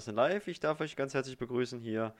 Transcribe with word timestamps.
sind 0.00 0.16
live. 0.16 0.48
Ich 0.48 0.58
darf 0.58 0.80
euch 0.80 0.96
ganz 0.96 1.14
herzlich 1.14 1.38
begrüßen 1.38 1.78
hier 1.78 2.14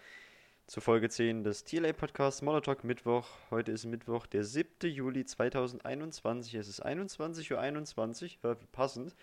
zur 0.66 0.82
Folge 0.82 1.08
10 1.08 1.42
des 1.42 1.64
TLA 1.64 1.92
Podcasts 1.92 2.40
Molotalk 2.40 2.84
Mittwoch. 2.84 3.26
Heute 3.50 3.72
ist 3.72 3.84
Mittwoch, 3.84 4.26
der 4.26 4.44
7. 4.44 4.88
Juli 4.88 5.24
2021. 5.24 6.54
Es 6.54 6.68
ist 6.68 6.84
21.21 6.84 7.52
Uhr. 7.52 7.60
21. 7.60 8.38
Ja, 8.44 8.60
wie 8.60 8.66
passend. 8.66 9.16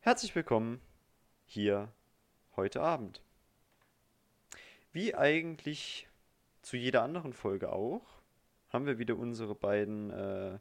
Herzlich 0.00 0.34
willkommen 0.34 0.80
hier 1.46 1.88
heute 2.54 2.82
Abend. 2.82 3.22
Wie 4.92 5.14
eigentlich 5.14 6.08
zu 6.60 6.76
jeder 6.76 7.02
anderen 7.02 7.32
Folge 7.32 7.72
auch, 7.72 8.20
haben 8.68 8.84
wir 8.84 8.98
wieder 8.98 9.16
unsere 9.16 9.54
beiden 9.54 10.10
äh, 10.10 10.58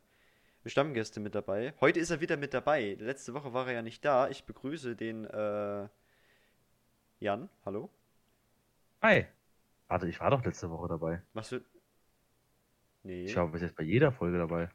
Stammgäste 0.65 1.19
mit 1.19 1.35
dabei. 1.35 1.73
Heute 1.81 1.99
ist 1.99 2.11
er 2.11 2.21
wieder 2.21 2.37
mit 2.37 2.53
dabei. 2.53 2.95
Letzte 2.97 3.33
Woche 3.33 3.51
war 3.53 3.67
er 3.67 3.73
ja 3.73 3.81
nicht 3.81 4.05
da. 4.05 4.29
Ich 4.29 4.45
begrüße 4.45 4.95
den 4.95 5.25
äh, 5.25 5.89
Jan. 7.21 7.49
Hallo. 7.65 7.87
Hi. 9.03 9.27
Warte, 9.87 10.07
ich 10.07 10.19
war 10.19 10.31
doch 10.31 10.43
letzte 10.43 10.71
Woche 10.71 10.87
dabei. 10.87 11.21
Was 11.33 11.49
für. 11.49 11.61
Nee. 13.03 13.25
Ich 13.25 13.35
war 13.35 13.47
bis 13.47 13.61
jetzt 13.61 13.75
bei 13.75 13.83
jeder 13.83 14.11
Folge 14.11 14.39
dabei. 14.39 14.69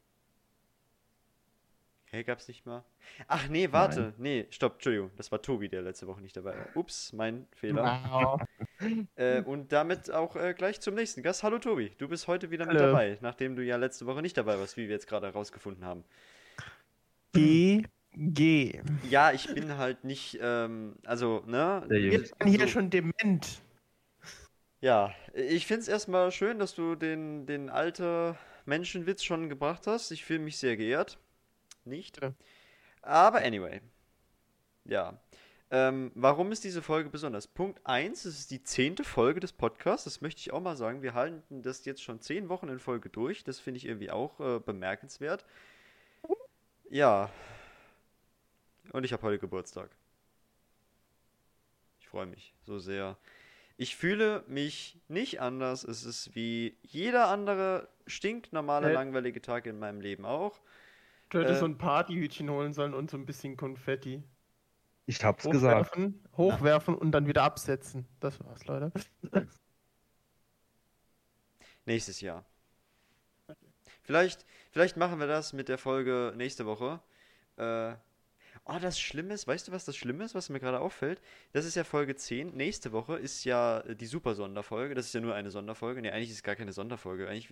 Hey, 2.05 2.23
gab's 2.23 2.47
nicht 2.47 2.65
mal? 2.65 2.85
Ach 3.27 3.49
nee, 3.49 3.73
warte. 3.73 4.01
Nein. 4.01 4.15
Nee, 4.19 4.47
stopp, 4.51 4.75
Entschuldigung. 4.75 5.11
Das 5.17 5.33
war 5.33 5.43
Tobi, 5.43 5.69
der 5.69 5.83
letzte 5.83 6.07
Woche 6.07 6.21
nicht 6.21 6.37
dabei 6.37 6.57
war. 6.57 6.77
Ups, 6.77 7.13
mein 7.13 7.49
Fehler. 7.51 8.01
Wow. 8.09 8.41
äh, 9.17 9.43
und 9.43 9.73
damit 9.73 10.13
auch 10.13 10.37
äh, 10.37 10.55
gleich 10.55 10.81
zum 10.81 10.95
nächsten 10.95 11.25
Gast. 11.25 11.43
Hallo 11.43 11.59
Tobi, 11.59 11.91
du 11.99 12.07
bist 12.07 12.29
heute 12.29 12.53
wieder 12.53 12.65
mit 12.65 12.79
dabei, 12.79 13.19
nachdem 13.23 13.57
du 13.57 13.65
ja 13.65 13.77
letzte 13.77 14.07
Woche 14.07 14.23
nicht 14.23 14.37
dabei 14.37 14.57
warst, 14.57 14.77
wie 14.77 14.83
wir 14.83 14.95
jetzt 14.95 15.09
gerade 15.09 15.27
herausgefunden 15.27 15.85
haben. 15.85 16.05
G. 17.33 17.83
G. 18.17 18.81
Ja, 19.11 19.33
ich 19.33 19.53
bin 19.55 19.77
halt 19.77 20.05
nicht, 20.05 20.39
ähm, 20.41 20.97
also, 21.05 21.43
ne? 21.47 21.87
Ich 21.91 22.33
bin 22.35 22.49
hier 22.49 22.61
so. 22.61 22.69
schon 22.69 22.91
dement. 22.91 23.61
Ja, 24.81 25.15
ich 25.35 25.67
find's 25.67 25.89
erstmal 25.89 26.33
schön, 26.33 26.59
dass 26.59 26.75
du 26.75 26.95
den, 26.95 27.47
den 27.47 27.71
alte 27.71 28.37
Menschenwitz 28.65 29.23
schon 29.23 29.49
gebracht 29.49 29.87
hast. 29.87 30.11
Ich 30.11 30.25
fühle 30.25 30.41
mich 30.41 30.59
sehr 30.59 30.77
geehrt 30.77 31.19
nicht. 31.87 32.23
Ja. 32.23 32.33
Aber 33.03 33.39
anyway. 33.39 33.81
Ja. 34.85 35.19
Ähm, 35.71 36.13
warum 36.15 36.53
ist 36.53 36.63
diese 36.63 36.83
Folge 36.83 37.11
besonders? 37.11 37.49
Punkt 37.49 37.81
1, 37.85 38.25
es 38.25 38.39
ist 38.39 38.51
die 38.53 38.63
zehnte 38.63 39.03
Folge 39.03 39.41
des 39.41 39.53
Podcasts, 39.53 40.05
das 40.05 40.21
möchte 40.21 40.41
ich 40.41 40.53
auch 40.53 40.61
mal 40.61 40.77
sagen. 40.77 41.03
Wir 41.03 41.15
halten 41.15 41.63
das 41.63 41.85
jetzt 41.85 42.05
schon 42.05 42.21
zehn 42.21 42.49
Wochen 42.49 42.69
in 42.69 42.79
Folge 42.79 43.09
durch, 43.09 43.43
das 43.43 43.59
finde 43.59 43.79
ich 43.79 43.87
irgendwie 43.87 44.13
auch 44.13 44.39
äh, 44.39 44.61
bemerkenswert. 44.61 45.45
Ja. 46.89 47.31
Und 48.93 49.05
ich 49.05 49.13
habe 49.13 49.23
heute 49.23 49.39
Geburtstag. 49.39 49.91
Ich 52.01 52.09
freue 52.09 52.27
mich 52.27 52.55
so 52.63 52.79
sehr. 52.79 53.17
Ich 53.77 53.97
fühle 53.97 54.43
mich 54.47 54.99
nicht 55.09 55.41
anders. 55.41 55.85
Es 55.85 56.05
ist 56.05 56.35
wie 56.35 56.79
jeder 56.83 57.29
andere 57.29 57.89
stinknormale, 58.07 58.93
langweilige 58.93 59.43
Tag 59.43 59.67
in 59.67 59.79
meinem 59.79 60.01
Leben 60.01 60.25
auch. 60.25 60.61
Du 61.29 61.41
hättest 61.41 61.57
äh, 61.57 61.61
so 61.61 61.67
ein 61.67 61.77
Partyhütchen 61.77 62.49
holen 62.49 62.73
sollen 62.73 62.95
und 62.95 63.11
so 63.11 63.17
ein 63.17 63.27
bisschen 63.27 63.57
Konfetti. 63.57 64.23
Ich 65.07 65.23
hab's 65.23 65.45
hochwerfen, 65.45 66.15
gesagt. 66.15 66.37
Hochwerfen 66.37 66.95
ja. 66.95 67.01
und 67.01 67.13
dann 67.13 67.27
wieder 67.27 67.43
absetzen. 67.43 68.07
Das 68.21 68.43
war's, 68.45 68.65
Leute. 68.67 68.93
Nächstes 71.85 72.21
Jahr. 72.21 72.45
Vielleicht, 74.03 74.47
vielleicht 74.71 74.97
machen 74.97 75.19
wir 75.21 75.27
das 75.27 75.53
mit 75.53 75.69
der 75.69 75.79
Folge 75.79 76.33
nächste 76.37 76.67
Woche. 76.67 77.01
Äh, 77.57 77.95
oh, 78.67 78.79
das 78.81 78.99
Schlimme 78.99 79.35
ist, 79.35 79.47
weißt 79.47 79.69
du, 79.69 79.73
was 79.73 79.85
das 79.85 79.97
Schlimme 79.97 80.25
ist, 80.25 80.35
was 80.35 80.49
mir 80.49 80.61
gerade 80.61 80.81
auffällt? 80.81 81.21
Das 81.53 81.65
ist 81.65 81.77
ja 81.77 81.85
Folge 81.85 82.17
10. 82.17 82.57
Nächste 82.57 82.93
Woche 82.93 83.17
ist 83.17 83.45
ja 83.45 83.83
die 83.83 84.07
super 84.07 84.35
Sonderfolge. 84.35 84.95
Das 84.95 85.07
ist 85.07 85.15
ja 85.15 85.21
nur 85.21 85.35
eine 85.35 85.51
Sonderfolge. 85.51 86.03
Ne, 86.03 86.13
eigentlich 86.13 86.31
ist 86.31 86.37
es 86.37 86.43
gar 86.43 86.57
keine 86.57 86.73
Sonderfolge. 86.73 87.29
Eigentlich, 87.29 87.49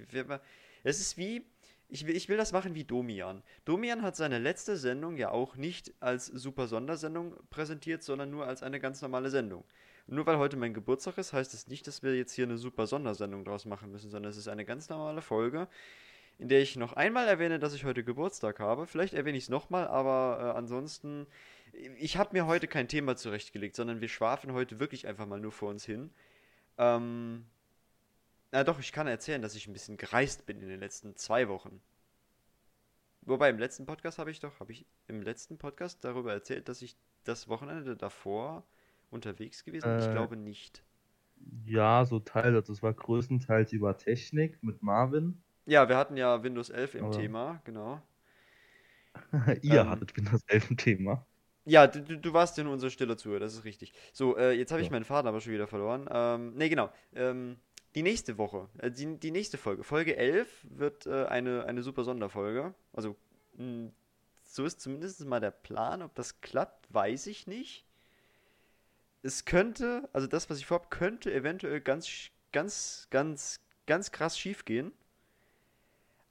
es 0.83 1.01
ist 1.01 1.17
wie, 1.17 1.47
ich 1.89 2.07
will, 2.07 2.17
ich 2.17 2.29
will 2.29 2.37
das 2.37 2.53
machen 2.53 2.75
wie 2.75 2.85
Domian. 2.85 3.43
Domian 3.65 4.03
hat 4.03 4.17
seine 4.17 4.39
letzte 4.39 4.77
Sendung 4.77 5.17
ja 5.17 5.31
auch 5.31 5.57
nicht 5.57 5.93
als 6.01 6.27
super 6.27 6.67
Sondersendung 6.67 7.37
präsentiert, 7.51 8.03
sondern 8.03 8.31
nur 8.31 8.47
als 8.47 8.63
eine 8.63 8.81
ganz 8.81 9.01
normale 9.01 9.31
Sendung. 9.31 9.65
Nur 10.07 10.27
weil 10.27 10.37
heute 10.37 10.57
mein 10.57 10.75
Geburtstag 10.75 11.17
ist, 11.17 11.33
heißt 11.33 11.55
das 11.55 11.69
nicht, 11.69 11.87
dass 11.87 12.03
wir 12.03 12.15
jetzt 12.15 12.33
hier 12.33 12.45
eine 12.45 12.59
super 12.59 12.87
Sondersendung 12.87 13.45
draus 13.45 13.65
machen 13.65 13.91
müssen, 13.91 14.11
sondern 14.11 14.31
es 14.31 14.37
ist 14.37 14.49
eine 14.49 14.65
ganz 14.65 14.89
normale 14.89 15.23
Folge, 15.23 15.69
in 16.39 16.49
der 16.49 16.61
ich 16.61 16.77
noch 16.77 16.95
einmal 16.95 17.29
erwähne, 17.29 17.59
dass 17.59 17.75
ich 17.75 17.85
heute 17.85 18.05
Geburtstag 18.05 18.61
habe. 18.61 18.87
Vielleicht 18.87 19.15
erwähne 19.15 19.39
ich 19.39 19.45
es 19.45 19.51
nochmal, 19.51 19.87
aber 19.87 20.39
äh, 20.41 20.59
ansonsten, 20.59 21.27
ich 21.99 22.17
habe 22.17 22.31
mir 22.33 22.47
heute 22.47 22.67
kein 22.67 22.89
Thema 22.89 23.17
zurechtgelegt, 23.17 23.77
sondern 23.77 24.01
wir 24.01 24.09
schwafen 24.09 24.53
heute 24.53 24.81
wirklich 24.81 25.07
einfach 25.07 25.27
mal 25.27 25.41
nur 25.41 25.53
vor 25.53 25.71
uns 25.71 25.85
hin. 25.85 26.11
Ähm, 26.77 27.47
na 28.51 28.65
doch, 28.65 28.79
ich 28.81 28.93
kann 28.93 29.07
erzählen, 29.07 29.43
dass 29.43 29.55
ich 29.55 29.67
ein 29.67 29.73
bisschen 29.73 29.97
gereist 29.97 30.47
bin 30.47 30.61
in 30.61 30.69
den 30.69 30.81
letzten 30.81 31.17
zwei 31.17 31.49
Wochen. 31.49 31.81
Wobei 33.23 33.49
im 33.49 33.59
letzten 33.59 33.87
Podcast 33.87 34.19
habe 34.19 34.31
ich 34.31 34.41
doch, 34.41 34.61
habe 34.61 34.73
ich 34.73 34.87
im 35.07 35.23
letzten 35.23 35.57
Podcast 35.57 36.05
darüber 36.05 36.33
erzählt, 36.33 36.69
dass 36.69 36.83
ich 36.83 36.97
das 37.25 37.49
Wochenende 37.49 37.97
davor 37.97 38.67
unterwegs 39.11 39.65
gewesen 39.65 39.89
bin? 39.89 39.99
Äh, 39.99 40.05
ich 40.05 40.11
glaube 40.11 40.37
nicht. 40.37 40.85
Ja, 41.65 42.05
so 42.05 42.21
Teil, 42.21 42.53
das 42.53 42.83
war 42.83 42.93
größtenteils 42.93 43.73
über 43.73 43.97
Technik 43.97 44.63
mit 44.63 44.83
Marvin. 44.83 45.43
Ja, 45.67 45.89
wir 45.89 45.97
hatten 45.97 46.17
ja 46.17 46.43
Windows 46.43 46.71
11 46.71 46.95
im 46.97 47.05
Aber 47.07 47.17
Thema, 47.17 47.61
genau. 47.65 48.03
Ihr 49.63 49.81
ähm, 49.81 49.89
hattet 49.89 50.17
Windows 50.17 50.43
11 50.47 50.71
im 50.71 50.77
Thema. 50.77 51.27
Ja, 51.65 51.87
du, 51.87 52.19
du 52.19 52.33
warst 52.33 52.59
ja 52.59 52.65
nur 52.65 52.75
unser 52.75 52.91
stiller 52.91 53.17
Zuhörer, 53.17 53.41
das 53.41 53.55
ist 53.55 53.65
richtig. 53.65 53.95
So, 54.13 54.37
äh, 54.37 54.53
jetzt 54.53 54.71
habe 54.71 54.83
ich 54.83 54.89
ja. 54.89 54.93
meinen 54.93 55.05
Vater 55.05 55.29
aber 55.29 55.41
schon 55.41 55.53
wieder 55.53 55.67
verloren. 55.67 56.09
Ähm, 56.11 56.55
ne, 56.55 56.69
genau. 56.69 56.93
Ähm, 57.15 57.57
die 57.95 58.03
nächste 58.03 58.37
Woche, 58.37 58.69
äh, 58.79 58.91
die, 58.91 59.19
die 59.19 59.31
nächste 59.31 59.57
Folge, 59.57 59.83
Folge 59.83 60.17
11 60.17 60.67
wird 60.69 61.07
äh, 61.07 61.25
eine, 61.27 61.65
eine 61.65 61.83
super 61.83 62.05
Sonderfolge. 62.05 62.75
Also, 62.93 63.17
mh, 63.57 63.65
hm, 63.65 63.93
so 64.45 64.65
ist 64.65 64.81
zumindest 64.81 65.25
mal 65.25 65.41
der 65.41 65.51
Plan. 65.51 66.03
Ob 66.03 66.15
das 66.15 66.41
klappt, 66.41 66.93
weiß 66.93 67.27
ich 67.29 67.47
nicht. 67.47 67.87
Es 69.23 69.47
könnte, 69.47 70.09
also 70.13 70.27
das, 70.27 70.51
was 70.51 70.59
ich 70.59 70.67
vorhabe, 70.67 70.89
könnte 70.91 71.33
eventuell 71.33 71.81
ganz, 71.81 72.31
ganz, 72.53 73.09
ganz, 73.11 73.61
ganz 73.87 74.13
krass 74.13 74.39
schief 74.39 74.67
gehen. 74.67 74.93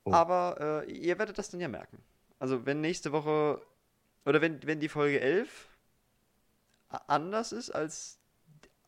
Oh. 0.05 0.13
Aber 0.13 0.83
äh, 0.87 0.91
ihr 0.91 1.17
werdet 1.19 1.37
das 1.37 1.49
dann 1.49 1.61
ja 1.61 1.67
merken. 1.67 1.97
Also, 2.39 2.65
wenn 2.65 2.81
nächste 2.81 3.11
Woche, 3.11 3.61
oder 4.25 4.41
wenn, 4.41 4.65
wenn 4.65 4.79
die 4.79 4.89
Folge 4.89 5.21
11 5.21 5.69
anders 7.07 7.51
ist 7.51 7.71
als 7.71 8.19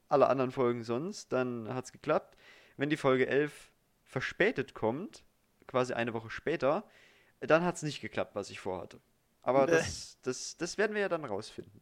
alle 0.08 0.28
anderen 0.28 0.52
Folgen 0.52 0.84
sonst, 0.84 1.32
dann 1.32 1.74
hat 1.74 1.86
es 1.86 1.92
geklappt. 1.92 2.38
Wenn 2.78 2.90
die 2.90 2.98
Folge 2.98 3.28
11 3.28 3.72
verspätet 4.04 4.74
kommt, 4.74 5.24
quasi 5.68 5.94
eine 5.94 6.14
Woche 6.14 6.30
später, 6.30 6.84
dann 7.40 7.64
hat 7.64 7.76
es 7.76 7.84
nicht 7.84 8.02
geklappt, 8.02 8.36
was 8.36 8.50
ich 8.50 8.60
vorhatte. 8.60 9.00
Aber 9.42 9.68
das, 9.68 10.18
das, 10.22 10.58
das 10.58 10.78
werden 10.78 10.94
wir 10.94 11.02
ja 11.02 11.10
dann 11.10 11.26
rausfinden. 11.26 11.82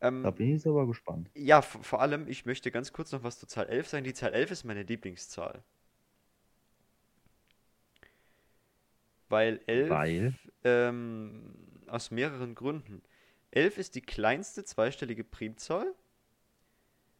Ähm, 0.00 0.22
da 0.22 0.30
bin 0.30 0.56
ich 0.56 0.66
aber 0.66 0.86
gespannt. 0.86 1.30
Ja, 1.34 1.62
vor 1.62 2.00
allem, 2.00 2.26
ich 2.26 2.46
möchte 2.46 2.70
ganz 2.70 2.92
kurz 2.92 3.12
noch 3.12 3.22
was 3.22 3.38
zur 3.38 3.48
Zahl 3.48 3.68
11 3.68 3.88
sagen. 3.88 4.04
Die 4.04 4.14
Zahl 4.14 4.32
11 4.32 4.50
ist 4.50 4.64
meine 4.64 4.82
Lieblingszahl. 4.82 5.62
Weil 9.30 9.60
11, 9.66 9.90
Weil? 9.90 10.34
Ähm, 10.64 11.54
aus 11.86 12.10
mehreren 12.10 12.54
Gründen. 12.54 13.02
11 13.52 13.78
ist 13.78 13.94
die 13.94 14.02
kleinste 14.02 14.64
zweistellige 14.64 15.24
Primzahl. 15.24 15.94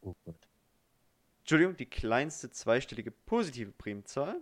Oh 0.03 0.15
Gott. 0.25 0.49
Entschuldigung, 1.41 1.77
die 1.77 1.87
kleinste 1.87 2.51
zweistellige 2.51 3.11
positive 3.11 3.73
Primzahl. 3.73 4.41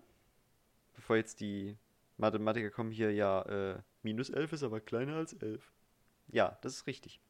Bevor 0.94 1.16
jetzt 1.16 1.40
die 1.40 1.76
Mathematiker 2.16 2.70
kommen 2.70 2.90
hier, 2.90 3.12
ja, 3.12 3.42
äh, 3.42 3.78
minus 4.02 4.30
11 4.30 4.54
ist 4.54 4.62
aber 4.62 4.80
kleiner 4.80 5.16
als 5.16 5.34
11. 5.34 5.70
Ja, 6.28 6.58
das 6.62 6.74
ist 6.74 6.86
richtig. 6.86 7.20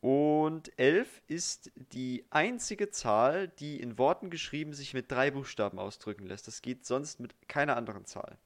Und 0.00 0.76
11 0.78 1.22
ist 1.28 1.70
die 1.92 2.24
einzige 2.30 2.90
Zahl, 2.90 3.48
die 3.48 3.80
in 3.80 3.98
Worten 3.98 4.30
geschrieben 4.30 4.72
sich 4.72 4.94
mit 4.94 5.12
drei 5.12 5.30
Buchstaben 5.30 5.78
ausdrücken 5.78 6.26
lässt. 6.26 6.48
Das 6.48 6.60
geht 6.60 6.84
sonst 6.84 7.20
mit 7.20 7.34
keiner 7.48 7.76
anderen 7.76 8.04
Zahl. 8.04 8.38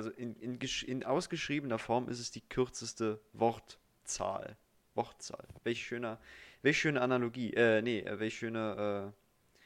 Also 0.00 0.12
in, 0.12 0.34
in, 0.36 0.58
in 0.86 1.04
ausgeschriebener 1.04 1.78
Form 1.78 2.08
ist 2.08 2.20
es 2.20 2.30
die 2.30 2.40
kürzeste 2.40 3.20
Wortzahl. 3.34 4.56
Wortzahl. 4.94 5.46
Welch 5.62 5.84
schöner, 5.84 6.18
welch 6.62 6.80
schöne 6.80 7.02
Analogie. 7.02 7.52
Äh, 7.52 7.82
nee, 7.82 8.00
äh, 8.00 8.18
welch 8.18 8.38
schöne, 8.38 9.12
äh, 9.12 9.60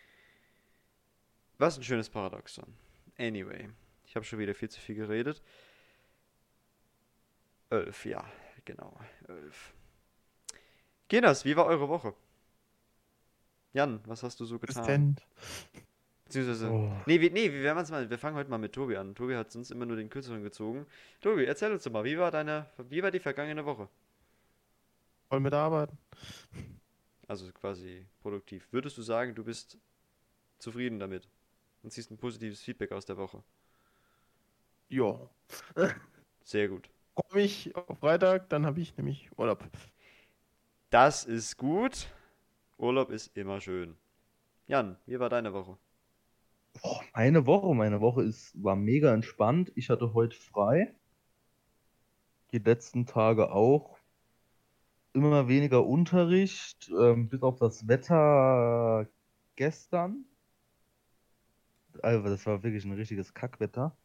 was 1.59 1.79
ein 1.79 1.85
schönes 1.85 2.11
Paradoxon. 2.11 2.67
Anyway, 3.17 3.69
ich 4.07 4.17
habe 4.17 4.25
schon 4.25 4.41
wieder 4.41 4.57
viel 4.57 4.69
zu 4.69 4.81
viel 4.81 4.97
geredet. 4.97 5.41
Elf, 7.71 8.05
ja, 8.05 8.29
genau, 8.65 8.99
elf. 9.29 9.73
Genas, 11.07 11.45
wie 11.45 11.55
war 11.55 11.67
eure 11.67 11.89
Woche? 11.89 12.13
Jan, 13.73 14.01
was 14.05 14.25
hast 14.25 14.41
du 14.41 14.47
so 14.47 14.59
getan? 14.59 15.15
Beziehungsweise. 16.35 16.71
Oh. 16.71 16.93
Nee, 17.07 17.21
wir, 17.21 17.31
nee, 17.31 17.53
wir, 17.53 17.75
mal, 17.75 18.11
wir 18.11 18.19
fangen 18.19 18.37
heute 18.37 18.51
mal 18.51 18.59
mit 18.59 18.73
Tobi 18.73 18.97
an. 18.97 19.15
Tobi 19.15 19.37
hat 19.37 19.53
sonst 19.53 19.71
immer 19.71 19.87
nur 19.87 19.97
den 19.97 20.11
kürzeren 20.11 20.43
gezogen. 20.43 20.87
Tobi, 21.21 21.45
erzähl 21.45 21.73
uns 21.73 21.85
doch 21.85 21.93
mal, 21.93 22.05
wie 22.05 22.19
war 22.19 22.31
deine, 22.31 22.67
wie 22.89 23.03
war 23.03 23.11
die 23.11 23.21
vergangene 23.21 23.65
Woche? 23.65 23.89
voll 25.35 25.41
mitarbeiten. 25.41 25.99
Also 27.27 27.51
quasi 27.53 28.07
produktiv. 28.23 28.69
Würdest 28.71 28.97
du 28.99 29.03
sagen, 29.03 29.35
du 29.35 29.43
bist 29.43 29.79
zufrieden 30.59 31.01
damit 31.01 31.29
und 31.83 31.91
ziehst 31.91 32.11
ein 32.13 32.19
positives 32.19 32.61
Feedback 32.63 32.93
aus 32.93 33.05
der 33.05 33.17
Woche? 33.17 33.43
Ja. 34.89 35.19
Sehr 36.45 36.69
gut. 36.69 36.89
Komme 37.15 37.43
ich 37.43 37.75
auf 37.75 37.99
Freitag, 37.99 38.49
dann 38.51 38.65
habe 38.65 38.81
ich 38.81 38.97
nämlich 38.97 39.29
Urlaub. 39.37 39.65
Das 40.91 41.25
ist 41.25 41.57
gut. 41.57 42.09
Urlaub 42.79 43.11
ist 43.11 43.37
immer 43.37 43.61
schön. 43.61 43.97
Jan, 44.69 44.97
wie 45.07 45.19
war 45.19 45.31
deine 45.31 45.53
Woche? 45.53 45.77
Boah, 46.81 47.03
meine 47.15 47.47
Woche, 47.47 47.75
meine 47.75 48.01
Woche 48.01 48.23
ist, 48.23 48.55
war 48.63 48.77
mega 48.77 49.13
entspannt. 49.13 49.73
Ich 49.75 49.91
hatte 49.91 50.15
heute 50.15 50.37
frei. 50.37 50.95
Die 52.53 52.59
letzten 52.59 53.05
Tage 53.05 53.53
auch. 53.53 53.99
Immer 55.13 55.49
weniger 55.49 55.87
Unterricht, 55.87 56.91
ähm, 56.99 57.29
bis 57.29 57.43
auf 57.43 57.57
das 57.59 57.87
Wetter 57.89 59.09
gestern. 59.57 60.25
Also, 62.05 62.29
das 62.29 62.47
war 62.47 62.63
wirklich 62.63 62.85
ein 62.85 62.93
richtiges 62.93 63.35
Kackwetter. 63.35 63.97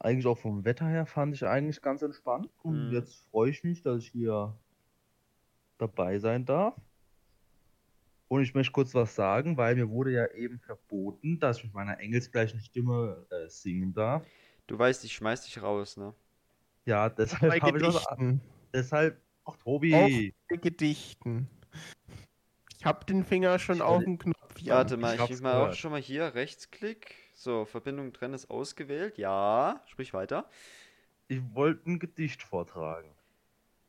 Eigentlich 0.00 0.26
auch 0.26 0.38
vom 0.38 0.64
Wetter 0.64 0.88
her 0.88 1.06
fand 1.06 1.34
ich 1.36 1.46
eigentlich 1.46 1.82
ganz 1.82 2.02
entspannt. 2.02 2.50
Und 2.62 2.88
Mhm. 2.88 2.90
jetzt 2.90 3.14
freue 3.30 3.50
ich 3.50 3.62
mich, 3.62 3.82
dass 3.82 4.02
ich 4.02 4.08
hier 4.08 4.58
dabei 5.78 6.18
sein 6.20 6.44
darf. 6.44 6.76
Und 8.28 8.42
ich 8.42 8.54
möchte 8.54 8.72
kurz 8.72 8.94
was 8.94 9.14
sagen, 9.14 9.56
weil 9.56 9.74
mir 9.74 9.88
wurde 9.88 10.12
ja 10.12 10.26
eben 10.32 10.58
verboten, 10.60 11.40
dass 11.40 11.58
ich 11.58 11.64
mit 11.64 11.74
meiner 11.74 11.98
engelsgleichen 11.98 12.60
Stimme 12.60 13.26
äh, 13.30 13.48
singen 13.48 13.94
darf. 13.94 14.26
Du 14.66 14.78
weißt, 14.78 15.02
ich 15.04 15.14
schmeiß 15.14 15.44
dich 15.44 15.62
raus, 15.62 15.96
ne? 15.96 16.14
Ja, 16.84 17.08
deshalb 17.08 17.62
habe 17.62 17.78
ich 17.78 17.84
was. 17.84 18.06
Gedichten. 18.06 18.40
Deshalb. 18.72 19.20
Ach, 19.46 19.56
Tobi. 19.56 19.94
Auf 19.94 20.10
bei 20.50 20.56
Gedichten. 20.56 21.48
Ich 22.78 22.84
habe 22.84 23.04
den 23.06 23.24
Finger 23.24 23.58
schon 23.58 23.76
Ich 23.76 23.82
auf 23.82 24.04
dem 24.04 24.18
Knopf. 24.18 24.60
Jan. 24.60 24.76
Warte 24.76 24.96
mal, 24.98 25.14
ich 25.14 25.30
ich 25.30 25.40
mal 25.40 25.70
auch 25.70 25.72
schon 25.72 25.90
mal 25.90 26.00
hier 26.00 26.34
Rechtsklick. 26.34 27.14
So, 27.34 27.64
Verbindung 27.64 28.12
trennen 28.12 28.34
ist 28.34 28.50
ausgewählt. 28.50 29.16
Ja, 29.16 29.82
sprich 29.86 30.12
weiter. 30.12 30.48
Ich 31.28 31.40
wollte 31.54 31.90
ein 31.90 31.98
Gedicht 31.98 32.42
vortragen. 32.42 33.14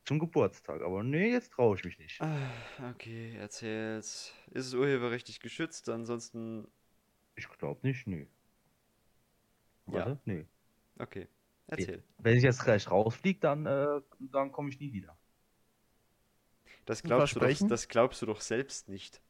Zum 0.10 0.18
Geburtstag. 0.18 0.82
Aber 0.82 1.04
nee, 1.04 1.32
jetzt 1.34 1.54
traue 1.54 1.76
ich 1.78 1.84
mich 1.84 2.00
nicht. 2.00 2.20
Ah, 2.20 2.50
Okay, 2.96 3.36
erzähl's. 3.38 4.34
Ist 4.50 4.66
es 4.66 4.74
urheberrechtlich 4.74 5.40
geschützt? 5.40 5.88
Ansonsten. 5.88 6.68
Ich 7.36 7.48
glaube 7.48 7.86
nicht, 7.86 8.08
nee. 8.08 8.26
Ja. 9.86 9.94
Warte, 9.94 10.20
nee. 10.26 10.48
Okay, 10.98 11.28
erzähl. 11.68 12.02
Wenn 12.18 12.38
ich 12.38 12.42
jetzt 12.42 12.64
gleich 12.64 12.90
rausfliege, 12.90 13.40
dann, 13.40 13.68
äh, 13.68 14.02
dann 14.20 14.52
komme 14.52 14.70
ich 14.70 14.80
nie 14.80 14.92
wieder. 14.94 15.16
Das 16.86 17.04
glaubst, 17.04 17.36
du 17.36 17.40
doch, 17.40 17.68
das 17.68 17.88
glaubst 17.88 18.20
du 18.24 18.26
doch 18.26 18.42
selbst 18.42 18.90
nicht. 18.90 19.22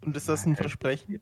Und 0.00 0.16
ist 0.16 0.28
das 0.28 0.44
ein. 0.44 0.56
Versprechen? 0.56 1.20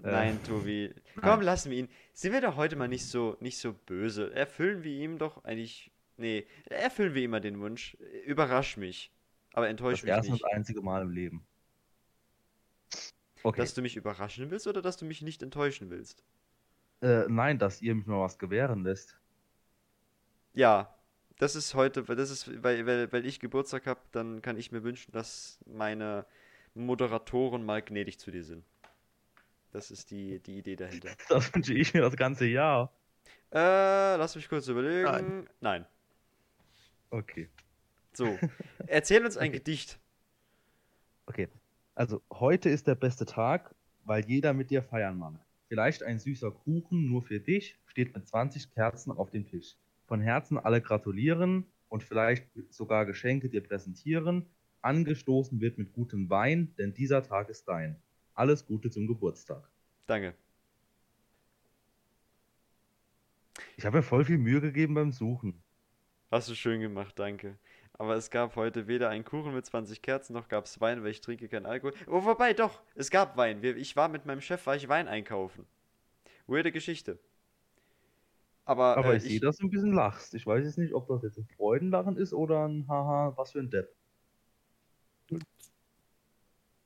Nein, 0.00 0.42
Tobi. 0.44 0.94
Komm, 1.20 1.42
lassen 1.42 1.70
wir 1.70 1.76
ihn. 1.76 1.88
Sind 2.14 2.32
wir 2.32 2.40
doch 2.40 2.56
heute 2.56 2.76
mal 2.76 2.88
nicht 2.88 3.04
so, 3.04 3.36
nicht 3.40 3.58
so 3.58 3.74
böse. 3.74 4.32
Erfüllen 4.34 4.82
wir 4.82 4.92
ihm 4.92 5.18
doch 5.18 5.44
eigentlich. 5.44 5.90
Nee, 6.16 6.46
erfüllen 6.66 7.14
wir 7.14 7.22
ihm 7.22 7.30
mal 7.30 7.40
den 7.40 7.60
Wunsch. 7.60 7.94
Überrasch 8.26 8.76
mich. 8.76 9.12
Aber 9.52 9.68
enttäusch 9.68 10.00
Das 10.00 10.02
mich 10.02 10.10
erste 10.10 10.32
nicht. 10.32 10.42
und 10.44 10.44
einzige 10.52 10.82
Mal 10.82 11.02
im 11.02 11.10
Leben. 11.10 11.46
Okay. 13.44 13.60
Dass 13.60 13.74
du 13.74 13.82
mich 13.82 13.96
überraschen 13.96 14.50
willst 14.50 14.66
oder 14.66 14.82
dass 14.82 14.96
du 14.96 15.04
mich 15.04 15.22
nicht 15.22 15.42
enttäuschen 15.42 15.88
willst? 15.90 16.24
Äh, 17.02 17.26
nein, 17.28 17.58
dass 17.60 17.80
ihr 17.82 17.94
mich 17.94 18.06
mal 18.06 18.20
was 18.20 18.36
gewähren 18.38 18.82
lässt. 18.82 19.16
Ja, 20.54 20.94
das 21.38 21.56
ist 21.56 21.74
heute, 21.74 22.08
weil 22.08 22.16
das 22.16 22.30
ist, 22.30 22.62
weil, 22.62 22.86
weil, 22.86 23.12
weil 23.12 23.26
ich 23.26 23.40
Geburtstag 23.40 23.86
habe, 23.86 24.00
dann 24.12 24.40
kann 24.42 24.56
ich 24.56 24.72
mir 24.72 24.82
wünschen, 24.84 25.12
dass 25.12 25.58
meine 25.66 26.26
Moderatoren 26.74 27.64
mal 27.64 27.82
gnädig 27.82 28.18
zu 28.18 28.30
dir 28.30 28.44
sind. 28.44 28.64
Das 29.72 29.90
ist 29.90 30.10
die, 30.10 30.40
die 30.40 30.58
Idee 30.58 30.76
dahinter. 30.76 31.16
Das 31.28 31.54
wünsche 31.54 31.74
ich 31.74 31.92
mir 31.94 32.00
das 32.02 32.16
ganze 32.16 32.46
Jahr. 32.46 32.92
Äh, 33.52 34.16
lass 34.16 34.36
mich 34.36 34.48
kurz 34.48 34.68
überlegen. 34.68 35.04
Nein. 35.04 35.48
Nein. 35.60 35.86
Okay. 37.14 37.48
So. 38.12 38.36
Erzähl 38.88 39.24
uns 39.24 39.36
ein 39.36 39.50
Okay. 39.50 39.58
Gedicht. 39.58 40.00
Okay. 41.26 41.48
Also, 41.94 42.20
heute 42.32 42.68
ist 42.70 42.88
der 42.88 42.96
beste 42.96 43.24
Tag, 43.24 43.72
weil 44.02 44.24
jeder 44.26 44.52
mit 44.52 44.70
dir 44.70 44.82
feiern 44.82 45.16
mag. 45.16 45.34
Vielleicht 45.68 46.02
ein 46.02 46.18
süßer 46.18 46.50
Kuchen 46.50 47.08
nur 47.08 47.22
für 47.22 47.38
dich 47.38 47.78
steht 47.86 48.16
mit 48.16 48.26
20 48.26 48.74
Kerzen 48.74 49.12
auf 49.12 49.30
dem 49.30 49.46
Tisch. 49.46 49.76
Von 50.08 50.20
Herzen 50.20 50.58
alle 50.58 50.80
gratulieren 50.80 51.66
und 51.88 52.02
vielleicht 52.02 52.48
sogar 52.70 53.06
Geschenke 53.06 53.48
dir 53.48 53.62
präsentieren. 53.62 54.46
Angestoßen 54.82 55.60
wird 55.60 55.78
mit 55.78 55.92
gutem 55.92 56.28
Wein, 56.28 56.74
denn 56.78 56.94
dieser 56.94 57.22
Tag 57.22 57.48
ist 57.48 57.68
dein. 57.68 57.94
Alles 58.34 58.66
Gute 58.66 58.90
zum 58.90 59.06
Geburtstag. 59.06 59.70
Danke. 60.08 60.34
Ich 63.76 63.86
habe 63.86 63.98
mir 63.98 64.02
voll 64.02 64.24
viel 64.24 64.38
Mühe 64.38 64.60
gegeben 64.60 64.94
beim 64.94 65.12
Suchen. 65.12 65.63
Hast 66.34 66.48
du 66.48 66.56
schön 66.56 66.80
gemacht, 66.80 67.16
danke. 67.16 67.58
Aber 67.92 68.16
es 68.16 68.28
gab 68.28 68.56
heute 68.56 68.88
weder 68.88 69.08
einen 69.08 69.24
Kuchen 69.24 69.54
mit 69.54 69.64
20 69.64 70.02
Kerzen, 70.02 70.32
noch 70.32 70.48
gab 70.48 70.64
es 70.64 70.80
Wein, 70.80 71.04
weil 71.04 71.12
ich 71.12 71.20
trinke 71.20 71.46
keinen 71.46 71.64
Alkohol. 71.64 71.94
Oh, 72.08 72.24
wobei, 72.24 72.52
doch, 72.54 72.80
es 72.96 73.08
gab 73.08 73.36
Wein. 73.36 73.62
Ich 73.62 73.94
war 73.94 74.08
mit 74.08 74.26
meinem 74.26 74.40
Chef, 74.40 74.66
war 74.66 74.74
ich 74.74 74.88
Wein 74.88 75.06
einkaufen. 75.06 75.64
Weirde 76.48 76.72
Geschichte. 76.72 77.20
Aber, 78.64 78.96
Aber 78.96 79.12
äh, 79.14 79.18
ich 79.18 79.22
sehe, 79.22 79.38
dass 79.38 79.58
du 79.58 79.66
ein 79.68 79.70
bisschen 79.70 79.92
lachst. 79.92 80.34
Ich 80.34 80.44
weiß 80.44 80.64
jetzt 80.64 80.76
nicht, 80.76 80.92
ob 80.92 81.06
das 81.06 81.22
jetzt 81.22 81.38
ein 81.38 81.46
Freudenlachen 81.56 82.16
ist 82.16 82.32
oder 82.32 82.66
ein 82.66 82.84
Haha, 82.88 83.32
was 83.36 83.52
für 83.52 83.60
ein 83.60 83.70
Depp. 83.70 83.94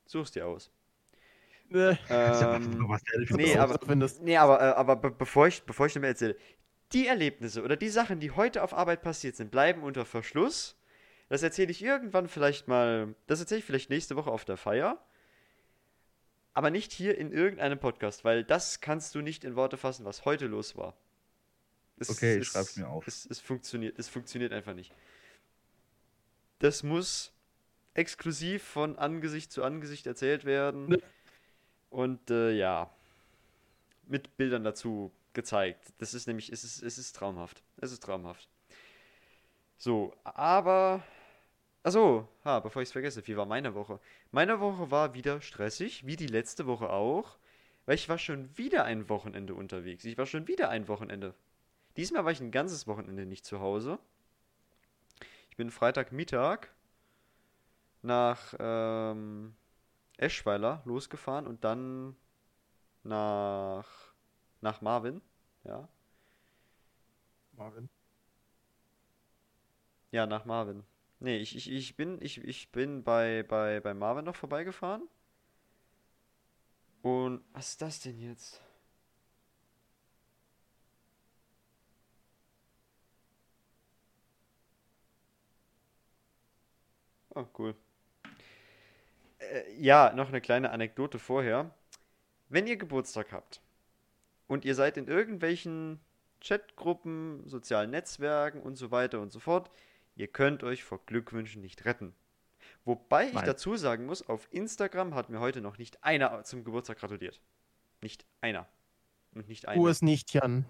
such's 0.04 0.32
dir 0.32 0.46
aus. 0.46 0.70
Äh, 1.70 1.96
Ähm, 2.10 2.84
was 2.88 3.02
nee, 3.30 3.54
so 3.54 3.58
aber- 3.60 3.78
findest. 3.86 4.22
Nee, 4.22 4.36
aber, 4.36 4.60
äh, 4.60 4.74
aber 4.74 4.96
be 4.96 5.10
bevor 5.10 5.46
ich, 5.48 5.62
bevor 5.62 5.86
ich 5.86 5.94
dir 5.94 6.00
mehr 6.00 6.10
erzähle, 6.10 6.36
die 6.92 7.06
Erlebnisse 7.06 7.62
oder 7.62 7.76
die 7.76 7.88
Sachen, 7.90 8.20
die 8.20 8.30
heute 8.30 8.62
auf 8.62 8.72
Arbeit 8.72 9.02
passiert 9.02 9.36
sind, 9.36 9.50
bleiben 9.50 9.82
unter 9.82 10.04
Verschluss. 10.04 10.76
Das 11.28 11.42
erzähle 11.42 11.70
ich 11.70 11.82
irgendwann 11.82 12.28
vielleicht 12.28 12.68
mal, 12.68 13.14
das 13.26 13.40
erzähle 13.40 13.58
ich 13.58 13.64
vielleicht 13.64 13.90
nächste 13.90 14.16
Woche 14.16 14.30
auf 14.30 14.44
der 14.44 14.56
Feier. 14.56 15.02
Aber 16.54 16.70
nicht 16.70 16.92
hier 16.92 17.16
in 17.18 17.30
irgendeinem 17.30 17.78
Podcast, 17.78 18.24
weil 18.24 18.42
das 18.42 18.80
kannst 18.80 19.14
du 19.14 19.20
nicht 19.20 19.44
in 19.44 19.54
Worte 19.54 19.76
fassen, 19.76 20.04
was 20.04 20.24
heute 20.24 20.46
los 20.46 20.76
war. 20.76 20.96
Es, 21.98 22.10
Okay, 22.10 22.36
ich 22.36 22.42
es- 22.42 22.46
schreib's 22.48 22.76
mir 22.76 22.88
auf. 22.88 23.06
Es, 23.06 23.26
es, 23.26 23.38
funktioniert, 23.40 23.98
es 23.98 24.08
funktioniert 24.08 24.52
einfach 24.52 24.74
nicht. 24.74 24.92
Das 26.58 26.82
muss 26.82 27.32
exklusiv 27.94 28.62
von 28.64 28.96
Angesicht 28.98 29.52
zu 29.52 29.62
Angesicht 29.62 30.06
erzählt 30.06 30.44
werden. 30.44 30.96
Und 31.90 32.30
äh, 32.30 32.50
ja, 32.52 32.90
mit 34.06 34.36
Bildern 34.36 34.64
dazu 34.64 35.12
gezeigt. 35.38 35.92
Das 35.98 36.14
ist 36.14 36.26
nämlich, 36.26 36.50
es 36.50 36.64
ist, 36.64 36.82
es 36.82 36.98
ist 36.98 37.14
traumhaft. 37.14 37.62
Es 37.76 37.92
ist 37.92 38.02
traumhaft. 38.02 38.48
So, 39.76 40.12
aber. 40.24 41.04
Achso, 41.84 42.28
ha, 42.44 42.58
bevor 42.58 42.82
ich 42.82 42.88
es 42.88 42.92
vergesse, 42.92 43.24
wie 43.28 43.36
war 43.36 43.46
meine 43.46 43.72
Woche? 43.76 44.00
Meine 44.32 44.58
Woche 44.58 44.90
war 44.90 45.14
wieder 45.14 45.40
stressig, 45.40 46.04
wie 46.04 46.16
die 46.16 46.26
letzte 46.26 46.66
Woche 46.66 46.90
auch, 46.90 47.38
weil 47.86 47.94
ich 47.94 48.08
war 48.08 48.18
schon 48.18 48.50
wieder 48.58 48.84
ein 48.84 49.08
Wochenende 49.08 49.54
unterwegs. 49.54 50.04
Ich 50.04 50.18
war 50.18 50.26
schon 50.26 50.48
wieder 50.48 50.70
ein 50.70 50.88
Wochenende. 50.88 51.34
Diesmal 51.96 52.24
war 52.24 52.32
ich 52.32 52.40
ein 52.40 52.50
ganzes 52.50 52.88
Wochenende 52.88 53.24
nicht 53.24 53.46
zu 53.46 53.60
Hause. 53.60 54.00
Ich 55.50 55.56
bin 55.56 55.70
Freitagmittag 55.70 56.66
nach 58.02 58.54
ähm, 58.58 59.54
Eschweiler 60.16 60.82
losgefahren 60.84 61.46
und 61.46 61.62
dann 61.62 62.16
nach, 63.04 63.88
nach 64.60 64.80
Marvin. 64.80 65.22
Ja. 65.68 65.86
Marvin. 67.52 67.88
Ja, 70.10 70.26
nach 70.26 70.44
Marvin. 70.44 70.84
Nee, 71.20 71.36
ich, 71.38 71.56
ich, 71.56 71.70
ich 71.70 71.96
bin, 71.96 72.18
ich, 72.22 72.38
ich 72.44 72.72
bin 72.72 73.02
bei, 73.04 73.42
bei, 73.42 73.80
bei 73.80 73.92
Marvin 73.94 74.24
noch 74.24 74.36
vorbeigefahren. 74.36 75.02
Und 77.02 77.42
was 77.52 77.70
ist 77.70 77.82
das 77.82 78.00
denn 78.00 78.18
jetzt? 78.20 78.60
Oh, 87.34 87.46
cool. 87.58 87.74
Äh, 89.38 89.72
ja, 89.80 90.12
noch 90.14 90.28
eine 90.28 90.40
kleine 90.40 90.70
Anekdote 90.70 91.18
vorher. 91.18 91.70
Wenn 92.48 92.66
ihr 92.66 92.76
Geburtstag 92.76 93.32
habt 93.32 93.60
und 94.48 94.64
ihr 94.64 94.74
seid 94.74 94.96
in 94.96 95.06
irgendwelchen 95.06 96.00
Chatgruppen, 96.40 97.46
sozialen 97.48 97.90
Netzwerken 97.90 98.60
und 98.60 98.74
so 98.76 98.90
weiter 98.90 99.20
und 99.20 99.30
so 99.30 99.38
fort, 99.38 99.70
ihr 100.16 100.26
könnt 100.28 100.64
euch 100.64 100.82
vor 100.82 101.00
Glückwünschen 101.06 101.62
nicht 101.62 101.84
retten. 101.84 102.14
Wobei 102.84 103.28
ich 103.28 103.34
Nein. 103.34 103.46
dazu 103.46 103.76
sagen 103.76 104.06
muss, 104.06 104.28
auf 104.28 104.48
Instagram 104.50 105.14
hat 105.14 105.30
mir 105.30 105.40
heute 105.40 105.60
noch 105.60 105.78
nicht 105.78 106.02
einer 106.02 106.42
zum 106.44 106.64
Geburtstag 106.64 106.98
gratuliert. 106.98 107.40
Nicht 108.00 108.24
einer. 108.40 108.66
Und 109.34 109.48
nicht 109.48 109.64
Tu 109.64 109.70
einer. 109.70 109.86
es 109.86 110.02
nicht, 110.02 110.32
Jan. 110.32 110.64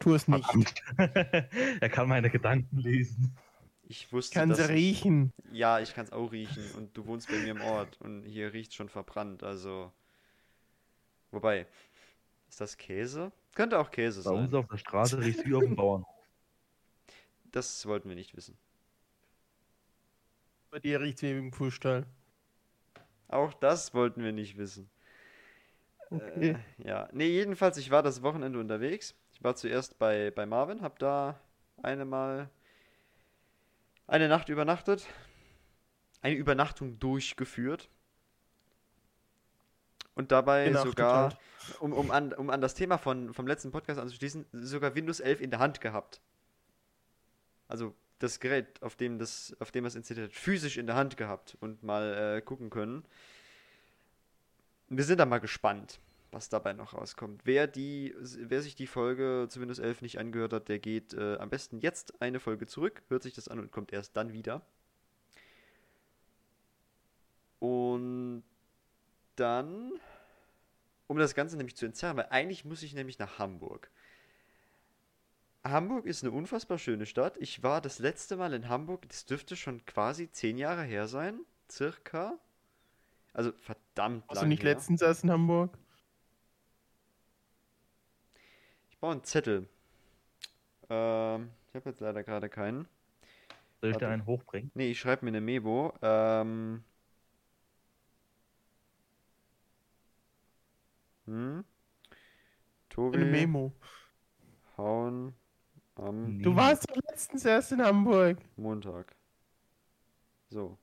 Tu 0.00 0.14
es 0.14 0.26
nicht. 0.26 0.82
er 0.96 1.88
kann 1.90 2.08
meine 2.08 2.30
Gedanken 2.30 2.78
lesen. 2.78 3.36
Ich 3.84 4.12
wusste, 4.12 4.34
Kann 4.38 4.48
dass 4.48 4.60
ich- 4.60 4.68
riechen. 4.68 5.32
Ja, 5.52 5.80
ich 5.80 5.94
kann 5.94 6.04
es 6.04 6.12
auch 6.12 6.32
riechen. 6.32 6.64
Und 6.76 6.96
du 6.96 7.06
wohnst 7.06 7.28
bei 7.28 7.36
mir 7.38 7.50
im 7.50 7.60
Ort. 7.60 8.00
Und 8.00 8.22
hier 8.24 8.52
riecht 8.52 8.72
schon 8.74 8.88
verbrannt. 8.88 9.42
Also. 9.42 9.92
Wobei. 11.30 11.66
Ist 12.50 12.60
das 12.60 12.76
Käse? 12.76 13.30
Könnte 13.54 13.78
auch 13.78 13.90
Käse 13.90 14.22
Bei 14.24 14.30
uns 14.30 14.50
sein. 14.50 14.60
auf 14.60 14.66
der 14.66 14.76
Straße 14.76 15.18
riecht 15.20 15.46
wie 15.46 15.54
auf 15.54 15.62
dem 15.62 15.76
Bauernhof. 15.76 16.08
Das 17.52 17.86
wollten 17.86 18.08
wir 18.08 18.16
nicht 18.16 18.36
wissen. 18.36 18.58
Bei 20.70 20.80
dir 20.80 21.00
riecht 21.00 21.22
wie 21.22 21.30
im 21.30 21.52
Kuhstall. 21.52 22.06
Auch 23.28 23.54
das 23.54 23.94
wollten 23.94 24.22
wir 24.24 24.32
nicht 24.32 24.58
wissen. 24.58 24.90
Okay. 26.10 26.56
Äh, 26.78 26.88
ja. 26.88 27.08
Nee, 27.12 27.28
jedenfalls, 27.28 27.76
ich 27.76 27.90
war 27.92 28.02
das 28.02 28.22
Wochenende 28.22 28.58
unterwegs. 28.58 29.14
Ich 29.32 29.44
war 29.44 29.54
zuerst 29.54 29.98
bei, 30.00 30.32
bei 30.32 30.44
Marvin, 30.44 30.82
hab 30.82 30.98
da 30.98 31.38
eine 31.82 32.04
Mal 32.04 32.50
eine 34.08 34.28
Nacht 34.28 34.48
übernachtet. 34.48 35.06
Eine 36.20 36.34
Übernachtung 36.34 36.98
durchgeführt. 36.98 37.88
Und 40.20 40.30
dabei 40.30 40.66
Genachtet 40.66 40.90
sogar, 40.90 41.38
um, 41.78 41.94
um, 41.94 42.10
an, 42.10 42.34
um 42.34 42.50
an 42.50 42.60
das 42.60 42.74
Thema 42.74 42.98
von, 42.98 43.32
vom 43.32 43.46
letzten 43.46 43.70
Podcast 43.70 43.98
anzuschließen, 43.98 44.44
sogar 44.52 44.94
Windows 44.94 45.18
11 45.18 45.40
in 45.40 45.48
der 45.48 45.60
Hand 45.60 45.80
gehabt. 45.80 46.20
Also 47.68 47.94
das 48.18 48.38
Gerät, 48.38 48.82
auf 48.82 48.96
dem 48.96 49.18
das, 49.18 49.56
auf 49.60 49.70
dem 49.70 49.86
es 49.86 49.94
installiert 49.94 50.28
hat, 50.28 50.36
physisch 50.36 50.76
in 50.76 50.86
der 50.86 50.94
Hand 50.94 51.16
gehabt 51.16 51.56
und 51.60 51.82
mal 51.82 52.36
äh, 52.36 52.42
gucken 52.42 52.68
können. 52.68 53.06
Wir 54.90 55.04
sind 55.04 55.16
da 55.16 55.24
mal 55.24 55.38
gespannt, 55.38 56.00
was 56.32 56.50
dabei 56.50 56.74
noch 56.74 56.92
rauskommt. 56.92 57.40
Wer, 57.46 57.66
die, 57.66 58.14
wer 58.20 58.60
sich 58.60 58.74
die 58.74 58.86
Folge 58.86 59.46
zu 59.48 59.58
Windows 59.62 59.78
11 59.78 60.02
nicht 60.02 60.18
angehört 60.18 60.52
hat, 60.52 60.68
der 60.68 60.80
geht 60.80 61.14
äh, 61.14 61.38
am 61.38 61.48
besten 61.48 61.78
jetzt 61.78 62.20
eine 62.20 62.40
Folge 62.40 62.66
zurück, 62.66 63.00
hört 63.08 63.22
sich 63.22 63.32
das 63.32 63.48
an 63.48 63.58
und 63.58 63.72
kommt 63.72 63.90
erst 63.90 64.18
dann 64.18 64.34
wieder. 64.34 64.60
Und 67.58 68.42
dann, 69.40 69.92
um 71.10 71.18
das 71.18 71.34
Ganze 71.34 71.56
nämlich 71.56 71.74
zu 71.74 71.86
entzerren, 71.86 72.16
weil 72.18 72.28
eigentlich 72.30 72.64
muss 72.64 72.84
ich 72.84 72.94
nämlich 72.94 73.18
nach 73.18 73.40
Hamburg. 73.40 73.90
Hamburg 75.64 76.06
ist 76.06 76.22
eine 76.22 76.30
unfassbar 76.30 76.78
schöne 76.78 77.04
Stadt. 77.04 77.36
Ich 77.38 77.64
war 77.64 77.80
das 77.80 77.98
letzte 77.98 78.36
Mal 78.36 78.54
in 78.54 78.68
Hamburg, 78.68 79.08
das 79.08 79.26
dürfte 79.26 79.56
schon 79.56 79.84
quasi 79.86 80.30
zehn 80.30 80.56
Jahre 80.56 80.84
her 80.84 81.08
sein, 81.08 81.40
circa. 81.68 82.38
Also 83.32 83.50
verdammt 83.50 84.28
Warst 84.28 84.40
du 84.40 84.44
lang 84.44 84.48
nicht 84.50 84.62
her. 84.62 84.72
letztens 84.72 85.02
erst 85.02 85.24
in 85.24 85.32
Hamburg? 85.32 85.76
Ich 88.90 88.98
brauche 88.98 89.10
einen 89.10 89.24
Zettel. 89.24 89.68
Ähm, 90.88 91.50
ich 91.70 91.74
habe 91.74 91.90
jetzt 91.90 91.98
leider 91.98 92.22
gerade 92.22 92.48
keinen. 92.48 92.86
Soll 93.80 93.90
ich 93.90 93.96
dir 93.96 94.02
Warte. 94.02 94.08
einen 94.14 94.26
hochbringen? 94.26 94.70
Nee, 94.74 94.92
ich 94.92 95.00
schreibe 95.00 95.24
mir 95.24 95.30
eine 95.30 95.40
Memo. 95.40 95.92
Ähm. 96.02 96.84
Hm? 101.30 101.64
Tobi, 102.88 103.18
Eine 103.18 103.26
Memo. 103.26 103.72
hauen 104.76 105.32
am 105.94 106.38
Nee. 106.38 106.42
Du 106.42 106.56
warst 106.56 106.90
doch 106.90 106.96
letztens 107.08 107.44
erst 107.44 107.70
in 107.70 107.80
Hamburg. 107.82 108.38
Montag. 108.56 109.14
So. 110.48 110.76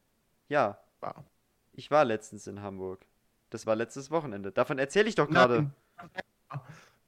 Ja, 0.48 0.80
Wow. 1.01 1.16
ich 1.74 1.92
war 1.92 2.06
letztens 2.06 2.48
in 2.48 2.62
Hamburg. 2.62 3.06
Das 3.50 3.66
war 3.66 3.75
letztes 3.75 4.10
Wochenende. 4.10 4.51
Davon 4.54 4.80
erzähle 4.80 5.10
ich 5.10 5.16
doch 5.16 5.30
gerade. 5.30 5.70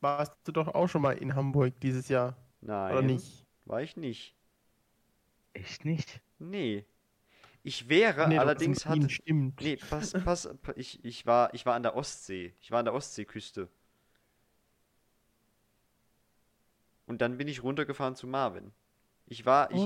Warst 0.02 0.34
du 0.44 0.52
doch 0.52 0.68
auch 0.70 0.88
schon 0.88 1.02
mal 1.02 1.18
in 1.18 1.34
Hamburg 1.36 1.80
dieses 1.80 2.10
Jahr, 2.10 2.36
Nein, 2.62 2.92
oder 2.92 3.02
nicht? 3.02 3.46
war 3.66 3.82
ich 3.82 3.96
nicht. 3.98 4.36
Echt 5.54 5.86
nicht? 5.86 6.22
Nee. 6.40 6.86
Ich 7.64 7.90
wäre, 7.90 8.28
Nee, 8.28 8.38
warst 8.38 8.48
allerdings 8.48 8.86
hatte. 8.86 9.10
Stimmt. 9.10 9.62
Nee, 9.62 9.76
pass, 9.78 10.14
pass, 10.26 10.50
pa- 10.62 10.74
ich, 10.76 11.04
ich, 11.04 11.26
war, 11.26 11.54
ich 11.54 11.66
war 11.66 11.76
an 11.76 11.84
der 11.84 11.96
Ostsee. 11.96 12.54
Ich 12.62 12.72
war 12.72 12.80
an 12.80 12.86
der 12.86 12.94
Ostseeküste. 12.94 13.68
Und 17.06 17.22
dann 17.22 17.38
bin 17.38 17.48
ich 17.48 17.64
runtergefahren 17.64 18.16
zu 18.16 18.28
Marvin. 18.28 18.72
Ich 19.26 19.46
war, 19.46 19.72
ich, 19.72 19.78
ich, 19.78 19.84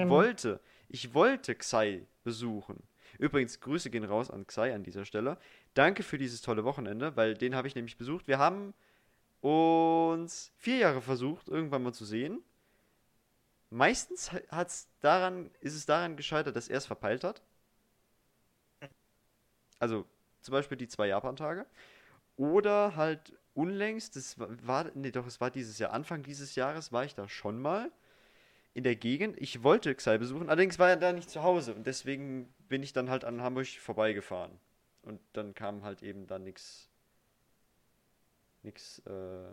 ich 0.00 0.08
wollte, 0.08 0.60
ich 0.88 1.14
wollte 1.14 1.54
Xai 1.54 2.06
besuchen. 2.22 2.82
Übrigens, 3.18 3.60
Grüße 3.60 3.90
gehen 3.90 4.04
raus 4.04 4.30
an 4.30 4.46
Xai 4.46 4.74
an 4.74 4.82
dieser 4.82 5.04
Stelle. 5.04 5.38
Danke 5.74 6.02
für 6.02 6.18
dieses 6.18 6.42
tolle 6.42 6.64
Wochenende, 6.64 7.16
weil 7.16 7.34
den 7.34 7.54
habe 7.54 7.68
ich 7.68 7.74
nämlich 7.74 7.96
besucht. 7.96 8.26
Wir 8.26 8.38
haben 8.38 8.74
uns 9.40 10.52
vier 10.56 10.78
Jahre 10.78 11.00
versucht, 11.00 11.48
irgendwann 11.48 11.82
mal 11.82 11.92
zu 11.92 12.04
sehen. 12.04 12.42
Meistens 13.74 14.32
ha- 14.32 14.40
hat's 14.50 14.88
daran, 15.00 15.50
ist 15.60 15.74
es 15.74 15.86
daran 15.86 16.16
gescheitert, 16.16 16.56
dass 16.56 16.68
er 16.68 16.78
es 16.78 16.86
verpeilt 16.86 17.24
hat. 17.24 17.42
Also 19.78 20.06
zum 20.40 20.52
Beispiel 20.52 20.76
die 20.76 20.88
zwei 20.88 21.08
Japan-Tage. 21.08 21.66
Oder 22.36 22.96
halt 22.96 23.34
unlängst, 23.54 24.16
das 24.16 24.38
war, 24.38 24.90
nee, 24.94 25.12
doch, 25.12 25.26
es 25.26 25.40
war 25.40 25.50
dieses 25.50 25.78
Jahr, 25.78 25.92
Anfang 25.92 26.22
dieses 26.22 26.54
Jahres 26.56 26.92
war 26.92 27.04
ich 27.04 27.14
da 27.14 27.28
schon 27.28 27.60
mal 27.60 27.92
in 28.74 28.84
der 28.84 28.96
Gegend. 28.96 29.38
Ich 29.40 29.62
wollte 29.62 29.94
Xai 29.94 30.18
besuchen, 30.18 30.48
allerdings 30.50 30.78
war 30.78 30.90
er 30.90 30.96
da 30.96 31.12
nicht 31.12 31.30
zu 31.30 31.42
Hause 31.42 31.74
und 31.74 31.86
deswegen 31.86 32.52
bin 32.68 32.82
ich 32.82 32.92
dann 32.92 33.10
halt 33.10 33.24
an 33.24 33.42
Hamburg 33.42 33.66
vorbeigefahren. 33.68 34.52
Und 35.02 35.20
dann 35.34 35.54
kam 35.54 35.84
halt 35.84 36.02
eben 36.02 36.26
da 36.26 36.38
nix, 36.38 36.88
nix, 38.62 38.98
äh, 39.06 39.52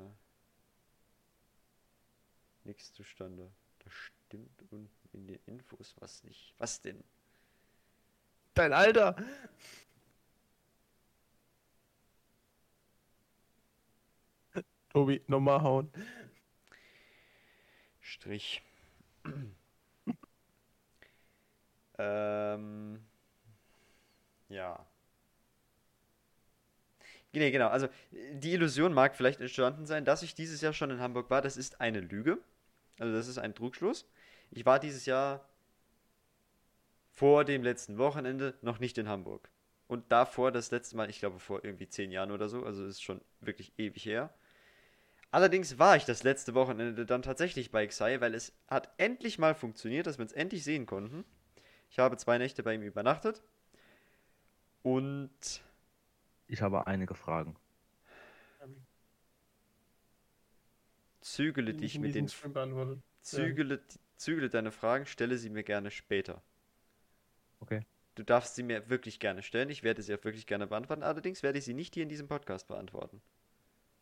nix 2.65 2.91
zustande. 2.93 3.51
Da 3.83 3.89
stimmt 3.91 4.61
unten 4.69 5.09
in 5.13 5.27
den 5.27 5.39
Infos 5.45 5.95
was 6.00 6.23
nicht. 6.23 6.53
Was 6.57 6.81
denn? 6.81 7.03
Dein 8.53 8.73
Alter. 8.73 9.15
Tobi, 14.89 15.21
nochmal 15.27 15.61
hauen. 15.61 15.89
Strich. 18.01 18.61
ähm. 21.97 23.00
Ja. 24.50 24.85
Nee, 27.33 27.51
genau. 27.51 27.67
Also, 27.69 27.88
die 28.11 28.53
Illusion 28.53 28.93
mag 28.93 29.15
vielleicht 29.15 29.39
entstanden 29.39 29.85
sein, 29.85 30.03
dass 30.05 30.21
ich 30.23 30.35
dieses 30.35 30.61
Jahr 30.61 30.73
schon 30.73 30.91
in 30.91 31.00
Hamburg 31.00 31.29
war. 31.29 31.41
Das 31.41 31.55
ist 31.57 31.79
eine 31.79 32.01
Lüge. 32.01 32.39
Also, 33.00 33.13
das 33.13 33.27
ist 33.27 33.38
ein 33.38 33.55
Trugschluss. 33.55 34.07
Ich 34.51 34.65
war 34.65 34.79
dieses 34.79 35.05
Jahr 35.05 35.48
vor 37.12 37.45
dem 37.45 37.63
letzten 37.63 37.98
Wochenende 37.98 38.55
noch 38.62 38.79
nicht 38.79 38.98
in 38.98 39.07
Hamburg. 39.07 39.50
Und 39.88 40.12
davor 40.12 40.51
das 40.51 40.71
letzte 40.71 40.95
Mal, 40.98 41.10
ich 41.10 41.19
glaube 41.19 41.39
vor 41.39 41.63
irgendwie 41.63 41.88
zehn 41.89 42.12
Jahren 42.12 42.31
oder 42.31 42.48
so, 42.50 42.63
also 42.65 42.86
ist 42.86 43.01
schon 43.03 43.21
wirklich 43.41 43.74
ewig 43.77 44.05
her. 44.05 44.33
Allerdings 45.31 45.79
war 45.79 45.95
ich 45.95 46.05
das 46.05 46.24
letzte 46.24 46.53
Wochenende 46.53 47.05
dann 47.05 47.21
tatsächlich 47.21 47.71
bei 47.71 47.88
Xai, 47.88 48.21
weil 48.21 48.36
es 48.36 48.53
hat 48.67 48.91
endlich 48.98 49.39
mal 49.39 49.55
funktioniert, 49.55 50.07
dass 50.07 50.17
wir 50.17 50.24
uns 50.24 50.33
endlich 50.33 50.63
sehen 50.63 50.86
konnten. 50.86 51.25
Ich 51.89 52.00
habe 52.00 52.17
zwei 52.17 52.38
Nächte 52.38 52.63
bei 52.63 52.74
ihm 52.75 52.83
übernachtet. 52.83 53.41
Und 54.83 55.62
Ich 56.48 56.62
habe 56.62 56.86
einige 56.88 57.15
Fragen. 57.15 57.55
Zügele 61.21 61.73
dich 61.73 61.99
mit 61.99 62.15
den 62.15 62.27
Stream 62.27 62.53
beantwortet. 62.53 62.99
zügele, 63.21 63.81
zügele 64.17 64.49
deine 64.49 64.71
Fragen, 64.71 65.05
stelle 65.05 65.37
sie 65.37 65.49
mir 65.49 65.63
gerne 65.63 65.91
später. 65.91 66.41
Okay. 67.59 67.81
Du 68.15 68.23
darfst 68.23 68.55
sie 68.55 68.63
mir 68.63 68.89
wirklich 68.89 69.19
gerne 69.19 69.41
stellen. 69.41 69.69
Ich 69.69 69.83
werde 69.83 70.01
sie 70.01 70.13
auch 70.13 70.23
wirklich 70.23 70.45
gerne 70.45 70.67
beantworten. 70.67 71.03
Allerdings 71.03 71.43
werde 71.43 71.59
ich 71.59 71.65
sie 71.65 71.73
nicht 71.73 71.93
hier 71.93 72.03
in 72.03 72.09
diesem 72.09 72.27
Podcast 72.27 72.67
beantworten. 72.67 73.21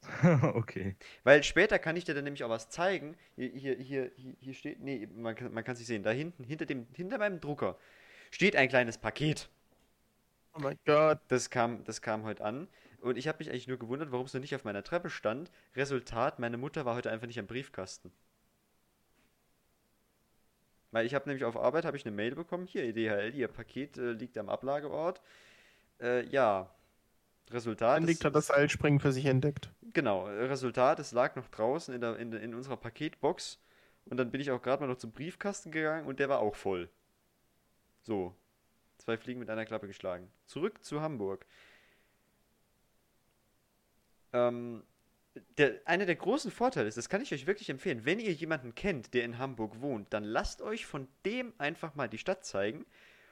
okay. 0.54 0.96
Weil 1.24 1.44
später 1.44 1.78
kann 1.78 1.96
ich 1.98 2.06
dir 2.06 2.16
dann 2.16 2.24
nämlich 2.24 2.44
auch 2.44 2.50
was 2.50 2.70
zeigen. 2.70 3.16
Hier, 3.36 3.76
hier, 3.76 3.76
hier, 3.76 4.12
hier- 4.40 4.54
steht, 4.54 4.80
nee, 4.80 5.08
man 5.14 5.36
kann 5.36 5.54
man 5.54 5.64
kann 5.64 5.74
es 5.74 5.80
nicht 5.80 5.88
sehen. 5.88 6.04
Da 6.04 6.12
hinten, 6.12 6.44
hinter, 6.44 6.66
dem, 6.66 6.88
hinter 6.94 7.18
meinem 7.18 7.40
Drucker, 7.40 7.78
steht 8.32 8.56
ein 8.56 8.70
kleines 8.70 8.98
Paket. 8.98 9.50
Oh 10.54 10.60
mein 10.60 10.80
Gott. 10.86 11.20
Das 11.28 11.50
kam, 11.50 11.84
das 11.84 12.02
kam 12.02 12.24
heute 12.24 12.44
an. 12.44 12.68
Und 13.02 13.18
ich 13.18 13.28
habe 13.28 13.38
mich 13.40 13.50
eigentlich 13.50 13.68
nur 13.68 13.80
gewundert, 13.80 14.12
warum 14.12 14.26
es 14.26 14.34
noch 14.34 14.42
nicht 14.42 14.56
auf 14.56 14.64
meiner 14.64 14.84
Treppe 14.84 15.10
stand. 15.10 15.52
Resultat, 15.76 16.40
meine 16.40 16.58
Mutter 16.58 16.86
war 16.86 16.96
heute 16.96 17.12
einfach 17.12 17.28
nicht 17.28 17.40
am 17.40 17.48
Briefkasten. 17.48 18.12
Weil 20.92 21.06
ich 21.06 21.14
habe 21.14 21.28
nämlich 21.30 21.46
auf 21.46 21.56
Arbeit 21.56 21.86
habe 21.86 21.98
ich 21.98 22.06
eine 22.06 22.16
Mail 22.16 22.36
bekommen, 22.36 22.66
hier, 22.66 22.92
DHL, 22.94 23.34
Ihr 23.36 23.48
Paket 23.48 23.98
äh, 23.98 24.12
liegt 24.12 24.38
am 24.38 24.50
Ablageort. 24.50 25.22
Äh, 26.02 26.26
ja. 26.28 26.74
Resultat. 27.52 28.04
Es- 28.04 28.24
hat 28.24 28.36
das 28.36 28.48
Seilspringen 28.48 29.00
für 29.00 29.12
sich 29.12 29.26
entdeckt. 29.26 29.70
Genau, 29.94 30.26
Resultat, 30.26 31.00
es 31.00 31.12
lag 31.12 31.36
noch 31.36 31.48
draußen 31.48 31.94
in, 31.94 32.02
der, 32.02 32.18
in, 32.18 32.34
in 32.34 32.54
unserer 32.54 32.78
Paketbox. 32.78 33.60
Und 34.06 34.18
dann 34.18 34.32
bin 34.32 34.42
ich 34.42 34.52
auch 34.52 34.62
gerade 34.62 34.82
mal 34.82 34.88
noch 34.88 34.98
zum 34.98 35.12
Briefkasten 35.12 35.72
gegangen 35.72 36.06
und 36.06 36.20
der 36.20 36.30
war 36.30 36.40
auch 36.40 36.56
voll. 36.56 36.90
So. 38.02 38.36
Zwei 38.98 39.18
Fliegen 39.18 39.40
mit 39.40 39.50
einer 39.50 39.66
Klappe 39.66 39.88
geschlagen. 39.88 40.30
Zurück 40.46 40.84
zu 40.84 41.02
Hamburg. 41.02 41.46
Ähm, 44.34 44.84
der, 45.58 45.80
einer 45.86 46.06
der 46.06 46.16
großen 46.16 46.52
Vorteile 46.52 46.88
ist, 46.88 46.98
das 46.98 47.10
kann 47.10 47.22
ich 47.22 47.34
euch 47.34 47.48
wirklich 47.48 47.70
empfehlen, 47.70 48.06
wenn 48.06 48.20
ihr 48.20 48.34
jemanden 48.34 48.76
kennt, 48.76 49.14
der 49.14 49.24
in 49.24 49.38
Hamburg 49.38 49.82
wohnt, 49.82 50.14
dann 50.14 50.24
lasst 50.24 50.62
euch 50.62 50.86
von 50.86 51.08
dem 51.26 51.54
einfach 51.58 51.96
mal 51.96 52.10
die 52.10 52.18
Stadt 52.18 52.46
zeigen 52.46 52.86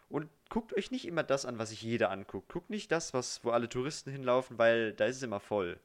und 0.09 0.29
guckt 0.49 0.75
euch 0.75 0.91
nicht 0.91 1.05
immer 1.05 1.23
das 1.23 1.45
an, 1.45 1.57
was 1.57 1.69
sich 1.69 1.81
jeder 1.81 2.11
anguckt. 2.11 2.49
Guckt 2.49 2.69
nicht 2.69 2.91
das, 2.91 3.13
was, 3.13 3.43
wo 3.43 3.51
alle 3.51 3.69
Touristen 3.69 4.11
hinlaufen, 4.11 4.57
weil 4.57 4.93
da 4.93 5.05
ist 5.05 5.17
es 5.17 5.23
immer 5.23 5.39
voll. 5.39 5.79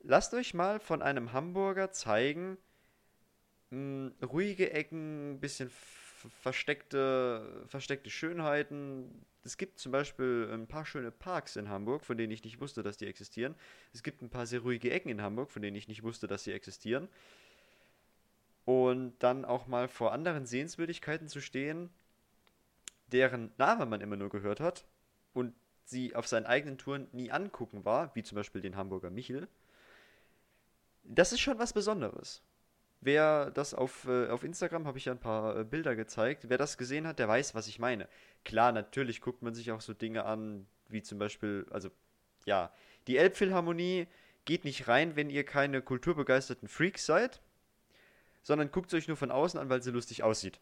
Lasst 0.00 0.34
euch 0.34 0.54
mal 0.54 0.80
von 0.80 1.02
einem 1.02 1.32
Hamburger 1.32 1.92
zeigen, 1.92 2.58
mh, 3.70 4.12
ruhige 4.22 4.72
Ecken, 4.72 5.40
bisschen 5.40 5.70
versteckte, 6.40 7.64
versteckte 7.68 8.10
Schönheiten. 8.10 9.24
Es 9.44 9.56
gibt 9.56 9.78
zum 9.78 9.92
Beispiel 9.92 10.48
ein 10.52 10.66
paar 10.66 10.86
schöne 10.86 11.10
Parks 11.10 11.56
in 11.56 11.68
Hamburg, 11.68 12.04
von 12.04 12.16
denen 12.16 12.32
ich 12.32 12.44
nicht 12.44 12.60
wusste, 12.60 12.82
dass 12.82 12.96
die 12.96 13.06
existieren. 13.06 13.54
Es 13.92 14.02
gibt 14.02 14.22
ein 14.22 14.30
paar 14.30 14.46
sehr 14.46 14.60
ruhige 14.60 14.90
Ecken 14.90 15.10
in 15.10 15.22
Hamburg, 15.22 15.50
von 15.50 15.62
denen 15.62 15.76
ich 15.76 15.88
nicht 15.88 16.02
wusste, 16.02 16.26
dass 16.26 16.44
sie 16.44 16.52
existieren. 16.52 17.08
Und 18.64 19.14
dann 19.18 19.44
auch 19.44 19.66
mal 19.66 19.88
vor 19.88 20.12
anderen 20.12 20.46
Sehenswürdigkeiten 20.46 21.28
zu 21.28 21.40
stehen, 21.40 21.90
deren 23.12 23.52
Name 23.58 23.84
man 23.86 24.00
immer 24.00 24.16
nur 24.16 24.30
gehört 24.30 24.60
hat 24.60 24.86
und 25.34 25.54
sie 25.84 26.14
auf 26.14 26.26
seinen 26.26 26.46
eigenen 26.46 26.78
Touren 26.78 27.08
nie 27.12 27.30
angucken 27.30 27.84
war, 27.84 28.14
wie 28.14 28.22
zum 28.22 28.36
Beispiel 28.36 28.62
den 28.62 28.76
Hamburger 28.76 29.10
Michel. 29.10 29.48
Das 31.04 31.32
ist 31.32 31.40
schon 31.40 31.58
was 31.58 31.74
Besonderes. 31.74 32.42
Wer 33.04 33.50
das 33.50 33.74
auf, 33.74 34.06
äh, 34.06 34.28
auf 34.28 34.44
Instagram, 34.44 34.86
habe 34.86 34.96
ich 34.96 35.04
ja 35.04 35.12
ein 35.12 35.20
paar 35.20 35.58
äh, 35.58 35.64
Bilder 35.64 35.94
gezeigt, 35.94 36.48
wer 36.48 36.56
das 36.56 36.78
gesehen 36.78 37.06
hat, 37.06 37.18
der 37.18 37.28
weiß, 37.28 37.54
was 37.54 37.68
ich 37.68 37.78
meine. 37.78 38.08
Klar, 38.46 38.72
natürlich 38.72 39.20
guckt 39.20 39.42
man 39.42 39.52
sich 39.52 39.70
auch 39.72 39.82
so 39.82 39.92
Dinge 39.92 40.24
an, 40.24 40.66
wie 40.88 41.02
zum 41.02 41.18
Beispiel, 41.18 41.66
also 41.68 41.90
ja, 42.46 42.72
die 43.06 43.18
Elbphilharmonie 43.18 44.06
geht 44.46 44.64
nicht 44.64 44.88
rein, 44.88 45.16
wenn 45.16 45.28
ihr 45.28 45.44
keine 45.44 45.82
kulturbegeisterten 45.82 46.66
Freaks 46.66 47.04
seid, 47.04 47.42
sondern 48.42 48.70
guckt 48.70 48.90
es 48.90 48.94
euch 48.94 49.06
nur 49.06 49.18
von 49.18 49.30
außen 49.30 49.60
an, 49.60 49.68
weil 49.68 49.82
sie 49.82 49.90
lustig 49.90 50.22
aussieht. 50.22 50.58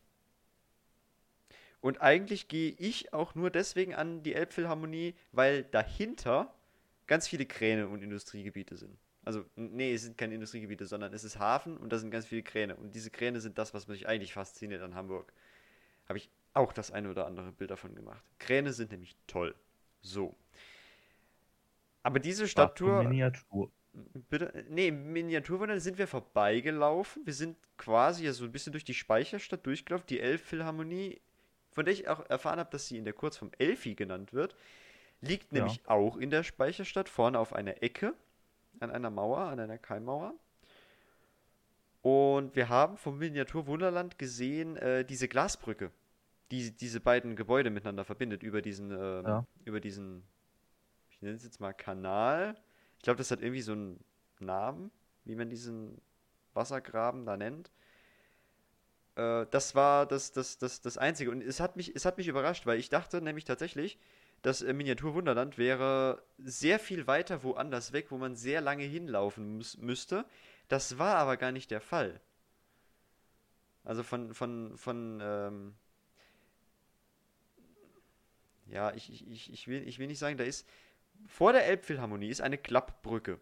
Und 1.81 2.01
eigentlich 2.01 2.49
gehe 2.49 2.75
ich 2.77 3.13
auch 3.13 3.37
nur 3.37 3.51
deswegen 3.51 3.95
an 3.95 4.25
die 4.25 4.35
Elbphilharmonie, 4.35 5.15
weil 5.31 5.63
dahinter 5.63 6.53
ganz 7.07 7.29
viele 7.29 7.47
Kräne 7.47 7.87
und 7.87 8.03
Industriegebiete 8.03 8.77
sind. 8.77 8.99
Also, 9.25 9.45
nee, 9.55 9.95
es 9.95 10.03
sind 10.03 10.19
keine 10.19 10.35
Industriegebiete, 10.35 10.87
sondern 10.87 11.13
es 11.13 11.23
ist 11.23 11.39
Hafen 11.39 11.77
und 11.77 11.93
da 11.93 11.99
sind 11.99 12.11
ganz 12.11 12.27
viele 12.27 12.43
Kräne. 12.43 12.77
Und 12.77 12.95
diese 12.95 13.11
Kräne 13.11 13.41
sind 13.41 13.57
das, 13.57 13.73
was 13.73 13.87
mich 13.87 14.09
eigentlich 14.09 14.33
fasziniert 14.33 14.83
an 14.83 14.95
Hamburg. 14.95 15.33
Habe 16.09 16.19
ich 16.19 16.29
auch 16.55 16.73
das 16.73 16.91
eine 16.91 17.09
oder 17.09 17.27
andere 17.27 17.53
Bild 17.53 17.71
davon 17.71 17.95
gemacht. 17.95 18.25
Kräne 18.39 18.73
sind 18.73 18.91
nämlich 18.91 19.17
toll. 19.27 19.55
So. 20.01 20.35
Aber 22.03 22.19
diese 22.19 22.49
Stadttour. 22.49 23.05
Miniatur. 23.05 23.71
Bitte? 24.29 24.65
Nee, 24.69 24.89
im 24.89 25.13
Miniaturwunder 25.13 25.79
sind 25.79 25.99
wir 25.99 26.09
vorbeigelaufen. 26.09 27.25
Wir 27.25 27.35
sind 27.35 27.57
quasi 27.77 28.25
ja 28.25 28.33
so 28.33 28.45
ein 28.45 28.53
bisschen 28.53 28.73
durch 28.73 28.85
die 28.85 28.95
Speicherstadt 28.95 29.65
durchgelaufen. 29.67 30.07
Die 30.09 30.19
Elbphilharmonie, 30.19 31.21
von 31.71 31.85
der 31.85 31.95
ich 31.95 32.09
auch 32.09 32.29
erfahren 32.29 32.59
habe, 32.59 32.71
dass 32.71 32.89
sie 32.89 32.97
in 32.97 33.05
der 33.05 33.13
Kurzform 33.13 33.53
Elfi 33.59 33.95
genannt 33.95 34.33
wird, 34.33 34.57
liegt 35.21 35.53
nämlich 35.53 35.77
ja. 35.77 35.91
auch 35.91 36.17
in 36.17 36.31
der 36.31 36.43
Speicherstadt, 36.43 37.09
vorne 37.09 37.39
auf 37.39 37.53
einer 37.53 37.83
Ecke 37.83 38.15
an 38.81 38.91
einer 38.91 39.11
Mauer, 39.11 39.39
an 39.39 39.61
einer 39.61 39.79
Keimmauer. 39.79 40.35
Und 42.03 42.57
wir 42.57 42.69
haben 42.69 42.97
vom 42.97 43.19
Miniatur 43.19 43.67
Wunderland 43.67 44.19
gesehen 44.19 44.77
äh, 44.77 45.05
diese 45.05 45.29
Glasbrücke, 45.29 45.93
die 46.51 46.77
diese 46.77 47.01
beiden 47.01 47.37
Gebäude 47.37 47.71
miteinander 47.71 48.05
verbindet 48.05 48.43
über 48.43 48.61
diesen, 48.61 48.91
äh, 48.91 49.23
ja. 49.23 49.47
über 49.65 49.81
diesen, 49.81 50.25
ich 51.11 51.23
nenne 51.23 51.37
es 51.37 51.45
jetzt 51.45 51.61
mal 51.61 51.73
Kanal. 51.73 52.57
Ich 52.97 53.03
glaube, 53.03 53.19
das 53.19 53.31
hat 53.31 53.41
irgendwie 53.41 53.63
so 53.63 53.73
einen 53.73 54.05
Namen, 54.41 54.91
wie 55.25 55.37
man 55.37 55.49
diesen 55.49 56.01
Wassergraben 56.55 57.25
da 57.25 57.37
nennt. 57.37 57.71
Äh, 59.15 59.47
das 59.51 59.75
war 59.77 60.07
das, 60.07 60.33
das, 60.33 60.59
das, 60.59 60.81
das 60.81 60.99
Einzige. 60.99 61.31
Und 61.31 61.43
es 61.43 61.61
hat, 61.61 61.77
mich, 61.77 61.95
es 61.95 62.05
hat 62.05 62.19
mich 62.19 62.29
überrascht, 62.29 62.67
weil 62.67 62.79
ich 62.79 62.89
dachte 62.89 63.23
nämlich 63.23 63.45
tatsächlich, 63.45 63.99
das 64.43 64.61
äh, 64.63 64.73
Miniaturwunderland 64.73 65.57
wäre 65.57 66.23
sehr 66.39 66.79
viel 66.79 67.07
weiter 67.07 67.43
woanders 67.43 67.93
weg, 67.93 68.11
wo 68.11 68.19
man 68.19 68.37
sehr 68.37 68.61
lange 68.61 68.85
hinlaufen 68.85 69.63
müsste. 69.79 70.25
Das 70.69 70.99
war 70.99 71.17
aber 71.17 71.37
gar 71.37 71.53
nicht 71.53 71.71
der 71.71 71.81
Fall. 71.81 72.21
Also 73.85 74.03
von, 74.03 74.35
von, 74.35 74.77
von, 74.77 75.21
ähm 75.23 75.75
ja, 78.67 78.93
ich, 78.95 79.11
ich, 79.31 79.53
ich, 79.53 79.69
will, 79.69 79.87
ich 79.87 79.99
will 79.99 80.07
nicht 80.07 80.19
sagen, 80.19 80.37
da 80.37 80.45
ist, 80.45 80.67
vor 81.27 81.53
der 81.53 81.67
Elbphilharmonie 81.67 82.29
ist 82.29 82.41
eine 82.41 82.59
Klappbrücke. 82.59 83.39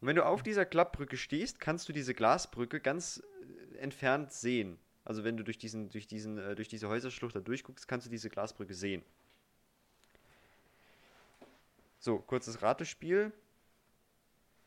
Und 0.00 0.08
wenn 0.08 0.16
du 0.16 0.24
auf 0.24 0.42
dieser 0.42 0.64
Klappbrücke 0.64 1.16
stehst, 1.16 1.60
kannst 1.60 1.88
du 1.88 1.92
diese 1.92 2.14
Glasbrücke 2.14 2.80
ganz 2.80 3.22
äh, 3.72 3.78
entfernt 3.78 4.32
sehen. 4.32 4.78
Also 5.04 5.24
wenn 5.24 5.36
du 5.36 5.44
durch, 5.44 5.58
diesen, 5.58 5.90
durch, 5.90 6.06
diesen, 6.06 6.38
äh, 6.38 6.54
durch 6.54 6.68
diese 6.68 6.88
Häuserschlucht 6.88 7.34
da 7.34 7.40
durchguckst, 7.40 7.88
kannst 7.88 8.06
du 8.06 8.10
diese 8.10 8.30
Glasbrücke 8.30 8.74
sehen. 8.74 9.02
So, 12.04 12.18
kurzes 12.18 12.60
Ratespiel. 12.60 13.32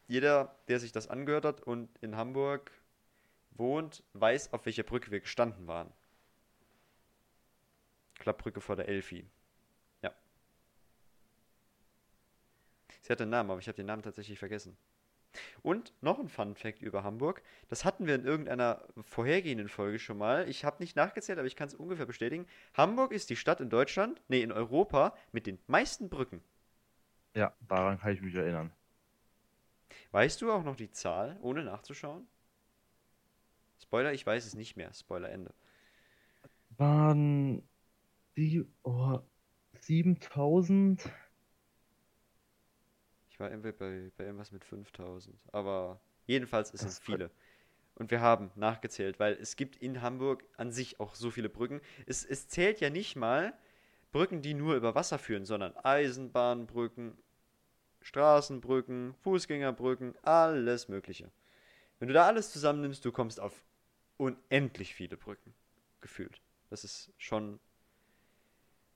Jeder, 0.08 0.58
der 0.70 0.80
sich 0.80 0.92
das 0.92 1.08
angehört 1.08 1.46
hat 1.46 1.62
und 1.62 1.96
in 2.00 2.18
Hamburg 2.18 2.72
wohnt, 3.52 4.02
weiß, 4.14 4.54
auf 4.54 4.66
welcher 4.66 4.82
Brücke 4.82 5.12
wir 5.12 5.20
gestanden 5.20 5.68
waren. 5.68 5.94
Klappbrücke 8.16 8.60
vor 8.60 8.76
der 8.76 8.88
Elfi. 8.88 9.30
Ja. 10.02 10.16
Sie 13.02 13.12
hat 13.12 13.22
einen 13.22 13.30
Namen, 13.30 13.52
aber 13.52 13.60
ich 13.60 13.68
habe 13.68 13.76
den 13.76 13.86
Namen 13.86 14.02
tatsächlich 14.02 14.40
vergessen. 14.40 14.76
Und 15.62 15.94
noch 16.02 16.18
ein 16.18 16.30
Fun 16.30 16.56
Fact 16.56 16.82
über 16.82 17.04
Hamburg. 17.04 17.44
Das 17.70 17.86
hatten 17.86 18.08
wir 18.08 18.16
in 18.16 18.26
irgendeiner 18.26 18.84
vorhergehenden 19.04 19.70
Folge 19.70 20.00
schon 20.00 20.18
mal. 20.18 20.50
Ich 20.50 20.66
habe 20.66 20.82
nicht 20.82 20.96
nachgezählt, 20.96 21.38
aber 21.38 21.48
ich 21.48 21.56
kann 21.56 21.68
es 21.68 21.76
ungefähr 21.76 22.08
bestätigen. 22.08 22.48
Hamburg 22.74 23.12
ist 23.12 23.30
die 23.30 23.36
Stadt 23.36 23.62
in 23.62 23.70
Deutschland, 23.70 24.24
nee, 24.28 24.42
in 24.42 24.52
Europa 24.52 25.16
mit 25.32 25.46
den 25.46 25.60
meisten 25.68 26.10
Brücken. 26.10 26.42
Ja, 27.38 27.54
daran 27.68 28.00
kann 28.00 28.14
ich 28.14 28.22
mich 28.24 28.34
erinnern. 28.34 28.72
Weißt 30.10 30.42
du 30.42 30.52
auch 30.52 30.64
noch 30.64 30.76
die 30.76 30.90
Zahl, 30.90 31.38
ohne 31.42 31.64
nachzuschauen? 31.64 32.28
Spoiler, 33.80 34.12
ich 34.12 34.26
weiß 34.26 34.48
es 34.48 34.56
nicht 34.56 34.76
mehr. 34.76 34.92
Spoiler 34.92 35.30
Ende. 35.30 35.54
Waren 36.78 37.62
die 38.36 38.66
oh, 38.82 39.20
7000? 39.82 41.08
Ich 43.30 43.40
war 43.40 43.52
irgendwie 43.52 43.72
bei, 43.72 44.12
bei 44.18 44.24
irgendwas 44.24 44.52
mit 44.52 44.66
5000. 44.66 45.40
Aber 45.52 46.02
jedenfalls 46.26 46.72
ist 46.72 46.86
es 46.86 46.98
viele. 46.98 47.30
Und 47.94 48.10
wir 48.10 48.20
haben 48.20 48.50
nachgezählt, 48.56 49.20
weil 49.20 49.34
es 49.34 49.56
gibt 49.56 49.76
in 49.76 50.02
Hamburg 50.02 50.44
an 50.58 50.72
sich 50.72 51.00
auch 51.00 51.14
so 51.14 51.30
viele 51.30 51.50
Brücken. 51.50 51.82
Es, 52.08 52.26
es 52.26 52.48
zählt 52.48 52.80
ja 52.80 52.90
nicht 52.90 53.16
mal 53.16 53.54
Brücken, 54.12 54.42
die 54.42 54.56
nur 54.56 54.76
über 54.76 54.96
Wasser 54.96 55.20
führen, 55.20 55.46
sondern 55.46 55.78
Eisenbahnbrücken, 55.78 57.16
Straßenbrücken, 58.08 59.16
Fußgängerbrücken, 59.16 60.16
alles 60.22 60.88
Mögliche. 60.88 61.30
Wenn 62.00 62.08
du 62.08 62.14
da 62.14 62.26
alles 62.26 62.54
zusammennimmst, 62.54 63.04
du 63.04 63.12
kommst 63.12 63.38
auf 63.38 63.66
unendlich 64.16 64.96
viele 64.96 65.18
Brücken. 65.18 65.54
Gefühlt. 66.00 66.40
Das 66.70 66.86
ist 66.86 67.12
schon 67.18 67.60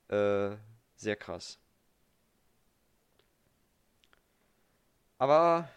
äh, 0.08 0.56
sehr 0.96 1.18
krass. 1.18 1.60
Aber 5.18 5.70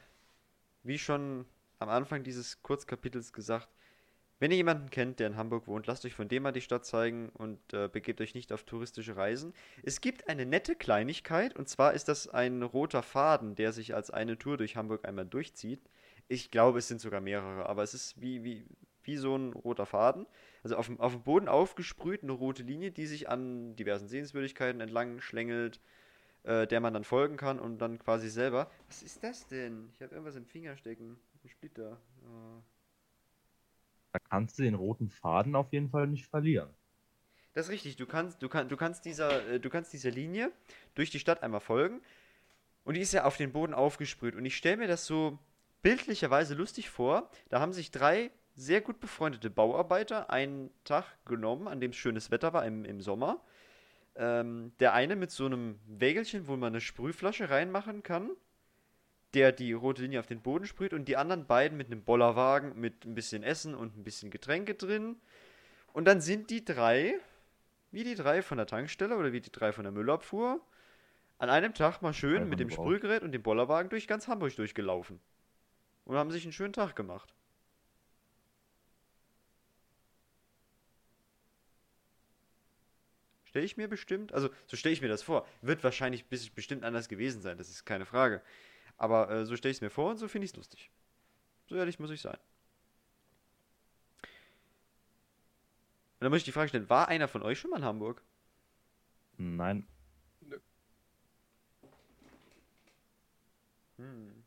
wie 0.85 0.99
schon 0.99 1.45
am 1.81 1.89
Anfang 1.89 2.23
dieses 2.23 2.63
Kurzkapitels 2.63 3.33
gesagt, 3.33 3.69
wenn 4.41 4.51
ihr 4.51 4.57
jemanden 4.57 4.91
kennt, 4.91 5.21
der 5.21 5.29
in 5.29 5.37
Hamburg 5.37 5.67
wohnt, 5.67 5.87
lasst 5.87 6.05
euch 6.05 6.15
von 6.15 6.29
dem 6.29 6.43
mal 6.43 6.53
die 6.53 6.61
Stadt 6.61 6.85
zeigen 6.85 7.31
und 7.31 7.73
äh, 7.73 7.89
begebt 7.89 8.21
euch 8.21 8.35
nicht 8.35 8.53
auf 8.53 8.65
touristische 8.65 9.17
Reisen. 9.17 9.55
Es 9.83 10.01
gibt 10.01 10.29
eine 10.29 10.45
nette 10.45 10.75
Kleinigkeit 10.75 11.57
und 11.57 11.69
zwar 11.69 11.95
ist 11.95 12.09
das 12.09 12.29
ein 12.29 12.63
roter 12.63 13.03
Faden, 13.03 13.55
der 13.55 13.73
sich 13.73 13.95
als 13.95 14.11
eine 14.11 14.37
Tour 14.39 14.57
durch 14.57 14.77
Hamburg 14.77 15.07
einmal 15.07 15.27
durchzieht. 15.27 15.81
Ich 16.29 16.51
glaube, 16.51 16.79
es 16.79 16.89
sind 16.89 17.01
sogar 17.01 17.21
mehrere, 17.21 17.67
aber 17.67 17.83
es 17.83 17.95
ist 17.95 18.21
wie, 18.21 18.43
wie, 18.45 18.67
wie 19.03 19.17
so 19.17 19.37
ein 19.37 19.53
roter 19.53 19.87
Faden. 19.87 20.27
Also 20.63 20.77
auf 20.77 20.87
dem, 20.87 20.99
auf 20.99 21.13
dem 21.13 21.23
Boden 21.23 21.49
aufgesprüht 21.49 22.23
eine 22.23 22.33
rote 22.33 22.63
Linie, 22.63 22.91
die 22.91 23.07
sich 23.07 23.29
an 23.29 23.77
diversen 23.77 24.09
Sehenswürdigkeiten 24.09 24.81
entlang 24.81 25.21
schlängelt, 25.21 25.81
äh, 26.43 26.67
der 26.67 26.81
man 26.81 26.95
dann 26.95 27.05
folgen 27.05 27.37
kann 27.37 27.61
und 27.61 27.79
dann 27.79 27.99
quasi 27.99 28.29
selber. 28.29 28.71
Was 28.89 29.03
ist 29.03 29.23
das 29.23 29.47
denn? 29.47 29.91
Ich 29.95 30.03
habe 30.03 30.13
irgendwas 30.13 30.37
im 30.37 30.47
Finger 30.47 30.77
stecken. 30.77 31.19
Ein 31.43 31.49
Splitter. 31.49 32.01
Oh. 32.23 32.63
Da 34.15 34.21
kannst 34.21 34.61
du 34.61 34.63
den 34.63 34.75
roten 34.75 35.11
Faden 35.11 35.57
auf 35.57 35.73
jeden 35.73 35.91
Fall 35.91 36.07
nicht 36.07 36.27
verlieren. 36.27 36.71
Das 37.53 37.67
ist 37.67 37.73
richtig. 37.73 37.97
Du 37.97 38.07
kannst, 38.07 38.41
du 38.41 38.49
kann, 38.49 38.69
du 38.69 38.77
kannst, 38.77 39.05
dieser, 39.05 39.45
äh, 39.49 39.59
du 39.59 39.69
kannst 39.71 39.93
dieser 39.93 40.13
Linie 40.13 40.53
durch 40.95 41.11
die 41.11 41.19
Stadt 41.19 41.43
einmal 41.43 41.59
folgen. 41.59 42.01
Und 42.85 42.95
die 42.95 43.01
ist 43.01 43.13
ja 43.13 43.25
auf 43.25 43.37
den 43.37 43.53
Boden 43.53 43.75
aufgesprüht. 43.75 44.37
Und 44.37 44.45
ich 44.45 44.57
stelle 44.57 44.77
mir 44.77 44.87
das 44.87 45.05
so 45.05 45.41
bildlicherweise 45.83 46.55
lustig 46.55 46.91
vor. 46.91 47.29
Da 47.49 47.59
haben 47.59 47.73
sich 47.73 47.91
drei 47.91 48.31
sehr 48.55 48.81
gut 48.81 49.01
befreundete 49.01 49.51
Bauarbeiter 49.51 50.31
einen 50.31 50.71
Tag 50.85 51.05
genommen, 51.25 51.67
an 51.67 51.81
dem 51.81 51.91
es 51.91 51.97
schönes 51.97 52.31
Wetter 52.31 52.53
war 52.53 52.65
im, 52.65 52.85
im 52.85 53.01
Sommer. 53.01 53.43
Ähm, 54.15 54.71
der 54.79 54.93
eine 54.93 55.17
mit 55.17 55.33
so 55.33 55.47
einem 55.47 55.81
Wägelchen, 55.89 56.47
wo 56.47 56.55
man 56.55 56.73
eine 56.73 56.81
Sprühflasche 56.81 57.51
reinmachen 57.51 58.05
kann. 58.05 58.31
Der 59.35 59.53
die 59.53 59.73
rote 59.73 60.03
Linie 60.03 60.21
auf 60.21 60.27
den 60.27 60.41
Boden 60.41 60.67
sprüht 60.67 60.93
und 60.93 61.07
die 61.07 61.17
anderen 61.17 61.47
beiden 61.47 61.77
mit 61.77 61.89
einem 61.89 62.03
Bollerwagen 62.03 62.79
mit 62.79 63.05
ein 63.05 63.15
bisschen 63.15 63.43
Essen 63.43 63.75
und 63.75 63.97
ein 63.97 64.05
bisschen 64.05 64.31
Getränke 64.31 64.75
drin. 64.75 65.17
Und 65.93 66.07
dann 66.07 66.21
sind 66.21 66.51
die 66.51 66.65
drei, 66.65 67.19
wie 67.91 68.05
die 68.05 68.15
drei 68.15 68.43
von 68.43 68.59
der 68.59 68.67
Tankstelle 68.67 69.17
oder 69.17 69.33
wie 69.33 69.41
die 69.41 69.53
drei 69.53 69.73
von 69.73 69.85
der 69.85 69.93
Müllabfuhr, 69.93 70.61
an 71.39 71.51
einem 71.51 71.75
Tag 71.75 72.01
mal 72.01 72.15
schön 72.15 72.49
mit 72.49 72.61
dem. 72.61 72.71
Sprühgerät 72.71 73.23
und 73.23 73.33
dem 73.33 73.43
Bollerwagen 73.43 73.91
durch 73.91 74.07
ganz 74.07 74.29
Hamburg 74.29 74.55
durchgelaufen. 74.57 75.21
Und 76.05 76.17
haben 76.17 76.31
sich 76.31 76.45
einen 76.45 76.53
schönen 76.53 76.73
Tag 76.73 76.95
gemacht. 76.95 77.35
Stelle 83.45 83.65
ich 83.65 83.77
mir 83.77 83.89
bestimmt, 83.89 84.33
also 84.33 84.51
so 84.67 84.77
stelle 84.77 84.93
ich 84.93 85.01
mir 85.01 85.09
das 85.09 85.23
vor. 85.23 85.47
Wird 85.63 85.85
wahrscheinlich 85.85 86.27
bestimmt 86.27 86.85
anders 86.85 87.09
gewesen 87.09 87.41
sein, 87.41 87.57
das 87.57 87.71
ist 87.71 87.85
keine 87.85 88.05
Frage. 88.05 88.43
Aber 88.97 89.31
äh, 89.31 89.47
so 89.47 89.57
stelle 89.57 89.71
ich 89.71 89.79
es 89.79 89.83
mir 89.83 89.91
vor 89.91 90.11
und 90.11 90.19
so 90.19 90.29
finde 90.29 90.45
ich 90.45 90.53
es 90.53 90.57
lustig. 90.57 90.91
So 91.67 91.77
ehrlich 91.77 91.99
muss 91.99 92.11
ich 92.11 92.21
sein. 92.21 92.39
Und 96.15 96.27
dann 96.27 96.31
muss 96.31 96.39
ich 96.39 96.45
die 96.45 96.53
Frage 96.53 96.69
stellen, 96.69 96.89
war 96.89 97.09
einer 97.09 97.29
von 97.29 97.43
euch 97.43 97.59
schon 97.59 97.71
mal 97.71 97.79
in 97.79 97.85
Hamburg? 97.85 98.23
Nein. 99.37 99.87
Hm. 103.97 104.45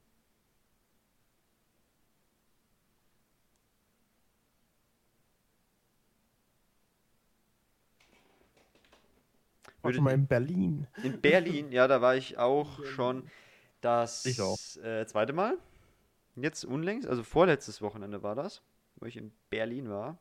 War 9.82 9.94
schon 9.94 10.04
mal 10.04 10.14
in 10.14 10.28
Berlin. 10.28 10.88
In 11.04 11.22
Berlin, 11.22 11.72
ja, 11.72 11.88
da 11.88 12.02
war 12.02 12.16
ich 12.16 12.38
auch 12.38 12.84
schon 12.86 13.30
das. 13.82 14.26
Äh, 14.78 15.06
zweite 15.08 15.34
Mal. 15.34 15.58
Jetzt 16.36 16.66
unlängst, 16.66 17.08
also 17.08 17.24
vorletztes 17.24 17.82
Wochenende 17.82 18.22
war 18.22 18.36
das, 18.36 18.62
wo 18.98 19.08
ich 19.08 19.18
in 19.18 19.32
Berlin 19.50 19.90
war. 19.90 20.20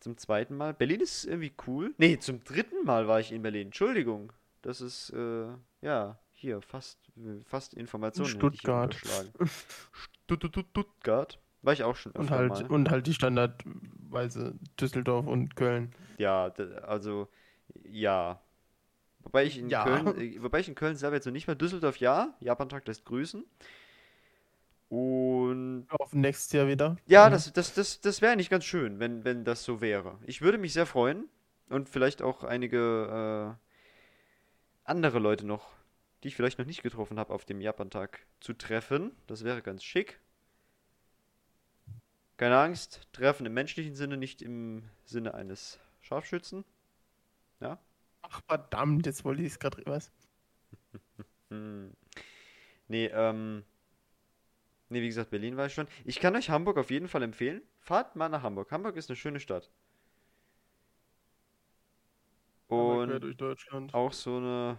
Zum 0.00 0.16
zweiten 0.16 0.56
Mal. 0.56 0.74
Berlin 0.74 1.00
ist 1.00 1.24
irgendwie 1.24 1.52
cool. 1.66 1.94
Nee, 1.98 2.18
zum 2.18 2.42
dritten 2.44 2.84
Mal 2.84 3.06
war 3.08 3.20
ich 3.20 3.32
in 3.32 3.42
Berlin. 3.42 3.68
Entschuldigung. 3.68 4.32
Das 4.62 4.80
ist, 4.80 5.10
äh, 5.10 5.48
ja, 5.82 6.18
hier, 6.32 6.60
fast, 6.62 6.98
fast 7.46 7.74
Informationen. 7.74 8.28
Stuttgart. 8.28 8.94
Stuttgart. 10.26 11.38
War 11.62 11.72
ich 11.74 11.82
auch 11.82 11.96
schon 11.96 12.12
Und 12.12 12.30
halt, 12.30 12.48
mal. 12.48 12.66
und 12.66 12.90
halt 12.90 13.06
die 13.06 13.12
Standardweise 13.12 14.54
Düsseldorf 14.80 15.26
und 15.26 15.56
Köln. 15.56 15.94
Ja, 16.16 16.46
also 16.82 17.28
ja. 17.84 18.40
Wobei 19.24 19.44
ich 19.44 19.58
in 19.58 19.68
Ja. 19.68 19.84
Köln, 19.84 20.18
äh, 20.18 20.42
wobei 20.42 20.60
ich 20.60 20.68
in 20.68 20.74
Köln 20.74 20.96
selber 20.96 21.16
jetzt 21.16 21.26
noch 21.26 21.32
nicht 21.32 21.46
war. 21.48 21.54
Düsseldorf 21.54 21.98
ja, 21.98 22.34
Japan-Tag 22.40 22.86
lässt 22.86 23.04
grüßen. 23.04 23.44
Und 24.88 25.86
Auf 25.88 26.12
nächstes 26.14 26.52
Jahr 26.52 26.66
wieder. 26.66 26.96
ja, 27.06 27.28
Mhm. 27.28 27.32
das, 27.32 27.52
das, 27.52 27.74
das, 27.74 28.00
das 28.00 28.20
wäre 28.22 28.36
nicht 28.36 28.50
ganz 28.50 28.64
schön, 28.64 28.98
wenn, 28.98 29.24
wenn 29.24 29.44
das 29.44 29.62
so 29.62 29.80
wäre. 29.80 30.18
Ich 30.26 30.42
würde 30.42 30.58
mich 30.58 30.72
sehr 30.72 30.86
freuen 30.86 31.28
und 31.68 31.88
vielleicht 31.88 32.22
auch 32.22 32.42
einige 32.42 33.56
äh, 33.56 34.90
andere 34.90 35.20
Leute 35.20 35.46
noch, 35.46 35.70
die 36.24 36.28
ich 36.28 36.34
vielleicht 36.36 36.58
noch 36.58 36.66
nicht 36.66 36.82
getroffen 36.82 37.18
habe, 37.20 37.32
auf 37.32 37.44
dem 37.44 37.60
Japan-Tag 37.60 38.18
zu 38.40 38.52
treffen. 38.52 39.12
Das 39.28 39.44
wäre 39.44 39.62
ganz 39.62 39.84
schick. 39.84 40.18
Keine 42.36 42.58
Angst, 42.58 43.06
treffen 43.12 43.46
im 43.46 43.54
menschlichen 43.54 43.94
Sinne, 43.94 44.16
nicht 44.16 44.42
im 44.42 44.82
Sinne 45.04 45.34
eines 45.34 45.78
Scharfschützen. 46.00 46.64
Ach 48.30 48.40
verdammt, 48.48 49.04
jetzt 49.06 49.24
wollte 49.26 49.42
ich 49.42 49.48
es 49.48 49.58
gerade 49.58 49.82
was. 49.86 50.10
Nee, 52.88 53.06
ähm. 53.06 53.64
Nee, 54.90 55.00
wie 55.00 55.06
gesagt, 55.08 55.30
Berlin 55.30 55.56
war 55.56 55.66
ich 55.66 55.72
schon. 55.74 55.88
Ich 56.04 56.20
kann 56.20 56.36
euch 56.36 56.50
Hamburg 56.50 56.76
auf 56.76 56.90
jeden 56.90 57.08
Fall 57.08 57.22
empfehlen. 57.22 57.62
Fahrt 57.78 58.14
mal 58.16 58.28
nach 58.28 58.42
Hamburg. 58.42 58.70
Hamburg 58.72 58.96
ist 58.96 59.08
eine 59.08 59.16
schöne 59.16 59.40
Stadt. 59.40 59.70
Und 62.68 63.20
durch 63.20 63.36
Deutschland. 63.36 63.92
auch 63.92 64.12
so 64.12 64.36
eine. 64.38 64.78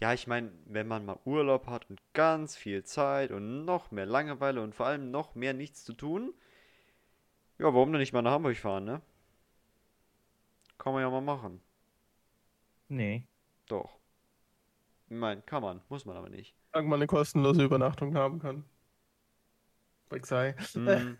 Ja, 0.00 0.12
ich 0.12 0.26
meine, 0.26 0.50
wenn 0.64 0.88
man 0.88 1.04
mal 1.04 1.20
Urlaub 1.24 1.66
hat 1.68 1.88
und 1.90 2.00
ganz 2.12 2.56
viel 2.56 2.82
Zeit 2.82 3.30
und 3.30 3.64
noch 3.64 3.90
mehr 3.92 4.04
Langeweile 4.06 4.62
und 4.62 4.74
vor 4.74 4.86
allem 4.86 5.10
noch 5.12 5.34
mehr 5.36 5.52
nichts 5.54 5.84
zu 5.84 5.92
tun, 5.92 6.34
ja, 7.58 7.66
warum 7.66 7.92
denn 7.92 8.00
nicht 8.00 8.12
mal 8.12 8.22
nach 8.22 8.32
Hamburg 8.32 8.56
fahren, 8.56 8.84
ne? 8.84 9.02
Kann 10.78 10.92
man 10.94 11.02
ja 11.02 11.10
mal 11.10 11.20
machen. 11.20 11.62
Nee. 12.90 13.26
Doch. 13.68 13.98
Ich 15.08 15.16
meine, 15.16 15.42
kann 15.42 15.62
man, 15.62 15.80
muss 15.88 16.04
man 16.04 16.16
aber 16.16 16.28
nicht. 16.28 16.54
Solange 16.72 16.88
man 16.88 16.98
eine 16.98 17.06
kostenlose 17.06 17.62
Übernachtung 17.64 18.14
haben 18.16 18.38
kann. 18.40 18.64
Bei 20.08 20.18
Xai. 20.18 20.54
Hm. 20.74 21.18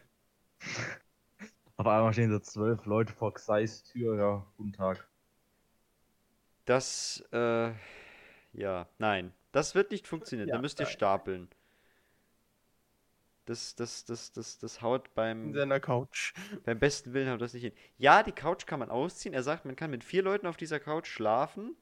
Auf 1.77 1.87
einmal 1.87 2.13
stehen 2.13 2.31
so 2.31 2.39
zwölf 2.41 2.85
Leute 2.87 3.13
vor 3.15 3.33
Xais 3.35 3.83
Tür. 3.85 4.17
Ja, 4.17 4.47
guten 4.57 4.73
Tag. 4.73 5.09
Das, 6.65 7.23
äh, 7.33 7.73
ja, 8.53 8.89
nein. 8.99 9.33
Das 9.53 9.75
wird 9.75 9.91
nicht 9.91 10.07
funktionieren. 10.07 10.49
Da 10.49 10.57
Ja, 10.57 10.59
müsst 10.59 10.79
ihr 10.81 10.87
nein. 10.87 10.93
stapeln. 10.93 11.49
Das, 13.51 13.75
das, 13.75 14.05
das, 14.05 14.31
das, 14.31 14.59
das 14.59 14.81
haut 14.81 15.09
In 15.09 15.15
beim, 15.17 15.55
seiner 15.55 15.81
Couch. 15.81 16.35
beim 16.65 16.79
besten 16.79 17.13
Willen 17.15 17.29
haut 17.29 17.41
das 17.41 17.53
nicht 17.53 17.65
hin. 17.65 17.73
Ja, 17.99 18.23
die 18.23 18.31
Couch 18.31 18.65
kann 18.65 18.79
man 18.79 18.91
ausziehen. 18.91 19.35
Er 19.35 19.43
sagt, 19.43 19.65
man 19.65 19.75
kann 19.75 19.91
mit 19.91 20.05
vier 20.05 20.23
Leuten 20.23 20.47
auf 20.47 20.57
dieser 20.57 20.79
Couch 20.79 21.09
schlafen. 21.09 21.75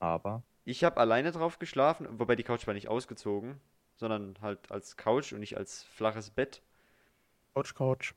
Aber 0.00 0.42
Ich 0.64 0.82
habe 0.82 0.96
alleine 0.96 1.30
drauf 1.30 1.60
geschlafen, 1.60 2.08
wobei 2.18 2.34
die 2.34 2.42
Couch 2.42 2.66
war 2.66 2.74
nicht 2.74 2.88
ausgezogen, 2.88 3.60
sondern 3.94 4.36
halt 4.40 4.72
als 4.72 4.96
Couch 4.96 5.32
und 5.32 5.38
nicht 5.38 5.56
als 5.56 5.84
flaches 5.84 6.30
Bett. 6.30 6.60
Couch, 7.54 7.76
Couch. 7.76 8.14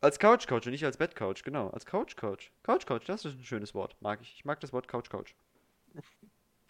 Als 0.00 0.18
Couch-Couch 0.18 0.64
und 0.66 0.72
nicht 0.72 0.84
als 0.86 0.96
Bett-Couch, 0.96 1.42
genau. 1.42 1.68
Als 1.68 1.84
Couch-Couch. 1.84 2.52
Couch-Couch, 2.62 3.06
das 3.06 3.26
ist 3.26 3.38
ein 3.38 3.44
schönes 3.44 3.74
Wort. 3.74 3.96
Mag 4.00 4.22
ich. 4.22 4.32
Ich 4.34 4.46
mag 4.46 4.60
das 4.60 4.72
Wort 4.72 4.88
Couch-Couch. 4.88 5.34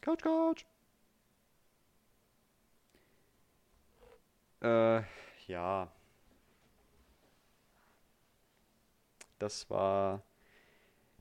Couch-Couch. 0.02 0.64
Äh, 4.62 5.02
ja. 5.46 5.92
Das 9.38 9.68
war 9.68 10.22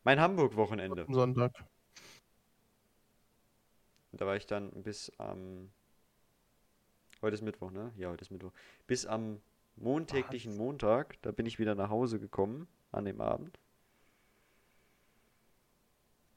mein 0.04 0.20
Hamburg-Wochenende. 0.20 1.06
Am 1.06 1.14
Sonntag. 1.14 1.52
Da 4.14 4.26
war 4.26 4.36
ich 4.36 4.46
dann 4.46 4.72
bis 4.84 5.12
am. 5.18 5.72
Heute 7.22 7.36
ist 7.36 7.42
Mittwoch, 7.42 7.72
ne? 7.72 7.92
Ja, 7.98 8.10
heute 8.10 8.22
ist 8.22 8.32
Mittwoch. 8.32 8.54
Bis 8.88 9.06
am 9.06 9.42
montäglichen 9.76 10.54
Was? 10.54 10.58
Montag, 10.58 11.22
da 11.22 11.32
bin 11.32 11.46
ich 11.46 11.60
wieder 11.60 11.76
nach 11.76 11.90
Hause 11.90 12.20
gekommen 12.20 12.68
an 12.92 13.06
dem 13.06 13.20
Abend. 13.20 13.60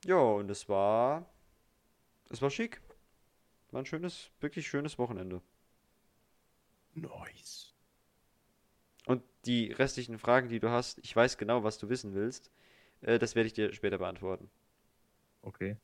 Ja, 0.04 0.16
und 0.16 0.50
es 0.50 0.68
war. 0.68 1.26
Es 2.30 2.42
war 2.42 2.50
schick. 2.50 2.80
War 3.70 3.82
ein 3.82 3.86
schönes, 3.86 4.30
wirklich 4.40 4.66
schönes 4.66 4.98
Wochenende. 4.98 5.40
Nice. 7.00 7.72
Und 9.06 9.22
die 9.44 9.72
restlichen 9.72 10.18
Fragen, 10.20 10.48
die 10.48 10.60
du 10.60 10.70
hast, 10.70 10.98
ich 11.00 11.14
weiß 11.16 11.36
genau, 11.38 11.64
was 11.64 11.78
du 11.78 11.88
wissen 11.88 12.14
willst. 12.14 12.50
Äh, 13.00 13.18
das 13.18 13.34
werde 13.34 13.48
ich 13.48 13.52
dir 13.54 13.72
später 13.74 13.98
beantworten. 13.98 14.50
okay. 15.44 15.76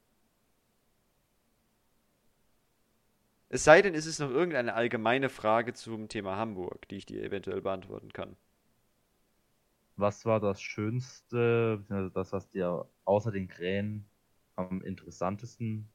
Es 3.49 3.65
sei 3.65 3.81
denn, 3.81 3.95
es 3.95 4.05
ist 4.05 4.19
noch 4.19 4.29
irgendeine 4.29 4.75
allgemeine 4.75 5.31
Frage 5.31 5.73
zum 5.73 6.09
Thema 6.11 6.37
Hamburg, 6.37 6.87
die 6.89 6.97
ich 6.97 7.07
dir 7.07 7.23
eventuell 7.23 7.63
beantworten 7.63 8.13
kann. 8.13 8.37
Was 9.97 10.25
war 10.25 10.41
das 10.41 10.61
Schönste, 10.63 11.79
beziehungsweise 11.79 12.11
das, 12.15 12.33
was 12.33 12.49
dir 12.49 12.89
außer 13.05 13.31
den 13.33 13.49
Krähen 13.49 14.07
am 14.57 14.83
interessantesten, 14.83 15.89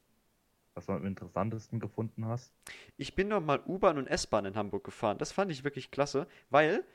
was 0.80 0.86
du 0.86 0.94
am 0.94 1.06
interessantesten 1.06 1.80
gefunden 1.80 2.26
hast? 2.26 2.54
Ich 2.96 3.16
bin 3.16 3.28
noch 3.28 3.42
mal 3.42 3.62
U-Bahn 3.68 3.98
und 3.98 4.08
S-Bahn 4.08 4.46
in 4.46 4.56
Hamburg 4.56 4.86
gefahren. 4.86 5.18
Das 5.18 5.34
fand 5.34 5.52
ich 5.52 5.66
wirklich 5.66 5.92
klasse, 5.92 6.26
weil 6.50 6.86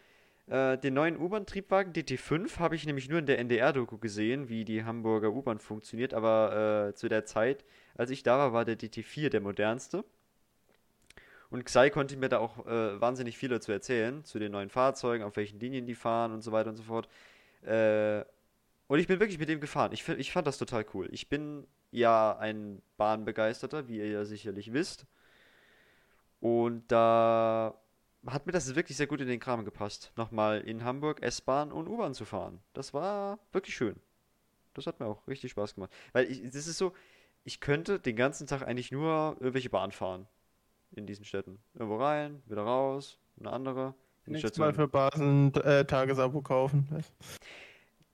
äh, 0.47 0.79
den 0.79 0.95
neuen 0.95 1.19
U-Bahn-Triebwagen 1.19 1.93
DT5 1.93 2.59
habe 2.59 2.77
ich 2.77 2.87
nämlich 2.87 3.11
nur 3.11 3.19
in 3.19 3.27
der 3.27 3.39
NDR-Doku 3.39 3.99
gesehen, 3.99 4.49
wie 4.49 4.65
die 4.65 4.85
Hamburger 4.85 5.33
U-Bahn 5.33 5.59
funktioniert. 5.59 6.15
Aber 6.15 6.89
äh, 6.89 6.95
zu 6.95 7.09
der 7.09 7.27
Zeit, 7.27 7.65
als 7.95 8.11
ich 8.11 8.23
da 8.23 8.39
war, 8.39 8.53
war 8.55 8.65
der 8.65 8.79
DT4 8.79 9.29
der 9.29 9.43
modernste. 9.43 10.05
Und 11.51 11.65
Xai 11.65 11.91
konnte 11.91 12.17
mir 12.17 12.31
da 12.31 12.39
auch 12.39 12.67
äh, 12.67 13.01
wahnsinnig 13.01 13.37
viel 13.37 13.51
dazu 13.51 13.71
erzählen, 13.71 14.25
zu 14.25 14.39
den 14.39 14.53
neuen 14.53 14.71
Fahrzeugen, 14.71 15.25
auf 15.25 15.37
welchen 15.37 15.61
Linien 15.61 15.87
die 15.87 15.95
fahren 15.95 16.33
und 16.33 16.41
so 16.41 16.53
weiter 16.53 16.71
und 16.71 16.77
so 16.77 16.83
fort. 16.83 17.07
Äh, 17.63 18.25
und 18.87 18.99
ich 18.99 19.07
bin 19.07 19.21
wirklich 19.21 19.39
mit 19.39 19.49
dem 19.49 19.61
gefahren. 19.61 19.93
Ich, 19.93 20.09
ich 20.09 20.33
fand 20.33 20.47
das 20.47 20.59
total 20.59 20.87
cool. 20.95 21.09
Ich 21.13 21.29
bin 21.29 21.67
ja 21.95 22.37
ein 22.39 22.83
Bahnbegeisterter, 22.97 23.89
wie 23.89 23.99
ihr 23.99 24.09
ja 24.09 24.25
sicherlich 24.25 24.73
wisst. 24.73 25.07
Und 26.41 26.85
da 26.93 27.75
hat 28.27 28.47
mir 28.47 28.53
das 28.53 28.75
wirklich 28.75 28.97
sehr 28.97 29.07
gut 29.07 29.21
in 29.21 29.29
den 29.29 29.41
Kram 29.41 29.65
gepasst, 29.65 30.13
nochmal 30.17 30.61
in 30.61 30.85
Hamburg 30.85 31.23
S-Bahn 31.23 31.73
und 31.73 31.89
U-Bahn 31.89 32.15
zu 32.15 32.25
fahren. 32.25 32.61
Das 32.73 32.95
war 32.95 33.39
wirklich 33.53 33.75
schön. 33.75 33.97
Das 34.75 34.87
hat 34.87 35.01
mir 35.01 35.07
auch 35.07 35.27
richtig 35.29 35.53
Spaß 35.53 35.75
gemacht. 35.75 35.93
Weil 36.13 36.31
ich, 36.31 36.43
das 36.43 36.67
ist 36.67 36.79
so, 36.79 36.93
ich 37.45 37.61
könnte 37.61 38.01
den 38.01 38.17
ganzen 38.17 38.47
Tag 38.47 38.63
eigentlich 38.63 38.91
nur 38.93 39.37
irgendwelche 39.41 39.71
Bahn 39.71 39.93
fahren. 39.93 40.27
in 40.93 41.07
diesen 41.07 41.25
Städten. 41.25 41.59
Irgendwo 41.75 41.97
rein, 41.97 42.43
wieder 42.47 42.63
raus, 42.63 43.19
eine 43.39 43.51
andere. 43.53 43.95
Nächstes 44.27 44.59
Mal 44.59 44.73
für 44.73 44.89
Basen 44.89 45.55
äh, 45.57 45.85
Tagesabo 45.85 46.41
kaufen. 46.41 46.89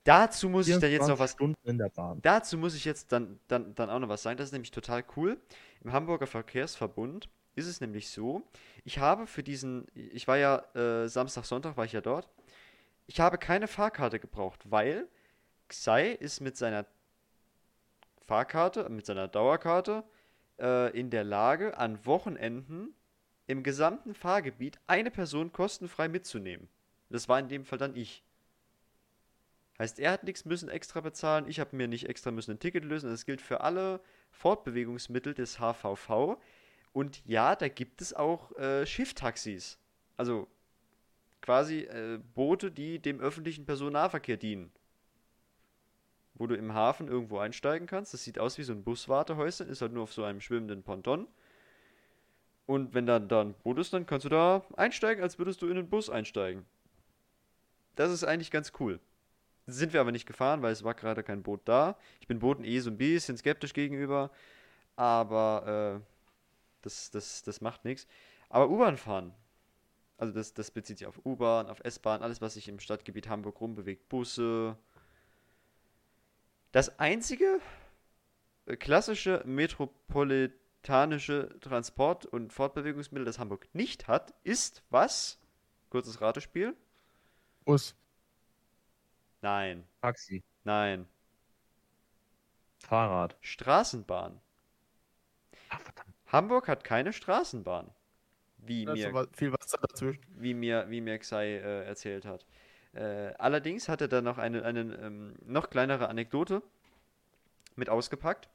Dazu 0.04 0.48
muss 0.48 0.66
ich 0.66 0.78
dann 0.78 0.90
jetzt 0.90 1.08
noch 1.08 1.18
24 1.18 1.20
was 1.20 1.30
Stunden 1.32 1.68
in 1.68 1.78
der 1.78 1.90
Bahn. 1.90 2.20
Dazu 2.22 2.56
muss 2.56 2.74
ich 2.74 2.84
jetzt 2.84 3.12
dann, 3.12 3.38
dann, 3.48 3.74
dann 3.74 3.90
auch 3.90 3.98
noch 3.98 4.08
was 4.08 4.22
sagen. 4.22 4.38
Das 4.38 4.46
ist 4.46 4.52
nämlich 4.52 4.70
total 4.70 5.04
cool. 5.16 5.38
Im 5.82 5.92
Hamburger 5.92 6.26
Verkehrsverbund 6.26 7.28
ist 7.54 7.66
es 7.66 7.80
nämlich 7.80 8.08
so, 8.08 8.42
ich 8.84 8.98
habe 8.98 9.26
für 9.26 9.42
diesen, 9.42 9.86
ich 9.94 10.26
war 10.26 10.38
ja 10.38 10.64
äh, 10.74 11.08
Samstag, 11.08 11.44
Sonntag 11.44 11.76
war 11.76 11.84
ich 11.84 11.92
ja 11.92 12.00
dort, 12.00 12.28
ich 13.06 13.20
habe 13.20 13.38
keine 13.38 13.66
Fahrkarte 13.66 14.20
gebraucht, 14.20 14.60
weil 14.70 15.08
Xai 15.68 16.12
ist 16.12 16.40
mit 16.40 16.56
seiner 16.56 16.86
Fahrkarte, 18.26 18.88
mit 18.88 19.04
seiner 19.04 19.28
Dauerkarte 19.28 20.04
äh, 20.58 20.96
in 20.98 21.10
der 21.10 21.24
Lage, 21.24 21.76
an 21.76 22.04
Wochenenden 22.06 22.94
im 23.46 23.62
gesamten 23.64 24.14
Fahrgebiet 24.14 24.78
eine 24.86 25.10
Person 25.10 25.52
kostenfrei 25.52 26.08
mitzunehmen. 26.08 26.68
Das 27.08 27.28
war 27.28 27.40
in 27.40 27.48
dem 27.48 27.64
Fall 27.64 27.78
dann 27.78 27.96
ich. 27.96 28.22
Heißt, 29.80 29.98
er 29.98 30.12
hat 30.12 30.24
nichts 30.24 30.44
müssen 30.44 30.68
extra 30.68 31.00
bezahlen, 31.00 31.48
ich 31.48 31.58
habe 31.58 31.74
mir 31.74 31.88
nicht 31.88 32.06
extra 32.06 32.30
müssen 32.30 32.50
ein 32.50 32.58
Ticket 32.58 32.84
lösen. 32.84 33.08
Das 33.08 33.24
gilt 33.24 33.40
für 33.40 33.62
alle 33.62 34.02
Fortbewegungsmittel 34.30 35.32
des 35.32 35.58
HVV. 35.58 36.36
Und 36.92 37.22
ja, 37.24 37.56
da 37.56 37.68
gibt 37.68 38.02
es 38.02 38.12
auch 38.12 38.54
äh, 38.58 38.84
Schifftaxis. 38.84 39.78
Also 40.18 40.48
quasi 41.40 41.84
äh, 41.84 42.20
Boote, 42.34 42.70
die 42.70 42.98
dem 42.98 43.20
öffentlichen 43.20 43.64
Personennahverkehr 43.64 44.36
dienen. 44.36 44.70
Wo 46.34 46.46
du 46.46 46.56
im 46.56 46.74
Hafen 46.74 47.08
irgendwo 47.08 47.38
einsteigen 47.38 47.86
kannst. 47.86 48.12
Das 48.12 48.22
sieht 48.22 48.38
aus 48.38 48.58
wie 48.58 48.64
so 48.64 48.74
ein 48.74 48.84
Buswartehäuschen, 48.84 49.66
ist 49.66 49.80
halt 49.80 49.94
nur 49.94 50.02
auf 50.02 50.12
so 50.12 50.24
einem 50.24 50.42
schwimmenden 50.42 50.82
Ponton. 50.82 51.26
Und 52.66 52.92
wenn 52.92 53.06
dann 53.06 53.28
da 53.28 53.40
ein 53.40 53.54
Boot 53.54 53.78
ist, 53.78 53.94
dann 53.94 54.04
kannst 54.04 54.26
du 54.26 54.28
da 54.28 54.62
einsteigen, 54.76 55.22
als 55.22 55.38
würdest 55.38 55.62
du 55.62 55.68
in 55.68 55.78
einen 55.78 55.88
Bus 55.88 56.10
einsteigen. 56.10 56.66
Das 57.96 58.12
ist 58.12 58.24
eigentlich 58.24 58.50
ganz 58.50 58.72
cool. 58.78 59.00
Sind 59.72 59.92
wir 59.92 60.00
aber 60.00 60.12
nicht 60.12 60.26
gefahren, 60.26 60.62
weil 60.62 60.72
es 60.72 60.84
war 60.84 60.94
gerade 60.94 61.22
kein 61.22 61.42
Boot 61.42 61.62
da. 61.64 61.96
Ich 62.20 62.26
bin 62.26 62.38
Booten 62.38 62.64
eh 62.64 62.78
so 62.80 62.90
ein 62.90 62.98
bisschen 62.98 63.36
skeptisch 63.36 63.72
gegenüber, 63.72 64.30
aber 64.96 65.96
äh, 65.96 66.00
das, 66.82 67.10
das, 67.10 67.42
das 67.42 67.60
macht 67.60 67.84
nichts. 67.84 68.06
Aber 68.48 68.68
U-Bahn 68.68 68.96
fahren, 68.96 69.32
also 70.16 70.34
das, 70.34 70.54
das 70.54 70.70
bezieht 70.70 70.98
sich 70.98 71.06
auf 71.06 71.24
U-Bahn, 71.24 71.68
auf 71.68 71.80
S-Bahn, 71.84 72.22
alles, 72.22 72.40
was 72.40 72.54
sich 72.54 72.68
im 72.68 72.80
Stadtgebiet 72.80 73.28
Hamburg 73.28 73.60
rumbewegt, 73.60 74.08
Busse. 74.08 74.76
Das 76.72 76.98
einzige 76.98 77.60
äh, 78.66 78.76
klassische 78.76 79.42
metropolitanische 79.46 81.56
Transport- 81.60 82.26
und 82.26 82.52
Fortbewegungsmittel, 82.52 83.24
das 83.24 83.38
Hamburg 83.38 83.68
nicht 83.72 84.08
hat, 84.08 84.34
ist 84.44 84.82
was? 84.90 85.38
Kurzes 85.90 86.20
Ratespiel? 86.20 86.76
Bus. 87.64 87.94
Nein, 89.42 89.86
Taxi, 90.02 90.42
nein. 90.64 91.06
Fahrrad. 92.78 93.36
Straßenbahn. 93.40 94.40
Ach, 95.68 95.80
verdammt. 95.80 96.14
Hamburg 96.26 96.68
hat 96.68 96.84
keine 96.84 97.12
Straßenbahn. 97.12 97.90
Wie 98.58 98.84
Da 98.84 98.92
mir, 98.92 99.28
viel 99.32 99.52
Wasser 99.52 99.78
dazwischen. 99.78 100.22
wie 100.28 100.54
mir, 100.54 100.86
wie 100.90 101.00
mir 101.00 101.18
Xai 101.18 101.56
äh, 101.56 101.84
erzählt 101.86 102.24
hat. 102.24 102.46
Äh, 102.92 103.32
allerdings 103.38 103.88
hat 103.88 104.00
er 104.00 104.08
da 104.08 104.20
noch 104.20 104.38
eine, 104.38 104.64
eine 104.64 104.80
ähm, 104.80 105.34
noch 105.44 105.70
kleinere 105.70 106.08
Anekdote 106.08 106.62
mit 107.76 107.88
ausgepackt. 107.88 108.48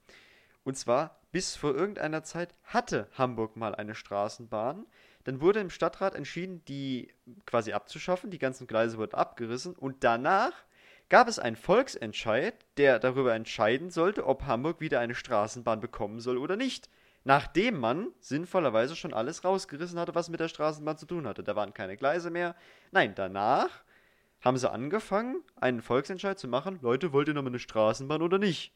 Und 0.63 0.77
zwar, 0.77 1.19
bis 1.31 1.55
vor 1.55 1.75
irgendeiner 1.75 2.23
Zeit 2.23 2.53
hatte 2.63 3.07
Hamburg 3.13 3.55
mal 3.55 3.75
eine 3.75 3.95
Straßenbahn. 3.95 4.85
Dann 5.23 5.41
wurde 5.41 5.59
im 5.59 5.69
Stadtrat 5.69 6.15
entschieden, 6.15 6.63
die 6.65 7.13
quasi 7.45 7.73
abzuschaffen. 7.73 8.29
Die 8.31 8.39
ganzen 8.39 8.67
Gleise 8.67 8.97
wurden 8.97 9.15
abgerissen. 9.15 9.75
Und 9.75 10.03
danach 10.03 10.53
gab 11.09 11.27
es 11.27 11.39
einen 11.39 11.55
Volksentscheid, 11.55 12.53
der 12.77 12.99
darüber 12.99 13.33
entscheiden 13.33 13.89
sollte, 13.89 14.25
ob 14.25 14.45
Hamburg 14.45 14.79
wieder 14.79 14.99
eine 14.99 15.15
Straßenbahn 15.15 15.79
bekommen 15.79 16.19
soll 16.19 16.37
oder 16.37 16.55
nicht. 16.55 16.89
Nachdem 17.23 17.79
man 17.79 18.09
sinnvollerweise 18.19 18.95
schon 18.95 19.13
alles 19.13 19.43
rausgerissen 19.43 19.99
hatte, 19.99 20.13
was 20.13 20.29
mit 20.29 20.39
der 20.39 20.47
Straßenbahn 20.47 20.97
zu 20.97 21.07
tun 21.07 21.27
hatte. 21.27 21.43
Da 21.43 21.55
waren 21.55 21.73
keine 21.73 21.97
Gleise 21.97 22.29
mehr. 22.29 22.55
Nein, 22.91 23.13
danach 23.15 23.83
haben 24.41 24.57
sie 24.57 24.69
angefangen, 24.69 25.41
einen 25.55 25.81
Volksentscheid 25.81 26.37
zu 26.37 26.47
machen. 26.47 26.77
Leute, 26.81 27.13
wollt 27.13 27.27
ihr 27.27 27.33
noch 27.33 27.41
mal 27.41 27.49
eine 27.49 27.59
Straßenbahn 27.59 28.21
oder 28.21 28.37
nicht? 28.37 28.71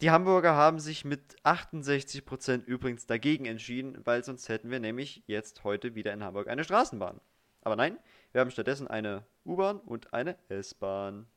Die 0.00 0.10
Hamburger 0.10 0.54
haben 0.54 0.80
sich 0.80 1.04
mit 1.04 1.36
68% 1.44 2.64
übrigens 2.64 3.06
dagegen 3.06 3.44
entschieden, 3.44 4.00
weil 4.04 4.24
sonst 4.24 4.48
hätten 4.48 4.70
wir 4.70 4.80
nämlich 4.80 5.22
jetzt 5.26 5.62
heute 5.62 5.94
wieder 5.94 6.12
in 6.12 6.24
Hamburg 6.24 6.48
eine 6.48 6.64
Straßenbahn. 6.64 7.20
Aber 7.62 7.76
nein, 7.76 7.98
wir 8.34 8.40
haben 8.40 8.50
stattdessen 8.50 8.88
eine 8.88 9.24
U-Bahn 9.46 9.78
und 9.78 10.12
eine 10.12 10.36
S-Bahn. 10.48 11.28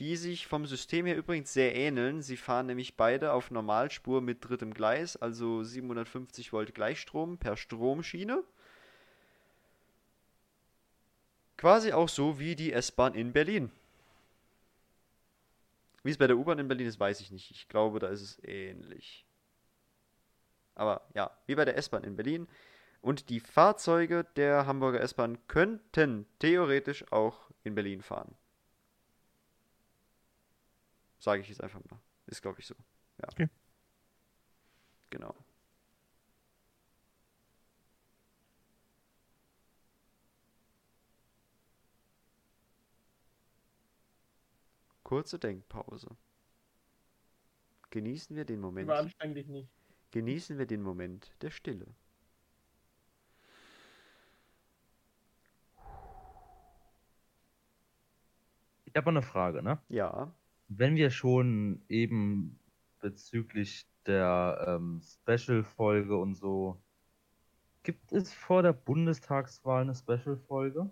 Die 0.00 0.16
sich 0.16 0.48
vom 0.48 0.66
System 0.66 1.06
her 1.06 1.16
übrigens 1.16 1.52
sehr 1.52 1.76
ähneln. 1.76 2.20
Sie 2.20 2.36
fahren 2.36 2.66
nämlich 2.66 2.96
beide 2.96 3.32
auf 3.32 3.52
Normalspur 3.52 4.22
mit 4.22 4.38
drittem 4.40 4.74
Gleis, 4.74 5.16
also 5.16 5.62
750 5.62 6.52
Volt 6.52 6.74
Gleichstrom 6.74 7.38
per 7.38 7.56
Stromschiene. 7.56 8.42
Quasi 11.56 11.92
auch 11.92 12.08
so 12.08 12.40
wie 12.40 12.56
die 12.56 12.72
S-Bahn 12.72 13.14
in 13.14 13.32
Berlin. 13.32 13.70
Wie 16.02 16.10
es 16.10 16.18
bei 16.18 16.26
der 16.26 16.38
U-Bahn 16.38 16.58
in 16.58 16.66
Berlin 16.66 16.88
ist, 16.88 16.98
weiß 16.98 17.20
ich 17.20 17.30
nicht. 17.30 17.52
Ich 17.52 17.68
glaube, 17.68 18.00
da 18.00 18.08
ist 18.08 18.22
es 18.22 18.42
ähnlich. 18.42 19.24
Aber 20.74 21.06
ja, 21.14 21.30
wie 21.46 21.54
bei 21.54 21.64
der 21.64 21.76
S-Bahn 21.76 22.02
in 22.02 22.16
Berlin. 22.16 22.48
Und 23.00 23.30
die 23.30 23.40
Fahrzeuge 23.40 24.24
der 24.36 24.66
Hamburger 24.66 25.00
S-Bahn 25.00 25.38
könnten 25.48 26.26
theoretisch 26.38 27.10
auch 27.12 27.50
in 27.64 27.74
Berlin 27.74 28.02
fahren. 28.02 28.34
Sage 31.18 31.42
ich 31.42 31.48
jetzt 31.48 31.62
einfach 31.62 31.80
mal. 31.90 32.00
Ist, 32.26 32.42
glaube 32.42 32.60
ich, 32.60 32.66
so. 32.66 32.74
Ja. 33.18 33.28
Okay. 33.28 33.48
Genau. 35.10 35.34
Kurze 45.02 45.38
Denkpause. 45.38 46.08
Genießen 47.90 48.36
wir 48.36 48.44
den 48.44 48.60
Moment. 48.60 48.84
Überanstreng 48.84 49.34
dich 49.34 49.48
nicht. 49.48 49.68
Genießen 50.12 50.56
wir 50.58 50.66
den 50.66 50.82
Moment 50.82 51.32
der 51.42 51.50
Stille. 51.50 51.86
Ich 58.92 58.96
habe 58.96 59.10
eine 59.10 59.22
Frage, 59.22 59.62
ne? 59.62 59.78
Ja. 59.88 60.32
Wenn 60.68 60.96
wir 60.96 61.10
schon 61.10 61.82
eben 61.88 62.58
bezüglich 62.98 63.86
der 64.06 64.64
ähm, 64.66 65.00
Special-Folge 65.02 66.16
und 66.16 66.34
so, 66.34 66.80
gibt 67.84 68.12
es 68.12 68.32
vor 68.32 68.62
der 68.62 68.72
Bundestagswahl 68.72 69.82
eine 69.82 69.94
Special-Folge? 69.94 70.90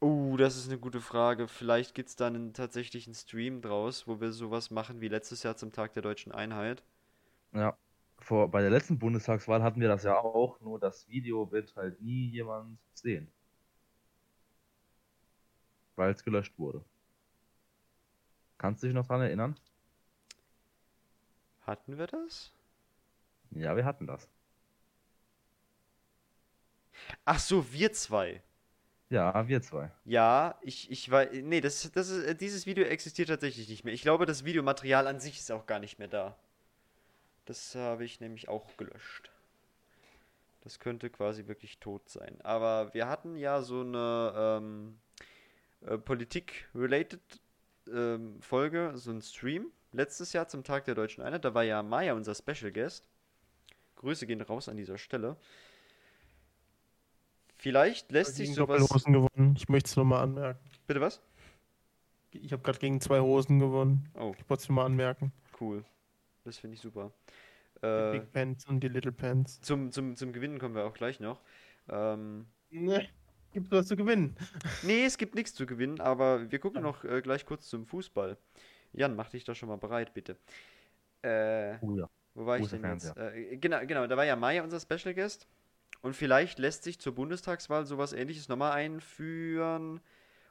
Oh, 0.00 0.36
das 0.38 0.56
ist 0.56 0.68
eine 0.68 0.78
gute 0.78 1.00
Frage. 1.00 1.48
Vielleicht 1.48 1.94
gibt 1.94 2.08
es 2.08 2.16
dann 2.16 2.34
einen 2.34 2.52
tatsächlichen 2.54 3.14
Stream 3.14 3.60
draus, 3.60 4.06
wo 4.06 4.20
wir 4.20 4.32
sowas 4.32 4.70
machen 4.70 5.00
wie 5.00 5.08
letztes 5.08 5.42
Jahr 5.42 5.56
zum 5.56 5.72
Tag 5.72 5.92
der 5.92 6.02
deutschen 6.02 6.32
Einheit. 6.32 6.82
Ja. 7.52 7.76
Vor, 8.20 8.50
bei 8.50 8.62
der 8.62 8.70
letzten 8.70 8.98
Bundestagswahl 8.98 9.62
hatten 9.62 9.80
wir 9.80 9.88
das 9.88 10.02
ja 10.02 10.18
auch, 10.18 10.60
nur 10.60 10.80
das 10.80 11.06
Video 11.08 11.50
wird 11.52 11.76
halt 11.76 12.00
nie 12.00 12.30
jemand 12.30 12.78
sehen. 12.94 13.30
Weil 15.94 16.12
es 16.12 16.24
gelöscht 16.24 16.58
wurde. 16.58 16.84
Kannst 18.58 18.82
du 18.82 18.88
dich 18.88 18.94
noch 18.94 19.06
dran 19.06 19.20
erinnern? 19.20 19.56
Hatten 21.62 21.96
wir 21.96 22.06
das? 22.06 22.52
Ja, 23.50 23.76
wir 23.76 23.84
hatten 23.84 24.06
das. 24.06 24.28
Ach 27.24 27.38
so, 27.38 27.72
wir 27.72 27.92
zwei. 27.92 28.42
Ja, 29.10 29.48
wir 29.48 29.62
zwei. 29.62 29.90
Ja, 30.04 30.58
ich, 30.60 30.90
ich 30.90 31.10
weiß. 31.10 31.30
Nee, 31.42 31.60
das, 31.60 31.90
das 31.92 32.10
ist, 32.10 32.40
dieses 32.40 32.66
Video 32.66 32.84
existiert 32.84 33.28
tatsächlich 33.28 33.68
nicht 33.68 33.84
mehr. 33.84 33.94
Ich 33.94 34.02
glaube, 34.02 34.26
das 34.26 34.44
Videomaterial 34.44 35.06
an 35.06 35.20
sich 35.20 35.38
ist 35.38 35.50
auch 35.50 35.66
gar 35.66 35.78
nicht 35.78 35.98
mehr 35.98 36.08
da. 36.08 36.36
Das 37.46 37.74
habe 37.74 38.04
ich 38.04 38.20
nämlich 38.20 38.48
auch 38.48 38.76
gelöscht. 38.76 39.30
Das 40.62 40.78
könnte 40.78 41.08
quasi 41.08 41.46
wirklich 41.46 41.78
tot 41.78 42.08
sein. 42.10 42.38
Aber 42.42 42.92
wir 42.92 43.08
hatten 43.08 43.36
ja 43.36 43.62
so 43.62 43.80
eine 43.80 44.32
ähm, 44.36 44.98
äh, 45.86 45.96
Politik-related 45.96 47.20
ähm, 47.92 48.40
Folge, 48.40 48.92
so 48.96 49.10
ein 49.10 49.20
Stream, 49.22 49.70
letztes 49.92 50.32
Jahr 50.32 50.48
zum 50.48 50.64
Tag 50.64 50.84
der 50.84 50.94
Deutschen 50.94 51.22
Einheit. 51.22 51.44
Da 51.44 51.54
war 51.54 51.62
ja 51.64 51.82
Maya 51.82 52.14
unser 52.14 52.34
Special 52.34 52.72
Guest. 52.72 53.08
Grüße 53.96 54.26
gehen 54.26 54.40
raus 54.40 54.68
an 54.68 54.76
dieser 54.76 54.98
Stelle. 54.98 55.36
Vielleicht 57.56 58.12
lässt 58.12 58.36
sich 58.36 58.46
gegen 58.46 58.54
sowas. 58.54 58.80
Doppelhosen 58.80 59.12
gewonnen. 59.12 59.54
Ich 59.56 59.68
möchte 59.68 59.88
es 59.88 59.96
nur 59.96 60.04
mal 60.04 60.22
anmerken. 60.22 60.60
Bitte 60.86 61.00
was? 61.00 61.20
Ich 62.30 62.52
habe 62.52 62.62
gerade 62.62 62.78
gegen 62.78 63.00
zwei 63.00 63.20
Hosen 63.20 63.58
gewonnen. 63.58 64.08
Oh, 64.14 64.32
Ich 64.38 64.48
wollte 64.48 64.62
es 64.62 64.68
nur 64.68 64.76
mal 64.76 64.84
anmerken. 64.86 65.32
cool. 65.60 65.84
Das 66.44 66.58
finde 66.58 66.74
ich 66.76 66.80
super. 66.80 67.10
Die 67.82 67.86
Äh, 67.86 68.12
Big 68.20 68.32
Pants 68.32 68.66
und 68.66 68.80
die 68.80 68.88
Little 68.88 69.12
Pants. 69.12 69.60
zum, 69.60 69.90
zum, 69.92 70.16
zum 70.16 70.32
Gewinnen 70.32 70.58
kommen 70.58 70.74
wir 70.74 70.84
auch 70.84 70.94
gleich 70.94 71.20
noch. 71.20 71.40
Ähm, 71.88 72.46
Ne, 72.70 73.08
gibt 73.52 73.70
was 73.70 73.86
zu 73.86 73.96
gewinnen. 73.96 74.36
nee, 74.82 75.04
es 75.04 75.18
gibt 75.18 75.34
nichts 75.34 75.54
zu 75.54 75.66
gewinnen, 75.66 76.00
aber 76.00 76.50
wir 76.50 76.58
gucken 76.58 76.82
noch 76.82 77.04
äh, 77.04 77.20
gleich 77.22 77.44
kurz 77.46 77.68
zum 77.68 77.86
Fußball. 77.86 78.36
Jan, 78.92 79.16
mach 79.16 79.28
dich 79.30 79.44
doch 79.44 79.54
schon 79.54 79.68
mal 79.68 79.76
bereit, 79.76 80.14
bitte. 80.14 80.36
Äh, 81.22 81.76
Oh 81.80 81.96
ja. 81.96 82.08
wo 82.34 82.46
war 82.46 82.58
ich 82.58 82.68
denn 82.68 82.84
jetzt? 82.84 83.16
Äh, 83.16 83.56
genau, 83.58 83.80
genau, 83.86 84.06
da 84.06 84.16
war 84.16 84.24
ja 84.24 84.36
Maya 84.36 84.62
unser 84.62 84.80
Special 84.80 85.14
Guest. 85.14 85.46
Und 86.00 86.14
vielleicht 86.14 86.58
lässt 86.58 86.84
sich 86.84 87.00
zur 87.00 87.14
Bundestagswahl 87.14 87.84
sowas 87.84 88.12
ähnliches 88.12 88.48
nochmal 88.48 88.72
einführen 88.72 90.00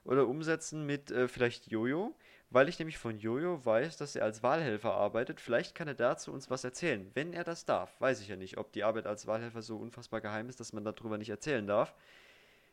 oder 0.03 0.27
umsetzen 0.27 0.86
mit 0.86 1.10
äh, 1.10 1.27
vielleicht 1.29 1.67
Jojo, 1.71 2.13
weil 2.49 2.67
ich 2.67 2.79
nämlich 2.79 2.97
von 2.97 3.17
Jojo 3.17 3.65
weiß, 3.65 3.97
dass 3.97 4.15
er 4.15 4.23
als 4.25 4.43
Wahlhelfer 4.43 4.93
arbeitet. 4.93 5.39
Vielleicht 5.39 5.73
kann 5.73 5.88
er 5.88 5.93
dazu 5.95 6.33
uns 6.33 6.49
was 6.49 6.63
erzählen, 6.65 7.10
wenn 7.13 7.31
er 7.33 7.45
das 7.45 7.63
darf. 7.65 7.99
Weiß 8.01 8.19
ich 8.21 8.27
ja 8.27 8.36
nicht, 8.36 8.57
ob 8.57 8.73
die 8.73 8.83
Arbeit 8.83 9.07
als 9.07 9.25
Wahlhelfer 9.25 9.62
so 9.62 9.77
unfassbar 9.77 10.19
geheim 10.21 10.49
ist, 10.49 10.60
dass 10.60 10.73
man 10.73 10.83
darüber 10.83 11.17
nicht 11.17 11.29
erzählen 11.29 11.65
darf. 11.65 11.93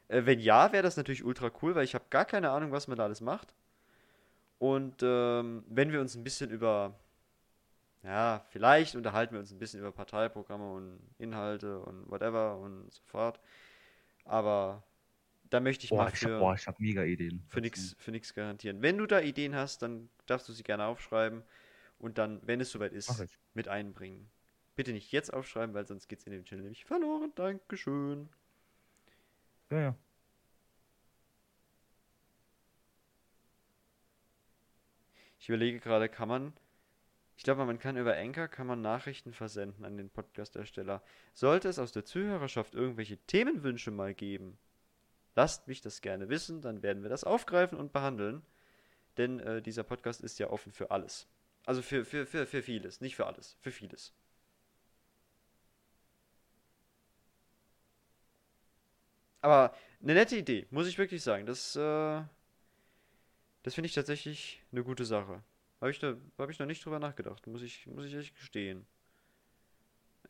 Äh, 0.08 0.26
wenn 0.26 0.40
ja, 0.40 0.72
wäre 0.72 0.82
das 0.82 0.96
natürlich 0.96 1.24
ultra 1.24 1.50
cool, 1.62 1.74
weil 1.74 1.84
ich 1.84 1.94
habe 1.94 2.04
gar 2.10 2.24
keine 2.24 2.50
Ahnung, 2.50 2.72
was 2.72 2.88
man 2.88 2.98
da 2.98 3.04
alles 3.04 3.20
macht. 3.20 3.54
Und 4.58 5.02
ähm, 5.02 5.64
wenn 5.68 5.92
wir 5.92 6.00
uns 6.00 6.14
ein 6.14 6.24
bisschen 6.24 6.50
über 6.50 6.94
ja, 8.04 8.44
vielleicht 8.50 8.96
unterhalten 8.96 9.32
wir 9.32 9.40
uns 9.40 9.50
ein 9.50 9.58
bisschen 9.58 9.80
über 9.80 9.90
Parteiprogramme 9.90 10.72
und 10.72 11.00
Inhalte 11.18 11.80
und 11.80 12.10
whatever 12.10 12.58
und 12.58 12.92
so 12.92 13.02
fort. 13.04 13.40
Aber 14.24 14.82
da 15.50 15.60
möchte 15.60 15.84
ich 15.84 15.90
Boah, 15.90 16.04
mal 16.04 16.12
ich 16.12 16.22
hab, 16.22 16.30
für, 16.30 16.38
boah, 16.38 16.54
ich 16.54 16.66
hab 16.66 16.78
mega 16.80 17.02
Ideen. 17.02 17.42
für 17.48 17.60
nichts 17.60 17.96
für 17.98 18.10
nix 18.10 18.34
garantieren. 18.34 18.82
Wenn 18.82 18.98
du 18.98 19.06
da 19.06 19.20
Ideen 19.20 19.54
hast, 19.54 19.82
dann 19.82 20.10
darfst 20.26 20.48
du 20.48 20.52
sie 20.52 20.62
gerne 20.62 20.84
aufschreiben 20.84 21.42
und 21.98 22.18
dann, 22.18 22.40
wenn 22.46 22.60
es 22.60 22.70
soweit 22.70 22.92
ist, 22.92 23.24
mit 23.54 23.68
einbringen. 23.68 24.30
Bitte 24.76 24.92
nicht 24.92 25.12
jetzt 25.12 25.32
aufschreiben, 25.32 25.74
weil 25.74 25.86
sonst 25.86 26.08
geht 26.08 26.18
es 26.18 26.26
in 26.26 26.32
dem 26.32 26.44
Channel 26.44 26.64
nämlich 26.64 26.84
verloren. 26.84 27.32
Dankeschön. 27.36 28.28
Ja, 29.74 29.80
ja. 29.80 29.94
Ich 35.40 35.48
überlege 35.48 35.80
gerade, 35.80 36.08
kann 36.08 36.28
man. 36.28 36.52
Ich 37.36 37.42
glaube, 37.42 37.64
man 37.64 37.80
kann 37.80 37.96
über 37.96 38.16
Anchor 38.16 38.46
kann 38.46 38.68
man 38.68 38.82
Nachrichten 38.82 39.32
versenden 39.32 39.84
an 39.84 39.96
den 39.96 40.10
Podcast-Ersteller. 40.10 41.02
Sollte 41.32 41.68
es 41.68 41.80
aus 41.80 41.90
der 41.90 42.04
Zuhörerschaft 42.04 42.74
irgendwelche 42.74 43.18
Themenwünsche 43.26 43.90
mal 43.90 44.14
geben, 44.14 44.58
lasst 45.34 45.66
mich 45.66 45.80
das 45.80 46.02
gerne 46.02 46.28
wissen, 46.28 46.62
dann 46.62 46.84
werden 46.84 47.02
wir 47.02 47.10
das 47.10 47.24
aufgreifen 47.24 47.76
und 47.76 47.92
behandeln. 47.92 48.42
Denn 49.16 49.40
äh, 49.40 49.60
dieser 49.60 49.82
Podcast 49.82 50.20
ist 50.20 50.38
ja 50.38 50.50
offen 50.50 50.70
für 50.72 50.92
alles. 50.92 51.26
Also 51.66 51.82
für, 51.82 52.04
für, 52.04 52.26
für, 52.26 52.46
für 52.46 52.62
vieles, 52.62 53.00
nicht 53.00 53.16
für 53.16 53.26
alles, 53.26 53.56
für 53.60 53.72
vieles. 53.72 54.14
Aber 59.44 59.74
eine 60.02 60.14
nette 60.14 60.38
Idee, 60.38 60.66
muss 60.70 60.86
ich 60.86 60.96
wirklich 60.96 61.22
sagen. 61.22 61.44
Das, 61.44 61.76
äh, 61.76 62.22
das 63.62 63.74
finde 63.74 63.86
ich 63.88 63.94
tatsächlich 63.94 64.62
eine 64.72 64.82
gute 64.82 65.04
Sache. 65.04 65.42
Habe 65.82 65.90
ich, 65.90 65.98
da, 65.98 66.14
hab 66.38 66.48
ich 66.48 66.58
noch 66.58 66.66
nicht 66.66 66.82
drüber 66.82 66.98
nachgedacht, 66.98 67.46
muss 67.46 67.60
ich, 67.60 67.86
muss 67.86 68.06
ich 68.06 68.14
echt 68.14 68.34
gestehen. 68.34 68.86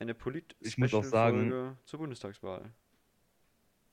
Eine 0.00 0.16
Ich 0.58 0.76
muss 0.78 0.92
auch 0.92 1.04
sagen- 1.04 1.36
Polit-Folge 1.48 1.76
zur 1.84 1.98
Bundestagswahl. 2.00 2.72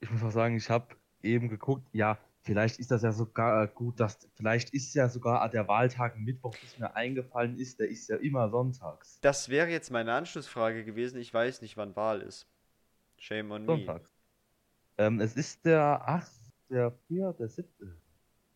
Ich 0.00 0.10
muss 0.10 0.24
auch 0.24 0.32
sagen, 0.32 0.56
ich 0.56 0.68
habe 0.68 0.96
eben 1.22 1.48
geguckt, 1.48 1.86
ja, 1.92 2.18
vielleicht 2.40 2.80
ist 2.80 2.90
das 2.90 3.02
ja 3.02 3.12
sogar 3.12 3.62
äh, 3.62 3.68
gut, 3.72 4.00
dass 4.00 4.28
vielleicht 4.34 4.70
ist 4.70 4.92
ja 4.94 5.08
sogar 5.08 5.48
der 5.48 5.68
Wahltag 5.68 6.18
Mittwoch, 6.18 6.56
bis 6.58 6.76
mir 6.80 6.96
eingefallen 6.96 7.56
ist, 7.60 7.78
der 7.78 7.86
ist 7.88 8.08
ja 8.08 8.16
immer 8.16 8.50
sonntags. 8.50 9.20
Das 9.20 9.48
wäre 9.48 9.68
jetzt 9.68 9.92
meine 9.92 10.14
Anschlussfrage 10.14 10.84
gewesen. 10.84 11.20
Ich 11.20 11.32
weiß 11.32 11.60
nicht, 11.62 11.76
wann 11.76 11.94
Wahl 11.94 12.22
ist. 12.22 12.48
Shame 13.18 13.52
on 13.52 13.64
me. 13.66 14.02
Ähm, 14.98 15.20
es 15.20 15.36
ist 15.36 15.64
der 15.64 16.08
8., 16.08 16.30
der 16.68 16.92
4., 17.08 17.32
der 17.34 17.48
7. 17.48 17.68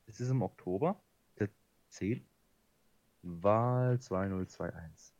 Es 0.07 0.21
ist 0.21 0.31
im 0.31 0.43
Oktober, 0.43 1.01
der 1.39 1.49
10. 1.89 2.25
Wahl 3.23 3.99
2021. 3.99 5.15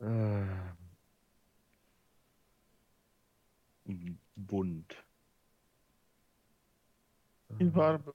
Ähm. 0.00 0.76
Bund. 4.36 5.04
Die 7.60 7.70
Farbe. 7.70 8.14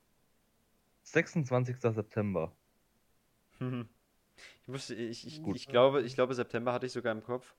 26. 1.04 1.80
September. 1.80 2.52
Ich 3.60 4.68
wusste, 4.68 4.96
ich, 4.96 5.26
ich, 5.28 5.46
ich 5.46 5.68
glaube, 5.68 6.02
ich 6.02 6.16
glaube, 6.16 6.34
September 6.34 6.74
hatte 6.74 6.86
ich 6.86 6.92
sogar 6.92 7.12
im 7.12 7.24
Kopf. 7.24 7.56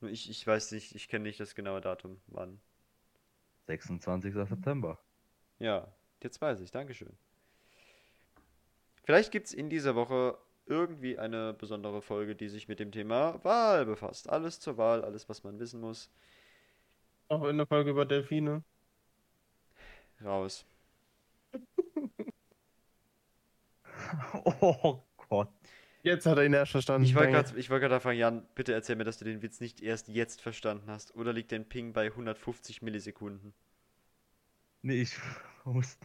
Nur 0.00 0.10
ich, 0.10 0.28
ich 0.28 0.46
weiß 0.46 0.72
nicht, 0.72 0.94
ich 0.94 1.08
kenne 1.08 1.24
nicht 1.24 1.40
das 1.40 1.54
genaue 1.54 1.80
Datum, 1.80 2.20
wann. 2.26 2.60
26. 3.66 4.34
September. 4.34 4.98
Ja, 5.58 5.88
jetzt 6.22 6.40
weiß 6.40 6.60
ich, 6.60 6.70
Dankeschön. 6.70 7.16
Vielleicht 9.04 9.32
gibt 9.32 9.46
es 9.48 9.52
in 9.54 9.68
dieser 9.68 9.94
Woche 9.94 10.38
irgendwie 10.66 11.18
eine 11.18 11.52
besondere 11.52 12.00
Folge, 12.00 12.34
die 12.34 12.48
sich 12.48 12.68
mit 12.68 12.80
dem 12.80 12.90
Thema 12.90 13.42
Wahl 13.44 13.84
befasst. 13.84 14.30
Alles 14.30 14.60
zur 14.60 14.78
Wahl, 14.78 15.04
alles, 15.04 15.28
was 15.28 15.44
man 15.44 15.58
wissen 15.58 15.80
muss. 15.80 16.10
Auch 17.28 17.44
in 17.44 17.58
der 17.58 17.66
Folge 17.66 17.90
über 17.90 18.04
Delfine. 18.06 18.62
Raus. 20.22 20.64
Oh 24.60 25.02
Gott. 25.16 25.48
Jetzt 26.04 26.26
hat 26.26 26.36
er 26.36 26.44
ihn 26.44 26.52
erst 26.52 26.72
verstanden. 26.72 27.06
Ich 27.06 27.14
wollte 27.14 27.32
gerade 27.32 27.58
wollt 27.70 28.02
fragen, 28.02 28.18
Jan, 28.18 28.46
bitte 28.54 28.74
erzähl 28.74 28.94
mir, 28.94 29.04
dass 29.04 29.18
du 29.18 29.24
den 29.24 29.40
Witz 29.40 29.60
nicht 29.60 29.80
erst 29.80 30.08
jetzt 30.08 30.42
verstanden 30.42 30.90
hast. 30.90 31.16
Oder 31.16 31.32
liegt 31.32 31.50
dein 31.50 31.66
Ping 31.66 31.94
bei 31.94 32.08
150 32.08 32.82
Millisekunden? 32.82 33.54
Nee, 34.82 35.00
ich 35.00 35.16
muss. 35.64 35.98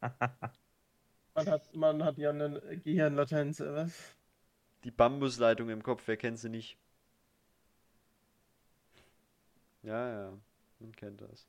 Man 0.00 1.46
hat, 1.50 1.74
man 1.74 2.04
hat 2.04 2.16
ja 2.16 2.30
eine 2.30 2.60
Gehirnlatenz, 2.84 3.58
was? 3.58 4.16
Die 4.84 4.92
Bambusleitung 4.92 5.68
im 5.68 5.82
Kopf, 5.82 6.04
wer 6.06 6.16
kennt 6.16 6.38
sie 6.38 6.48
nicht? 6.48 6.78
Ja, 9.82 10.08
ja, 10.08 10.32
man 10.78 10.92
kennt 10.92 11.20
das. 11.22 11.48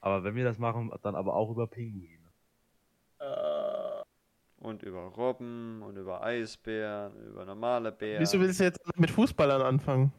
Aber 0.00 0.24
wenn 0.24 0.34
wir 0.34 0.44
das 0.44 0.58
machen, 0.58 0.90
dann 1.02 1.14
aber 1.14 1.34
auch 1.34 1.50
über 1.50 1.66
Pinguine. 1.66 2.32
Äh, 3.18 3.53
Und 4.64 4.82
über 4.82 5.02
Robben 5.02 5.82
und 5.82 5.98
über 5.98 6.22
Eisbären, 6.22 7.14
über 7.26 7.44
normale 7.44 7.92
Bären. 7.92 8.22
wieso 8.22 8.40
willst 8.40 8.60
du 8.60 8.64
jetzt 8.64 8.80
mit 8.96 9.10
Fußballern 9.10 9.60
anfangen? 9.60 10.10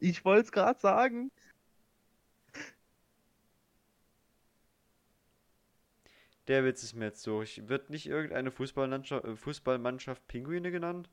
Ich 0.00 0.24
wollte 0.24 0.46
es 0.46 0.50
gerade 0.50 0.80
sagen. 0.80 1.30
Der 6.48 6.64
Witz 6.64 6.82
ist 6.82 6.94
mir 6.94 7.04
jetzt 7.04 7.24
durch. 7.24 7.68
Wird 7.68 7.88
nicht 7.88 8.06
irgendeine 8.06 8.50
Fußballmannschaft, 8.50 9.24
äh, 9.24 9.36
Fußballmannschaft 9.36 10.26
Pinguine 10.26 10.72
genannt? 10.72 11.08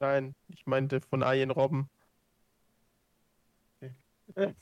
Nein, 0.00 0.34
ich 0.48 0.66
meinte 0.66 1.02
von 1.02 1.22
Arjen 1.22 1.50
Robben. 1.50 1.90
Okay. 4.28 4.54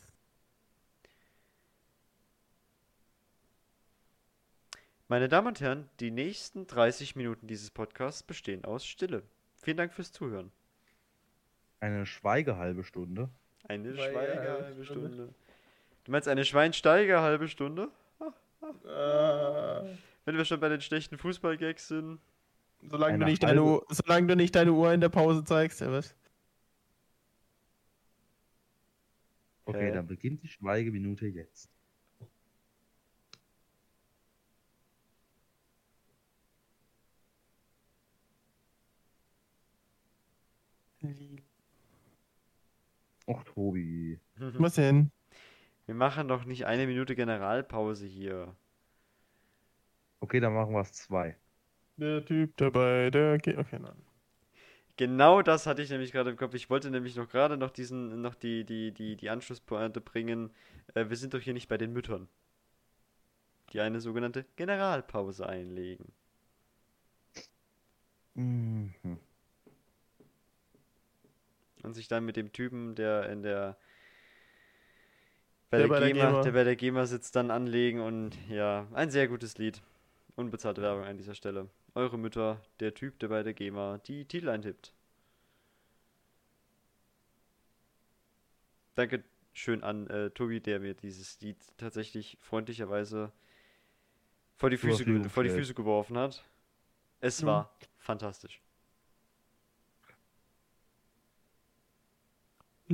Meine 5.15 5.29
Damen 5.29 5.47
und 5.47 5.61
Herren, 5.61 5.89
die 6.01 6.11
nächsten 6.11 6.67
30 6.67 7.15
Minuten 7.15 7.47
dieses 7.47 7.71
Podcasts 7.71 8.25
bestehen 8.25 8.65
aus 8.65 8.85
Stille. 8.85 9.23
Vielen 9.63 9.77
Dank 9.77 9.93
fürs 9.93 10.11
Zuhören. 10.11 10.51
Eine 11.79 12.05
Schweigehalbe 12.05 12.83
Stunde. 12.83 13.29
Eine 13.69 13.95
Schweige- 13.95 14.11
Schweige 14.13 14.41
halbe 14.41 14.65
halbe 14.65 14.85
Stunde. 14.85 15.07
Stunde. 15.15 15.35
Du 16.03 16.11
meinst 16.11 16.27
eine 16.27 16.45
Schweinsteiger 16.45 17.23
halbe 17.23 17.47
Stunde? 17.47 17.91
Äh, 18.61 19.97
Wenn 20.25 20.37
wir 20.37 20.45
schon 20.45 20.59
bei 20.59 20.69
den 20.69 20.81
schlechten 20.81 21.17
Fußballgags 21.17 21.87
sind. 21.87 22.19
solange, 22.91 23.21
du 23.21 23.25
nicht 23.27 23.45
deine 23.45 23.61
halbe- 23.63 23.87
solange 23.91 24.27
du 24.27 24.35
nicht 24.35 24.57
deine 24.57 24.73
Uhr 24.73 24.93
in 24.93 25.01
der 25.01 25.11
Pause 25.11 25.45
zeigst, 25.45 25.81
ja 25.81 25.93
was? 25.93 26.13
Okay, 29.65 29.91
Hä? 29.91 29.93
dann 29.93 30.09
beginnt 30.09 30.43
die 30.43 30.49
Schweigeminute 30.49 31.29
jetzt. 31.29 31.71
Och, 43.27 43.45
Tobi. 43.45 44.21
Was 44.37 44.75
denn? 44.75 45.11
Wir 45.87 45.95
machen 45.95 46.29
doch 46.29 46.45
nicht 46.45 46.67
eine 46.67 46.87
Minute 46.87 47.15
Generalpause 47.15 48.07
hier. 48.07 48.57
Okay, 50.21 50.41
dann 50.41 50.55
machen 50.55 50.73
wir 50.73 50.81
es 50.81 50.93
zwei. 50.93 51.37
Der 51.97 52.25
Typ 52.25 52.57
dabei, 52.57 53.11
der 53.11 53.39
geht. 53.39 53.59
Okay, 53.59 53.79
nein. 53.79 54.03
Genau 54.97 55.43
das 55.43 55.67
hatte 55.67 55.83
ich 55.83 55.91
nämlich 55.91 56.13
gerade 56.13 56.31
im 56.31 56.37
Kopf. 56.37 56.55
Ich 56.55 56.71
wollte 56.71 56.91
nämlich 56.91 57.17
noch 57.17 57.29
gerade 57.29 57.57
noch 57.57 57.71
diesen, 57.71 58.23
noch 58.23 58.35
die, 58.35 58.65
die, 58.65 58.93
die, 58.93 59.17
die 59.17 59.31
Anschlusspointe 59.31 60.01
bringen. 60.01 60.51
Äh, 60.95 61.09
wir 61.09 61.17
sind 61.17 61.35
doch 61.35 61.41
hier 61.41 61.53
nicht 61.55 61.69
bei 61.69 61.77
den 61.77 61.93
Müttern. 61.93 62.29
Die 63.73 63.81
eine 63.81 64.01
sogenannte 64.01 64.45
Generalpause 64.57 65.47
einlegen. 65.49 66.13
Mhm. 68.35 69.19
Und 71.85 71.95
sich 71.95 72.09
dann 72.09 72.25
mit 72.25 72.37
dem 72.37 72.53
Typen, 72.53 72.95
der 72.95 73.29
in 73.31 73.43
der 73.43 73.77
bei 75.71 75.79
Der 75.79 75.89
der, 75.89 75.89
bei 75.89 76.01
der 76.01 76.13
GEMA, 76.13 76.27
GEMA. 76.31 76.43
der 76.43 76.53
bei 76.53 76.65
der 76.65 76.77
GEMA 76.77 77.07
sitzt, 77.07 77.37
dann 77.37 77.51
anlegen 77.51 78.01
und 78.01 78.37
ja, 78.49 78.87
ein 78.95 79.11
sehr 79.11 79.29
gutes 79.29 79.59
Lied. 79.59 79.83
Unbezahlte 80.37 80.83
Werbung 80.83 81.05
an 81.05 81.17
dieser 81.17 81.35
Stelle. 81.35 81.69
Eure 81.95 82.19
Mütter, 82.19 82.61
der 82.81 82.95
Typ, 82.95 83.19
der 83.21 83.29
bei 83.29 83.43
der 83.43 83.55
GEMA 83.55 83.99
die 84.07 84.25
Titel 84.25 84.49
eintippt. 84.49 84.93
Danke 88.95 89.25
schön 89.53 89.83
an 89.83 90.07
äh, 90.09 90.31
Tobi, 90.31 90.61
der 90.61 90.81
mir 90.81 90.95
dieses 90.95 91.41
Lied 91.41 91.57
tatsächlich 91.77 92.39
freundlicherweise 92.41 93.33
vor 94.57 94.71
die 94.71 94.77
Füße, 94.77 95.05
vor 95.29 95.43
die. 95.45 95.51
Füße 95.51 95.75
geworfen 95.75 96.17
hat. 96.17 96.45
Es 97.21 97.41
Ja. 97.41 97.47
war 97.47 97.71
fantastisch. 97.99 98.61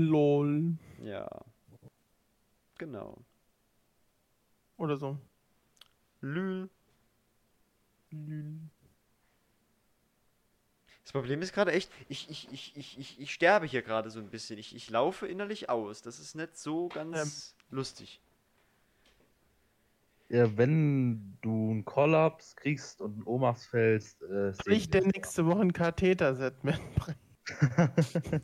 LOL. 0.04 0.76
Ja. 1.02 1.28
Genau. 2.78 3.18
Oder 4.76 4.96
so. 4.96 5.18
Lül. 6.20 6.70
Lül. 8.10 8.60
Das 11.02 11.12
Problem 11.12 11.42
ist 11.42 11.52
gerade 11.52 11.72
echt, 11.72 11.90
ich, 12.08 12.30
ich, 12.30 12.48
ich, 12.52 12.76
ich, 12.76 12.98
ich, 12.98 13.20
ich 13.20 13.32
sterbe 13.32 13.66
hier 13.66 13.82
gerade 13.82 14.10
so 14.10 14.20
ein 14.20 14.30
bisschen. 14.30 14.58
Ich, 14.58 14.74
ich 14.76 14.90
laufe 14.90 15.26
innerlich 15.26 15.68
aus. 15.68 16.02
Das 16.02 16.20
ist 16.20 16.36
nicht 16.36 16.56
so 16.56 16.88
ganz 16.88 17.56
lustig. 17.70 18.20
Ja, 20.28 20.56
wenn 20.56 21.36
du 21.42 21.72
einen 21.72 21.84
Kollaps 21.84 22.54
kriegst 22.54 23.00
und 23.00 23.16
in 23.16 23.22
Ohnmacht 23.24 23.62
fällst, 23.62 24.22
äh, 24.22 24.52
Soll 24.52 24.72
ich 24.72 24.88
denn 24.88 25.08
nächste 25.08 25.44
Woche 25.46 25.62
ein 25.62 25.72
Katheter-Set 25.72 26.62
mitbringen? 26.62 27.18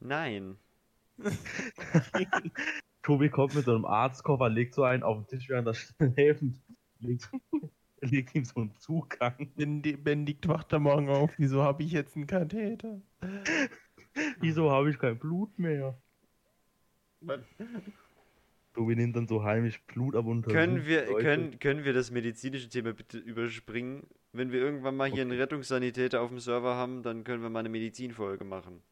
Nein. 0.00 0.58
Tobi 3.02 3.28
kommt 3.28 3.54
mit 3.54 3.64
so 3.64 3.74
einem 3.74 3.84
Arztkoffer, 3.84 4.48
legt 4.48 4.74
so 4.74 4.82
einen 4.84 5.02
auf 5.02 5.18
den 5.18 5.26
Tisch, 5.26 5.48
während 5.48 5.68
er 5.68 5.74
schläfend 5.74 6.60
legt, 7.00 7.30
legt 8.00 8.34
ihm 8.34 8.44
so 8.44 8.60
einen 8.60 8.74
Zugang. 8.76 9.52
Benedikt 9.56 10.48
wacht 10.48 10.72
da 10.72 10.78
morgen 10.78 11.08
auf. 11.08 11.32
Wieso 11.38 11.62
habe 11.62 11.82
ich 11.82 11.92
jetzt 11.92 12.16
einen 12.16 12.26
Katheter? 12.26 13.00
Wieso 14.40 14.70
habe 14.70 14.90
ich 14.90 14.98
kein 14.98 15.18
Blut 15.18 15.58
mehr? 15.58 15.98
Tobi 18.74 18.96
nimmt 18.96 19.16
dann 19.16 19.28
so 19.28 19.44
heimlich 19.44 19.84
Blut 19.86 20.16
ab 20.16 20.26
und 20.26 20.46
Können 20.46 20.84
wir, 20.84 21.06
Leute. 21.06 21.24
können, 21.24 21.58
können 21.58 21.84
wir 21.84 21.92
das 21.92 22.10
medizinische 22.10 22.68
Thema 22.68 22.92
bitte 22.92 23.18
überspringen? 23.18 24.06
Wenn 24.32 24.50
wir 24.50 24.60
irgendwann 24.60 24.96
mal 24.96 25.08
hier 25.08 25.22
einen. 25.22 25.38
Rettungssanitäter 25.38 26.20
auf 26.20 26.30
dem 26.30 26.40
Server 26.40 26.74
haben, 26.74 27.02
dann 27.02 27.22
können 27.22 27.42
wir 27.42 27.50
mal 27.50 27.60
eine 27.60 27.68
Medizinfolge 27.68 28.44
machen. 28.44 28.82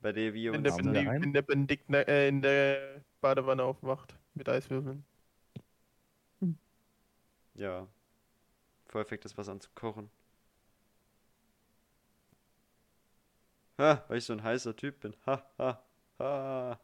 Bei 0.00 0.12
der 0.12 0.34
wir 0.34 0.54
uns 0.54 0.76
der, 0.76 1.14
wenn 1.20 1.32
der 1.32 1.42
Benedikt 1.42 1.90
ne- 1.90 2.06
äh, 2.06 2.28
in 2.28 2.42
der 2.42 3.02
Badewanne 3.20 3.62
aufwacht. 3.64 4.16
Mit 4.34 4.48
Eiswürfeln. 4.48 5.04
ja, 7.54 7.86
voll 8.88 9.02
effekt 9.02 9.24
das 9.24 9.36
Wasser 9.38 9.52
anzukochen. 9.52 10.10
Ha, 13.78 14.04
weil 14.08 14.18
ich 14.18 14.24
so 14.24 14.32
ein 14.34 14.42
heißer 14.42 14.76
Typ 14.76 15.00
bin. 15.00 15.16
Ha, 15.26 15.42
ha, 15.58 15.82
ha. 16.18 16.78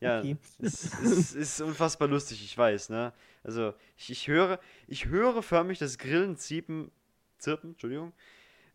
Ja, 0.00 0.20
Okay. 0.20 0.36
es, 0.60 0.98
es 0.98 1.32
ist 1.32 1.60
unfassbar 1.60 2.08
lustig, 2.08 2.44
ich 2.44 2.56
weiß, 2.58 2.88
ne? 2.90 3.12
Also, 3.44 3.72
ich, 3.96 4.10
ich 4.10 4.28
höre, 4.28 4.58
ich 4.88 5.06
höre 5.06 5.42
förmlich 5.42 5.78
das 5.78 5.96
Grillen, 5.98 6.36
Ziepen, 6.36 6.90
Zirpen, 7.38 7.70
Entschuldigung, 7.70 8.12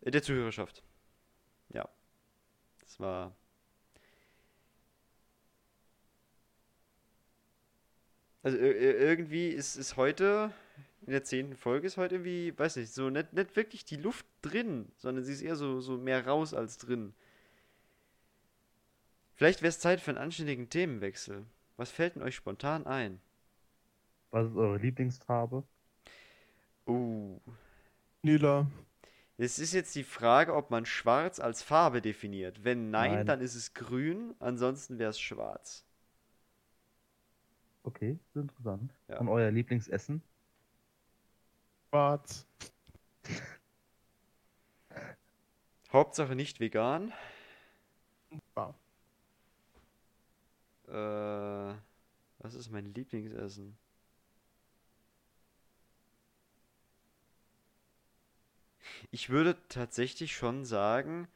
äh, 0.02 0.10
der 0.10 0.22
Zuhörerschaft. 0.22 0.82
Ja. 1.70 1.88
Das 2.88 2.98
war. 3.00 3.36
Also, 8.42 8.56
ir- 8.56 8.76
ir- 8.76 8.96
irgendwie 8.98 9.48
ist, 9.48 9.76
ist 9.76 9.96
heute, 9.96 10.52
in 11.02 11.12
der 11.12 11.22
zehnten 11.24 11.54
Folge 11.54 11.86
ist 11.86 11.98
heute 11.98 12.14
irgendwie, 12.16 12.58
weiß 12.58 12.76
nicht, 12.76 12.92
so 12.92 13.10
nicht, 13.10 13.32
nicht 13.34 13.56
wirklich 13.56 13.84
die 13.84 13.96
Luft 13.96 14.24
drin, 14.42 14.90
sondern 14.96 15.22
sie 15.24 15.32
ist 15.34 15.42
eher 15.42 15.56
so, 15.56 15.80
so 15.80 15.98
mehr 15.98 16.26
raus 16.26 16.54
als 16.54 16.78
drin. 16.78 17.12
Vielleicht 19.34 19.60
wäre 19.62 19.68
es 19.68 19.80
Zeit 19.80 20.00
für 20.00 20.10
einen 20.12 20.18
anständigen 20.18 20.70
Themenwechsel. 20.70 21.44
Was 21.76 21.90
fällt 21.90 22.16
denn 22.16 22.22
euch 22.22 22.34
spontan 22.36 22.86
ein? 22.86 23.20
Was 24.30 24.48
ist 24.48 24.56
eure 24.56 24.78
Lieblingsfarbe? 24.78 25.62
Uh, 26.86 27.38
Lila. 28.22 28.66
Es 29.38 29.60
ist 29.60 29.72
jetzt 29.72 29.94
die 29.94 30.02
Frage, 30.02 30.54
ob 30.54 30.70
man 30.70 30.84
schwarz 30.84 31.38
als 31.38 31.62
Farbe 31.62 32.02
definiert. 32.02 32.64
Wenn 32.64 32.90
nein, 32.90 33.12
Nein. 33.12 33.26
dann 33.26 33.40
ist 33.40 33.54
es 33.54 33.72
grün, 33.72 34.34
ansonsten 34.40 34.98
wäre 34.98 35.10
es 35.10 35.20
schwarz. 35.20 35.84
Okay, 37.84 38.18
das 38.34 38.42
ist 38.42 38.42
interessant. 38.42 38.92
Ja. 39.06 39.18
Und 39.18 39.28
euer 39.28 39.52
Lieblingsessen? 39.52 40.22
Schwarz. 41.88 42.46
Hauptsache 45.92 46.34
nicht 46.34 46.58
vegan. 46.58 47.12
Wow. 48.54 48.74
Äh, 50.88 51.74
was 52.40 52.54
ist 52.54 52.70
mein 52.70 52.92
Lieblingsessen? 52.92 53.78
Ich 59.10 59.30
würde 59.30 59.56
tatsächlich 59.68 60.34
schon 60.34 60.64
sagen, 60.64 61.28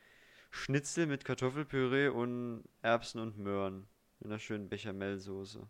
Schnitzel 0.51 1.07
mit 1.07 1.25
Kartoffelpüree 1.25 2.09
und 2.09 2.65
Erbsen 2.83 3.21
und 3.21 3.39
Möhren. 3.39 3.87
In 4.21 4.27
einer 4.27 4.39
schönen 4.39 4.69
Bechamelsoße. 4.69 5.69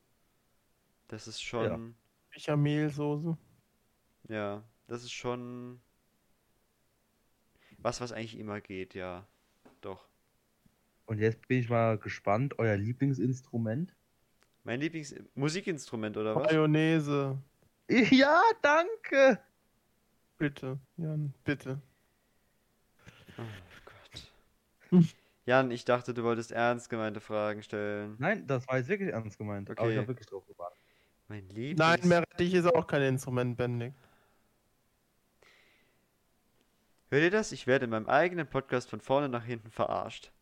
Das 1.08 1.28
ist 1.28 1.42
schon, 1.42 1.94
Bechamelsoße. 2.30 3.36
ja, 4.28 4.62
das 4.88 5.04
ist 5.04 5.12
schon 5.12 5.80
was, 7.78 8.00
was 8.00 8.12
eigentlich 8.12 8.38
immer 8.38 8.60
geht, 8.60 8.94
ja. 8.94 9.26
Doch. 9.80 10.06
Und 11.06 11.18
jetzt 11.18 11.46
bin 11.48 11.58
ich 11.58 11.68
mal 11.68 11.98
gespannt, 11.98 12.58
euer 12.58 12.76
Lieblingsinstrument? 12.76 13.94
Mein 14.64 14.80
Lieblingsmusikinstrument 14.80 16.16
oder 16.16 16.36
was? 16.36 16.44
Mayonnaise. 16.44 17.38
Ja, 18.10 18.40
danke! 18.62 19.38
Bitte, 20.42 20.80
Jan, 20.96 21.32
bitte. 21.44 21.80
Oh 23.38 23.42
Gott. 23.84 24.32
Hm. 24.88 25.08
Jan, 25.46 25.70
ich 25.70 25.84
dachte, 25.84 26.14
du 26.14 26.24
wolltest 26.24 26.50
ernst 26.50 26.90
gemeinte 26.90 27.20
Fragen 27.20 27.62
stellen. 27.62 28.16
Nein, 28.18 28.44
das 28.48 28.66
war 28.66 28.78
jetzt 28.78 28.88
wirklich 28.88 29.10
ernst 29.10 29.38
gemeint. 29.38 29.70
Aber 29.70 29.80
Okay. 29.80 29.92
ich 29.92 29.98
habe 29.98 30.08
wirklich 30.08 30.26
drauf 30.26 30.44
gewartet. 30.48 30.80
Mein 31.28 31.48
Lieblings... 31.48 31.78
Nein, 31.78 32.00
Meerrettich 32.08 32.54
ist 32.54 32.66
auch 32.66 32.88
kein 32.88 33.02
Instrument, 33.02 33.56
Benedikt. 33.56 33.96
Hört 37.10 37.22
ihr 37.22 37.30
das? 37.30 37.52
Ich 37.52 37.68
werde 37.68 37.84
in 37.84 37.92
meinem 37.92 38.08
eigenen 38.08 38.48
Podcast 38.48 38.90
von 38.90 39.00
vorne 39.00 39.28
nach 39.28 39.44
hinten 39.44 39.70
verarscht. 39.70 40.32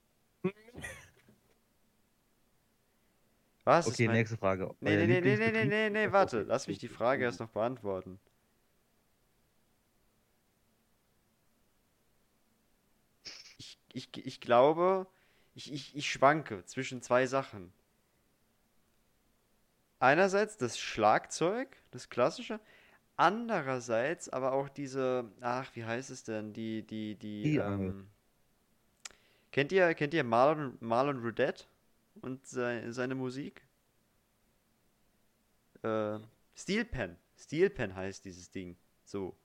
Was 3.65 3.87
ist 3.87 3.93
Okay, 3.93 4.07
mein... 4.07 4.17
nächste 4.17 4.39
Frage. 4.39 4.75
Nee, 4.81 4.97
Euer 4.97 5.07
nee, 5.07 5.21
nee, 5.21 5.37
nee, 5.37 5.37
nee, 5.37 5.51
nee, 5.51 5.65
nee, 5.67 5.91
nee, 5.91 6.11
warte. 6.11 6.41
Lass 6.45 6.69
mich 6.69 6.79
die 6.79 6.89
Frage 6.89 7.25
erst 7.25 7.41
noch 7.41 7.51
beantworten. 7.51 8.19
Ich, 13.93 14.11
ich, 14.17 14.41
glaube, 14.41 15.07
ich, 15.55 15.73
ich, 15.73 15.97
ich 15.97 16.11
schwanke 16.11 16.65
zwischen 16.65 17.03
zwei 17.03 17.27
Sachen. 17.27 17.73
Einerseits 19.99 20.57
das 20.57 20.79
Schlagzeug, 20.79 21.77
das 21.91 22.09
klassische, 22.09 22.61
andererseits 23.17 24.29
aber 24.31 24.53
auch 24.53 24.69
diese, 24.69 25.31
ach, 25.41 25.71
wie 25.75 25.85
heißt 25.85 26.11
es 26.11 26.25
denn, 26.25 26.53
die, 26.55 26.83
die, 26.87 27.17
die, 27.17 27.57
Triangel. 27.57 27.91
ähm, 27.91 28.09
kennt 29.53 29.73
ihr, 29.73 29.93
kennt 29.95 30.15
ihr 30.15 30.25
Marlon, 30.25 30.79
Marlon 30.81 31.19
Rudette 31.19 31.65
und 32.23 32.47
sei, 32.47 32.91
seine 32.91 33.15
Musik? 33.15 33.63
Äh, 35.83 36.19
Steel 36.55 36.85
Pen. 36.85 37.17
Steel 37.37 37.71
Pen 37.71 37.95
heißt 37.95 38.25
dieses 38.25 38.51
Ding. 38.51 38.77
So. 39.05 39.37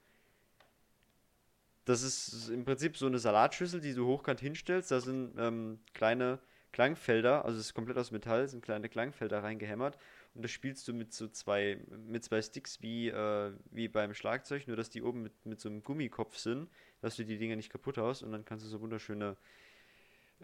Das 1.85 2.01
ist 2.01 2.49
im 2.49 2.65
Prinzip 2.65 2.97
so 2.97 3.05
eine 3.05 3.19
Salatschüssel, 3.19 3.79
die 3.79 3.93
du 3.93 4.07
hochkant 4.07 4.39
hinstellst. 4.39 4.91
Da 4.91 4.99
sind 4.99 5.33
ähm, 5.37 5.79
kleine 5.93 6.39
Klangfelder, 6.71 7.45
also 7.45 7.59
es 7.59 7.67
ist 7.67 7.73
komplett 7.73 7.97
aus 7.97 8.11
Metall, 8.11 8.47
sind 8.49 8.61
kleine 8.61 8.89
Klangfelder 8.89 9.43
reingehämmert. 9.43 9.97
Und 10.33 10.43
das 10.43 10.51
spielst 10.51 10.85
du 10.87 10.93
mit 10.93 11.13
so 11.13 11.29
zwei, 11.29 11.79
mit 12.05 12.23
zwei 12.25 12.41
Sticks 12.41 12.81
wie, 12.81 13.07
äh, 13.07 13.53
wie 13.71 13.87
beim 13.87 14.13
Schlagzeug, 14.13 14.67
nur 14.67 14.75
dass 14.75 14.89
die 14.89 15.01
oben 15.01 15.23
mit, 15.23 15.45
mit 15.45 15.61
so 15.61 15.69
einem 15.69 15.83
Gummikopf 15.83 16.37
sind, 16.37 16.69
dass 16.99 17.15
du 17.15 17.23
die 17.23 17.37
Dinger 17.37 17.55
nicht 17.55 17.71
kaputt 17.71 17.97
haust 17.97 18.23
und 18.23 18.33
dann 18.33 18.43
kannst 18.43 18.65
du 18.65 18.69
so 18.69 18.81
wunderschöne, 18.81 19.37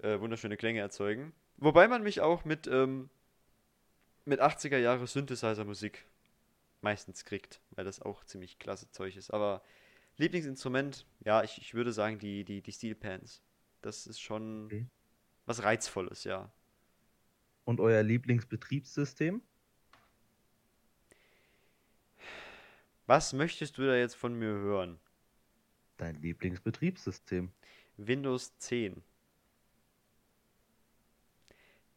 äh, 0.01 0.19
wunderschöne 0.21 0.55
Klänge 0.55 0.79
erzeugen. 0.79 1.33
Wobei 1.57 1.89
man 1.89 2.03
mich 2.03 2.21
auch 2.21 2.45
mit, 2.45 2.67
ähm, 2.67 3.09
mit 4.23 4.39
80er 4.39 4.77
Jahre 4.77 5.07
Synthesizer-Musik 5.07 6.05
meistens 6.79 7.25
kriegt, 7.25 7.59
weil 7.71 7.83
das 7.83 8.01
auch 8.01 8.23
ziemlich 8.23 8.57
klasse 8.57 8.89
Zeug 8.91 9.17
ist. 9.17 9.33
Aber 9.33 9.61
Lieblingsinstrument, 10.17 11.05
ja, 11.25 11.43
ich, 11.43 11.57
ich 11.57 11.73
würde 11.73 11.93
sagen 11.93 12.19
die, 12.19 12.43
die, 12.43 12.61
die 12.61 12.71
Steel 12.71 12.95
Pans. 12.95 13.41
Das 13.81 14.07
ist 14.07 14.19
schon, 14.19 14.65
Okay. 14.65 14.87
Was 15.45 15.63
Reizvolles, 15.63 16.23
ja. 16.23 16.51
Und 17.65 17.79
euer 17.79 18.03
Lieblingsbetriebssystem? 18.03 19.41
Was 23.05 23.33
möchtest 23.33 23.77
du 23.77 23.85
da 23.85 23.95
jetzt 23.95 24.15
von 24.15 24.33
mir 24.33 24.47
hören? 24.47 24.99
Dein 25.97 26.15
Lieblingsbetriebssystem. 26.21 27.51
Windows 27.97 28.57
10. 28.59 29.03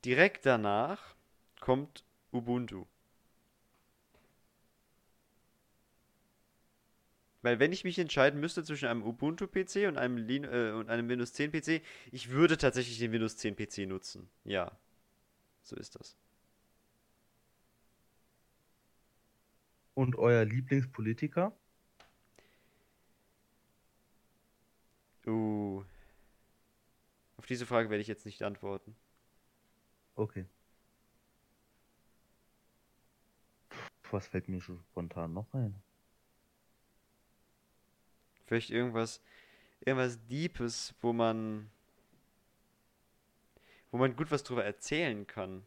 Direkt 0.05 0.45
danach 0.45 1.15
kommt 1.61 2.05
Ubuntu. 2.33 2.87
Weil 7.45 7.59
wenn 7.59 7.73
ich 7.73 7.85
mich 7.85 7.99
entscheiden 7.99 8.41
müsste 8.41 8.65
zwischen 8.65 8.89
einem 8.89 9.03
Ubuntu-PC 9.03 9.87
und 9.87 9.99
einem, 9.99 10.17
Lin 10.17 10.45
äh, 10.45 10.71
und 10.71 10.89
einem 10.89 11.11
Windows 11.11 11.35
10 11.35 11.53
PC, 11.53 11.83
ich 12.11 12.31
würde 12.31 12.57
tatsächlich 12.57 12.99
den 12.99 13.13
Windows 13.13 13.37
10 13.37 13.55
PC 13.55 13.87
nutzen. 13.87 14.31
Ja, 14.45 14.73
so 15.63 15.77
ist 15.77 15.95
das. 15.95 16.17
Und 19.93 20.17
euer 20.17 20.47
Lieblingspolitiker? 20.47 21.55
Uh. 25.27 25.85
Auf 27.37 27.45
diese 27.45 27.67
Frage 27.67 27.91
werde 27.91 28.01
ich 28.01 28.09
jetzt 28.09 28.25
nicht 28.25 28.43
antworten. 28.43 28.97
Okay. 30.15 30.47
Was 34.11 34.29
fällt 34.29 34.49
mir 34.49 34.63
schon 34.63 34.81
spontan 34.81 35.35
noch 35.35 35.53
ein? 35.53 35.75
Vielleicht 38.47 38.71
irgendwas, 38.71 39.21
irgendwas 39.81 40.19
Deepes, 40.27 40.95
wo 41.01 41.13
man, 41.13 41.71
wo 43.91 43.99
man 43.99 44.17
gut 44.17 44.31
was 44.31 44.43
drüber 44.43 44.65
erzählen 44.65 45.27
kann. 45.27 45.65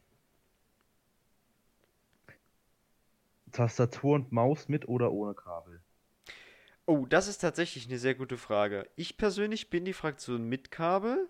Tastatur 3.52 4.14
und 4.14 4.32
Maus 4.32 4.68
mit 4.68 4.88
oder 4.88 5.12
ohne 5.12 5.34
Kabel? 5.34 5.80
Oh, 6.86 7.06
das 7.06 7.28
ist 7.28 7.38
tatsächlich 7.38 7.86
eine 7.86 7.98
sehr 7.98 8.14
gute 8.14 8.38
Frage. 8.38 8.88
Ich 8.96 9.16
persönlich 9.16 9.68
bin 9.68 9.84
die 9.84 9.92
Fraktion 9.92 10.48
mit 10.48 10.70
Kabel. 10.70 11.28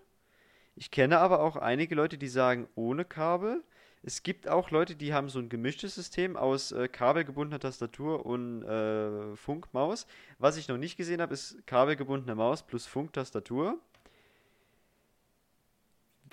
Ich 0.75 0.91
kenne 0.91 1.19
aber 1.19 1.41
auch 1.41 1.57
einige 1.57 1.95
Leute, 1.95 2.17
die 2.17 2.29
sagen 2.29 2.69
ohne 2.75 3.03
Kabel. 3.03 3.63
Es 4.01 4.23
gibt 4.23 4.47
auch 4.47 4.71
Leute, 4.71 4.95
die 4.95 5.13
haben 5.13 5.27
so 5.29 5.39
ein 5.39 5.49
gemischtes 5.49 5.95
System 5.95 6.37
aus 6.37 6.71
äh, 6.71 6.87
kabelgebundener 6.87 7.59
Tastatur 7.59 8.25
und 8.25 8.63
äh, 8.63 9.35
Funkmaus. 9.35 10.07
Was 10.37 10.55
ich 10.55 10.69
noch 10.69 10.77
nicht 10.77 10.95
gesehen 10.95 11.21
habe, 11.21 11.33
ist 11.33 11.57
kabelgebundene 11.67 12.35
Maus 12.35 12.63
plus 12.63 12.85
Funktastatur. 12.85 13.77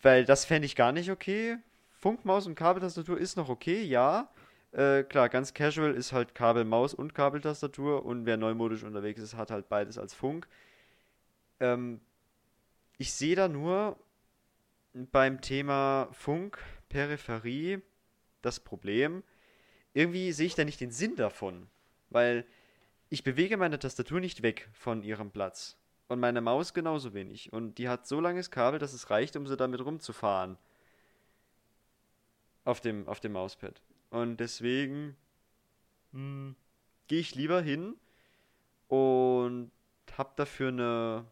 Weil 0.00 0.24
das 0.24 0.44
fände 0.44 0.66
ich 0.66 0.76
gar 0.76 0.92
nicht 0.92 1.10
okay. 1.10 1.58
Funkmaus 1.98 2.46
und 2.46 2.54
Kabeltastatur 2.54 3.18
ist 3.18 3.36
noch 3.36 3.48
okay, 3.48 3.82
ja. 3.82 4.28
Äh, 4.72 5.02
klar, 5.04 5.28
ganz 5.28 5.54
casual 5.54 5.94
ist 5.94 6.12
halt 6.12 6.34
Kabel, 6.34 6.64
Maus 6.64 6.94
und 6.94 7.14
Kabeltastatur 7.14 8.04
und 8.04 8.26
wer 8.26 8.36
neumodisch 8.36 8.84
unterwegs 8.84 9.20
ist, 9.20 9.34
hat 9.34 9.50
halt 9.50 9.68
beides 9.68 9.98
als 9.98 10.14
Funk. 10.14 10.46
Ähm, 11.58 12.00
ich 12.98 13.12
sehe 13.12 13.34
da 13.34 13.48
nur 13.48 13.96
beim 14.92 15.40
Thema 15.40 16.08
Funk, 16.12 16.58
Peripherie 16.88 17.82
das 18.42 18.60
Problem. 18.60 19.22
Irgendwie 19.92 20.32
sehe 20.32 20.46
ich 20.46 20.54
da 20.54 20.64
nicht 20.64 20.80
den 20.80 20.90
Sinn 20.90 21.16
davon, 21.16 21.68
weil 22.10 22.46
ich 23.08 23.24
bewege 23.24 23.56
meine 23.56 23.78
Tastatur 23.78 24.20
nicht 24.20 24.42
weg 24.42 24.68
von 24.72 25.02
ihrem 25.02 25.30
Platz. 25.30 25.76
Und 26.08 26.20
meine 26.20 26.40
Maus 26.40 26.72
genauso 26.72 27.14
wenig. 27.14 27.52
Und 27.52 27.78
die 27.78 27.88
hat 27.88 28.06
so 28.06 28.20
langes 28.20 28.50
Kabel, 28.50 28.78
dass 28.78 28.92
es 28.92 29.10
reicht, 29.10 29.36
um 29.36 29.46
sie 29.46 29.56
damit 29.56 29.84
rumzufahren. 29.84 30.56
Auf 32.64 32.80
dem, 32.80 33.08
auf 33.08 33.20
dem 33.20 33.32
Mauspad. 33.32 33.80
Und 34.10 34.38
deswegen 34.38 35.16
hm, 36.12 36.54
gehe 37.08 37.20
ich 37.20 37.34
lieber 37.34 37.60
hin 37.60 37.96
und 38.88 39.70
habe 40.16 40.32
dafür 40.36 40.68
eine, 40.68 41.24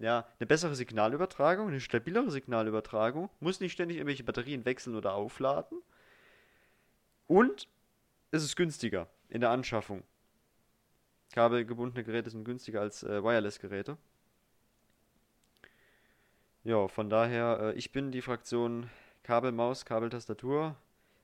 ja, 0.00 0.26
eine 0.38 0.46
bessere 0.46 0.74
Signalübertragung, 0.74 1.68
eine 1.68 1.80
stabilere 1.80 2.30
Signalübertragung. 2.30 3.28
Muss 3.38 3.60
nicht 3.60 3.72
ständig 3.72 3.98
irgendwelche 3.98 4.24
Batterien 4.24 4.64
wechseln 4.64 4.96
oder 4.96 5.14
aufladen. 5.14 5.82
Und 7.26 7.68
es 8.30 8.42
ist 8.42 8.56
günstiger 8.56 9.08
in 9.28 9.40
der 9.40 9.50
Anschaffung. 9.50 10.02
Kabelgebundene 11.32 12.02
Geräte 12.02 12.30
sind 12.30 12.44
günstiger 12.44 12.80
als 12.80 13.02
äh, 13.02 13.22
Wireless-Geräte. 13.22 13.98
Ja, 16.64 16.88
von 16.88 17.08
daher, 17.08 17.60
äh, 17.60 17.72
ich 17.74 17.92
bin 17.92 18.10
die 18.10 18.22
Fraktion 18.22 18.90
Kabelmaus, 19.22 19.84
Kabeltastatur. 19.84 20.76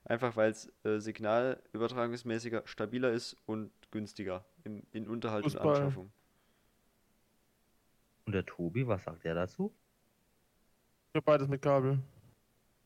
Einfach 0.05 0.37
weil 0.37 0.51
es 0.51 0.71
äh, 0.85 0.99
signalübertragungsmäßiger 0.99 2.61
stabiler 2.65 3.11
ist 3.11 3.35
und 3.45 3.71
günstiger 3.91 4.45
im, 4.63 4.83
in 4.93 5.07
Unterhalt 5.07 5.43
und. 5.45 5.57
Anschaffung. 5.57 6.11
Und 8.27 8.33
der 8.33 8.45
Tobi, 8.45 8.85
was 8.85 9.05
sagt 9.05 9.23
er 9.23 9.35
dazu? 9.35 9.73
Ich 11.13 11.15
habe 11.15 11.23
beides 11.23 11.47
mit 11.47 11.61
Kabel. 11.61 11.97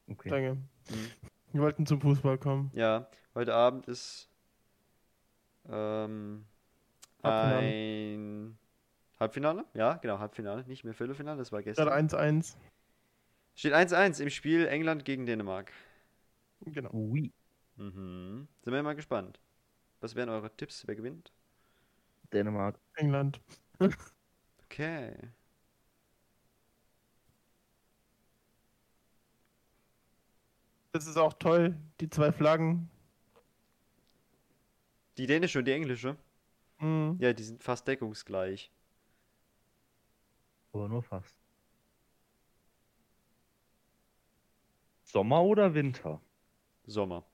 Okay. 0.07 0.29
Danke. 0.29 0.53
Mhm. 0.53 1.11
Wir 1.51 1.61
wollten 1.61 1.87
zum 1.87 1.99
Fußball 1.99 2.37
kommen. 2.37 2.69
Ja, 2.75 3.09
heute 3.33 3.55
Abend 3.55 3.87
ist 3.87 4.29
ähm, 5.67 6.45
Halbfinale. 7.23 7.57
ein 7.59 8.57
Halbfinale? 9.19 9.65
Ja, 9.73 9.95
genau, 9.95 10.19
Halbfinale. 10.19 10.63
Nicht 10.67 10.83
mehr 10.83 10.93
Viertelfinale, 10.93 11.39
das 11.39 11.51
war 11.51 11.63
gestern. 11.63 11.89
1-1. 11.89 12.55
Steht 13.55 13.73
1-1 13.73 14.21
im 14.21 14.29
Spiel 14.29 14.67
England 14.67 15.05
gegen 15.05 15.25
Dänemark. 15.25 15.73
Genau. 16.67 16.91
Ui. 16.93 17.33
Mhm. 17.77 18.47
Sind 18.61 18.73
wir 18.73 18.83
mal 18.83 18.95
gespannt. 18.95 19.39
Was 20.01 20.13
wären 20.13 20.29
eure 20.29 20.55
Tipps? 20.55 20.85
Wer 20.85 20.95
gewinnt? 20.95 21.33
Dänemark. 22.31 22.79
England. 22.93 23.41
Okay. 24.71 25.13
Das 30.93 31.07
ist 31.07 31.17
auch 31.17 31.33
toll. 31.33 31.75
Die 31.99 32.09
zwei 32.09 32.31
Flaggen. 32.31 32.89
Die 35.17 35.27
dänische 35.27 35.59
und 35.59 35.65
die 35.65 35.73
englische? 35.73 36.15
Mhm. 36.79 37.17
Ja, 37.19 37.33
die 37.33 37.43
sind 37.43 37.61
fast 37.61 37.85
deckungsgleich. 37.85 38.71
Aber 40.71 40.87
nur 40.87 41.03
fast. 41.03 41.35
Sommer 45.03 45.43
oder 45.43 45.73
Winter? 45.73 46.21
Sommer. 46.85 47.25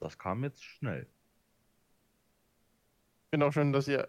Das 0.00 0.18
kam 0.18 0.44
jetzt 0.44 0.62
schnell. 0.62 1.08
Bin 3.32 3.42
auch 3.42 3.52
schön, 3.54 3.72
dass 3.72 3.88
ihr 3.88 4.08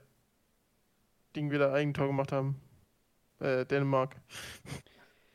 Ding 1.34 1.49
wieder 1.49 1.71
Eigentor 1.71 2.07
gemacht 2.07 2.34
haben. 2.34 2.59
Äh, 3.39 3.65
Dänemark. 3.65 4.17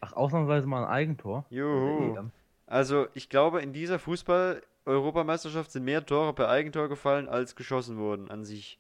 Ach, 0.03 0.13
ausnahmsweise 0.13 0.67
mal 0.67 0.85
ein 0.85 0.91
Eigentor. 0.91 1.47
Juhu. 1.49 2.29
Also, 2.67 3.07
ich 3.15 3.31
glaube, 3.31 3.63
in 3.63 3.73
dieser 3.73 3.99
Fußball-Europameisterschaft 3.99 5.73
sind 5.73 5.85
mehr 5.85 6.05
Tore 6.05 6.35
per 6.35 6.51
Eigentor 6.51 6.91
gefallen, 6.91 7.31
als 7.31 7.57
geschossen 7.57 7.97
wurden 7.97 8.31
an 8.31 8.45
sich. 8.45 8.79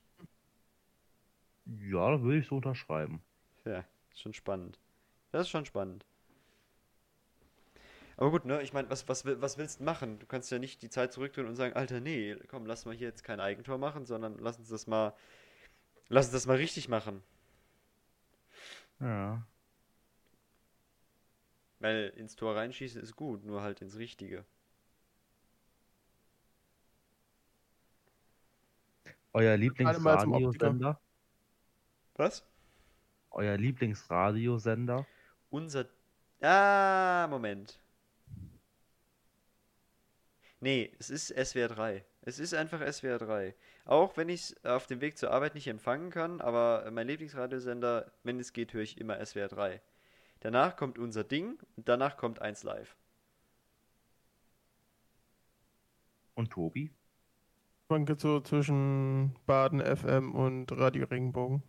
Ja, 1.64 2.10
das 2.10 2.20
würde 2.20 2.40
ich 2.40 2.46
so 2.46 2.56
unterschreiben. 2.56 3.22
Ja, 3.64 3.84
ist 4.12 4.20
schon 4.20 4.34
spannend. 4.34 4.78
Das 5.32 5.46
ist 5.46 5.48
schon 5.48 5.64
spannend. 5.64 6.04
Aber 8.18 8.32
gut, 8.32 8.44
ne, 8.46 8.60
ich 8.62 8.72
meine, 8.72 8.90
was, 8.90 9.08
was, 9.08 9.24
was 9.24 9.58
willst 9.58 9.78
du 9.78 9.84
machen? 9.84 10.18
Du 10.18 10.26
kannst 10.26 10.50
ja 10.50 10.58
nicht 10.58 10.82
die 10.82 10.90
Zeit 10.90 11.12
zurückdrehen 11.12 11.46
und 11.46 11.54
sagen, 11.54 11.74
Alter, 11.74 12.00
nee, 12.00 12.34
komm, 12.48 12.66
lass 12.66 12.84
mal 12.84 12.92
hier 12.92 13.06
jetzt 13.06 13.22
kein 13.22 13.38
Eigentor 13.38 13.78
machen, 13.78 14.06
sondern 14.06 14.36
lass 14.38 14.58
uns 14.58 14.68
das 14.68 14.88
mal, 14.88 15.14
lass 16.08 16.26
uns 16.26 16.32
das 16.32 16.46
mal 16.46 16.56
richtig 16.56 16.88
machen. 16.88 17.22
Ja. 18.98 19.46
Weil 21.78 22.12
ins 22.16 22.34
Tor 22.34 22.56
reinschießen 22.56 23.00
ist 23.00 23.14
gut, 23.14 23.44
nur 23.44 23.62
halt 23.62 23.82
ins 23.82 23.96
Richtige. 23.98 24.44
Euer 29.32 29.56
Lieblingsradiosender? 29.56 31.00
Was? 32.16 32.44
Euer 33.30 33.56
Lieblingsradiosender? 33.56 35.06
Unser. 35.50 35.86
Ah, 36.40 37.28
Moment. 37.30 37.78
Nee, 40.60 40.90
es 40.98 41.10
ist 41.10 41.28
SWR 41.28 41.68
3. 41.68 42.04
Es 42.22 42.38
ist 42.38 42.52
einfach 42.52 42.80
SWR 42.92 43.18
3. 43.18 43.54
Auch 43.84 44.16
wenn 44.16 44.28
ich 44.28 44.40
es 44.40 44.64
auf 44.64 44.86
dem 44.86 45.00
Weg 45.00 45.16
zur 45.16 45.30
Arbeit 45.30 45.54
nicht 45.54 45.68
empfangen 45.68 46.10
kann, 46.10 46.40
aber 46.40 46.90
mein 46.90 47.06
Lieblingsradiosender, 47.06 48.10
wenn 48.24 48.40
es 48.40 48.52
geht, 48.52 48.72
höre 48.72 48.82
ich 48.82 48.98
immer 48.98 49.24
SWR 49.24 49.48
3. 49.48 49.80
Danach 50.40 50.76
kommt 50.76 50.98
unser 50.98 51.24
Ding 51.24 51.58
und 51.76 51.88
danach 51.88 52.16
kommt 52.16 52.40
1 52.40 52.64
Live. 52.64 52.96
Und 56.34 56.50
Tobi? 56.50 56.92
Schwanke 57.86 58.16
so 58.18 58.40
zwischen 58.40 59.34
Baden 59.46 59.80
FM 59.80 60.34
und 60.34 60.70
Radio 60.72 61.06
Regenbogen. 61.06 61.62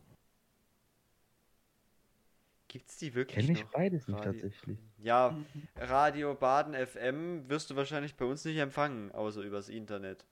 Gibt's 2.70 2.98
die 2.98 3.14
wirklich 3.16 3.46
Kenne 3.46 3.58
ich 3.60 3.64
noch? 3.66 3.72
beides 3.72 4.08
nicht 4.08 4.20
Radio- 4.20 4.32
tatsächlich. 4.32 4.78
Ja, 5.00 5.36
Radio 5.76 6.36
Baden 6.36 6.74
FM 6.76 7.50
wirst 7.50 7.70
du 7.72 7.76
wahrscheinlich 7.76 8.16
bei 8.16 8.26
uns 8.26 8.46
nicht 8.46 8.58
empfangen, 8.58 9.12
außer 9.12 9.42
übers 9.42 9.68
Internet. 9.70 10.24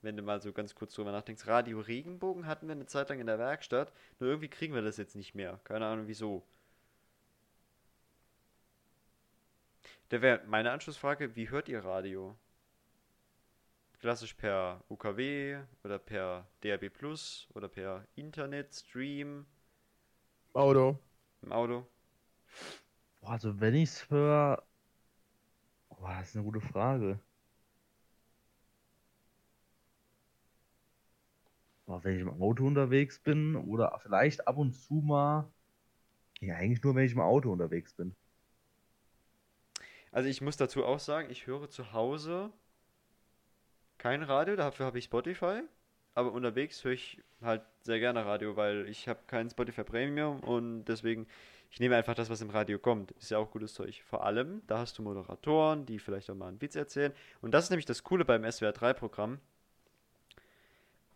Wenn 0.00 0.16
du 0.16 0.22
mal 0.22 0.40
so 0.40 0.52
ganz 0.52 0.74
kurz 0.74 0.94
drüber 0.94 1.12
nachdenkst. 1.12 1.46
Radio 1.46 1.80
Regenbogen 1.80 2.46
hatten 2.46 2.66
wir 2.66 2.72
eine 2.74 2.86
Zeit 2.86 3.08
lang 3.10 3.20
in 3.20 3.26
der 3.26 3.38
Werkstatt, 3.38 3.92
nur 4.18 4.28
irgendwie 4.30 4.48
kriegen 4.48 4.74
wir 4.74 4.82
das 4.82 4.96
jetzt 4.96 5.16
nicht 5.16 5.34
mehr. 5.34 5.60
Keine 5.64 5.86
Ahnung 5.86 6.06
wieso. 6.08 6.42
Da 10.10 10.20
wäre 10.22 10.42
meine 10.46 10.70
Anschlussfrage, 10.70 11.34
wie 11.36 11.50
hört 11.50 11.68
ihr 11.68 11.84
Radio? 11.84 12.36
Klassisch 14.00 14.34
per 14.34 14.82
UKW 14.90 15.58
oder 15.82 15.98
per 15.98 16.46
DAB 16.62 16.90
Plus 16.90 17.48
oder 17.54 17.68
per 17.68 18.06
Internet, 18.14 18.74
Stream, 18.74 19.46
Auto. 20.54 20.98
im 21.42 21.52
Auto? 21.52 21.86
Boah, 23.20 23.32
also 23.32 23.60
wenn 23.60 23.74
ich's 23.74 24.08
höre. 24.08 24.62
Boah, 25.88 26.14
das 26.18 26.28
ist 26.28 26.36
eine 26.36 26.44
gute 26.44 26.60
Frage. 26.60 27.18
Boah, 31.86 32.02
wenn 32.04 32.14
ich 32.14 32.20
im 32.20 32.40
Auto 32.40 32.66
unterwegs 32.66 33.18
bin 33.18 33.56
oder 33.56 33.98
vielleicht 34.00 34.46
ab 34.46 34.56
und 34.56 34.72
zu 34.72 34.94
mal. 34.94 35.50
Ja, 36.40 36.56
eigentlich 36.56 36.82
nur, 36.82 36.94
wenn 36.94 37.04
ich 37.04 37.12
im 37.12 37.20
Auto 37.20 37.50
unterwegs 37.50 37.92
bin. 37.94 38.14
Also 40.12 40.28
ich 40.28 40.40
muss 40.40 40.56
dazu 40.56 40.84
auch 40.84 41.00
sagen, 41.00 41.30
ich 41.30 41.46
höre 41.46 41.68
zu 41.68 41.92
Hause 41.92 42.52
kein 43.98 44.22
Radio, 44.22 44.54
dafür 44.54 44.86
habe 44.86 44.98
ich 44.98 45.06
Spotify. 45.06 45.62
Aber 46.14 46.32
unterwegs 46.32 46.84
höre 46.84 46.92
ich 46.92 47.20
halt 47.42 47.62
sehr 47.82 47.98
gerne 47.98 48.24
Radio, 48.24 48.56
weil 48.56 48.88
ich 48.88 49.08
habe 49.08 49.20
kein 49.26 49.50
Spotify 49.50 49.84
Premium 49.84 50.40
und 50.40 50.84
deswegen, 50.84 51.26
ich 51.70 51.80
nehme 51.80 51.96
einfach 51.96 52.14
das, 52.14 52.30
was 52.30 52.40
im 52.40 52.50
Radio 52.50 52.78
kommt. 52.78 53.10
Ist 53.12 53.30
ja 53.30 53.38
auch 53.38 53.50
gutes 53.50 53.74
Zeug. 53.74 54.02
Vor 54.06 54.24
allem, 54.24 54.62
da 54.66 54.78
hast 54.78 54.96
du 54.98 55.02
Moderatoren, 55.02 55.86
die 55.86 55.98
vielleicht 55.98 56.30
auch 56.30 56.36
mal 56.36 56.48
einen 56.48 56.60
Witz 56.60 56.76
erzählen. 56.76 57.12
Und 57.40 57.52
das 57.52 57.64
ist 57.64 57.70
nämlich 57.70 57.86
das 57.86 58.04
Coole 58.04 58.24
beim 58.24 58.50
SWR 58.50 58.70
3-Programm. 58.70 59.40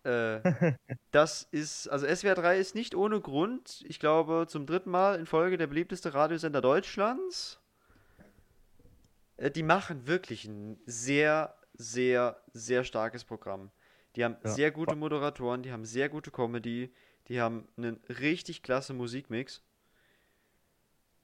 Äh, 0.04 0.40
das 1.12 1.46
ist, 1.52 1.88
also 1.88 2.06
SWR 2.06 2.34
3 2.34 2.58
ist 2.58 2.74
nicht 2.74 2.94
ohne 2.94 3.20
Grund, 3.20 3.84
ich 3.86 4.00
glaube, 4.00 4.46
zum 4.48 4.66
dritten 4.66 4.90
Mal 4.90 5.18
in 5.18 5.26
Folge 5.26 5.58
der 5.58 5.66
beliebteste 5.68 6.14
Radiosender 6.14 6.60
Deutschlands. 6.60 7.60
Äh, 9.36 9.50
Die 9.50 9.62
machen 9.62 10.06
wirklich 10.06 10.44
ein 10.44 10.78
sehr, 10.86 11.54
sehr, 11.74 12.40
sehr 12.52 12.84
starkes 12.84 13.24
Programm. 13.24 13.70
Die 14.16 14.24
haben 14.24 14.36
Ja. 14.42 14.50
sehr 14.50 14.70
gute 14.70 14.96
Moderatoren, 14.96 15.62
die 15.62 15.72
haben 15.72 15.84
sehr 15.84 16.08
gute 16.08 16.30
Comedy, 16.30 16.92
die 17.28 17.40
haben 17.40 17.68
einen 17.76 18.00
richtig 18.08 18.62
klasse 18.62 18.94
Musikmix. 18.94 19.62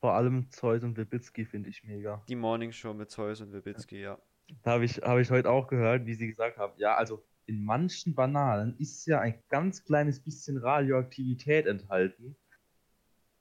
Vor 0.00 0.12
allem 0.12 0.50
Zeus 0.50 0.84
und 0.84 0.96
Wibitzki 0.96 1.46
finde 1.46 1.70
ich 1.70 1.82
mega. 1.84 2.22
Die 2.28 2.36
Morning 2.36 2.72
Show 2.72 2.92
mit 2.92 3.10
Zeus 3.10 3.40
und 3.40 3.52
Wibitzki, 3.52 4.00
ja. 4.00 4.18
Da 4.62 4.72
habe 4.72 4.84
ich, 4.84 4.98
hab 4.98 5.18
ich 5.18 5.30
heute 5.30 5.48
auch 5.50 5.66
gehört, 5.66 6.04
wie 6.04 6.14
sie 6.14 6.26
gesagt 6.26 6.58
haben, 6.58 6.74
ja, 6.76 6.94
also 6.94 7.22
in 7.46 7.64
manchen 7.64 8.14
Bananen 8.14 8.76
ist 8.78 9.06
ja 9.06 9.20
ein 9.20 9.42
ganz 9.48 9.84
kleines 9.84 10.20
bisschen 10.20 10.58
Radioaktivität 10.58 11.66
enthalten. 11.66 12.36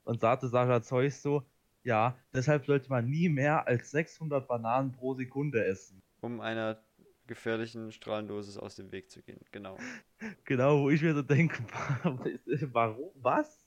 Und 0.04 0.20
sagte 0.20 0.48
Sarah 0.48 0.82
Zeus 0.82 1.22
so, 1.22 1.42
ja, 1.82 2.16
deshalb 2.32 2.66
sollte 2.66 2.88
man 2.90 3.08
nie 3.08 3.28
mehr 3.28 3.66
als 3.66 3.90
600 3.90 4.46
Bananen 4.48 4.92
pro 4.92 5.14
Sekunde 5.14 5.64
essen. 5.64 6.02
Um 6.20 6.40
einer 6.40 6.82
gefährlichen 7.26 7.92
Strahlendosis 7.92 8.58
aus 8.58 8.76
dem 8.76 8.92
Weg 8.92 9.10
zu 9.10 9.22
gehen. 9.22 9.40
Genau. 9.52 9.76
Genau, 10.44 10.80
wo 10.80 10.90
ich 10.90 11.02
mir 11.02 11.14
so 11.14 11.22
denke, 11.22 11.62
warum, 12.72 13.10
was? 13.14 13.66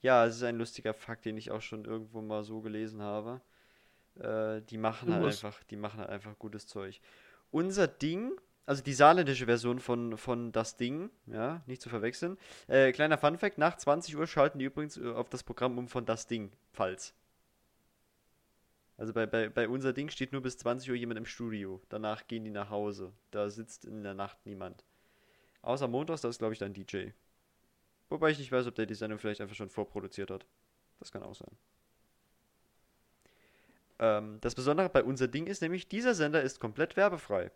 Ja, 0.00 0.26
es 0.26 0.36
ist 0.36 0.42
ein 0.42 0.56
lustiger 0.56 0.94
Fakt, 0.94 1.24
den 1.24 1.36
ich 1.36 1.50
auch 1.50 1.60
schon 1.60 1.84
irgendwo 1.84 2.20
mal 2.20 2.42
so 2.42 2.60
gelesen 2.60 3.02
habe. 3.02 3.40
Äh, 4.16 4.62
die 4.62 4.78
machen 4.78 5.12
halt 5.12 5.24
einfach, 5.24 5.62
die 5.64 5.76
machen 5.76 6.00
halt 6.00 6.10
einfach 6.10 6.38
gutes 6.38 6.66
Zeug. 6.66 7.00
Unser 7.50 7.86
Ding, 7.86 8.32
also 8.66 8.82
die 8.82 8.92
saarländische 8.92 9.46
Version 9.46 9.78
von, 9.78 10.16
von 10.16 10.52
das 10.52 10.76
Ding, 10.76 11.10
ja, 11.26 11.62
nicht 11.66 11.82
zu 11.82 11.88
verwechseln. 11.88 12.38
Äh, 12.66 12.92
kleiner 12.92 13.18
Funfact, 13.18 13.58
nach 13.58 13.76
20 13.76 14.16
Uhr 14.16 14.26
schalten 14.26 14.58
die 14.58 14.66
übrigens 14.66 14.96
äh, 14.96 15.12
auf 15.12 15.28
das 15.28 15.42
Programm 15.42 15.78
um 15.78 15.88
von 15.88 16.04
das 16.04 16.26
Ding, 16.26 16.52
falls. 16.72 17.14
Also 18.98 19.12
bei, 19.12 19.26
bei, 19.26 19.48
bei 19.48 19.68
unser 19.68 19.92
Ding 19.92 20.10
steht 20.10 20.32
nur 20.32 20.42
bis 20.42 20.58
20 20.58 20.90
Uhr 20.90 20.96
jemand 20.96 21.18
im 21.18 21.26
Studio. 21.26 21.80
Danach 21.88 22.26
gehen 22.26 22.44
die 22.44 22.50
nach 22.50 22.68
Hause. 22.68 23.12
Da 23.30 23.48
sitzt 23.48 23.84
in 23.84 24.02
der 24.02 24.14
Nacht 24.14 24.38
niemand. 24.44 24.84
Außer 25.62 25.86
montags, 25.86 26.20
da 26.20 26.28
ist 26.28 26.38
glaube 26.38 26.52
ich 26.52 26.58
dann 26.58 26.74
DJ. 26.74 27.10
Wobei 28.08 28.30
ich 28.30 28.38
nicht 28.38 28.50
weiß, 28.50 28.66
ob 28.66 28.74
der 28.74 28.86
die 28.86 28.94
Sendung 28.94 29.20
vielleicht 29.20 29.40
einfach 29.40 29.54
schon 29.54 29.70
vorproduziert 29.70 30.30
hat. 30.30 30.46
Das 30.98 31.12
kann 31.12 31.22
auch 31.22 31.34
sein. 31.34 31.56
Ähm, 34.00 34.38
das 34.40 34.56
Besondere 34.56 34.88
bei 34.88 35.04
unser 35.04 35.28
Ding 35.28 35.46
ist 35.46 35.62
nämlich, 35.62 35.88
dieser 35.88 36.14
Sender 36.14 36.42
ist 36.42 36.58
komplett 36.58 36.96
werbefrei. 36.96 37.52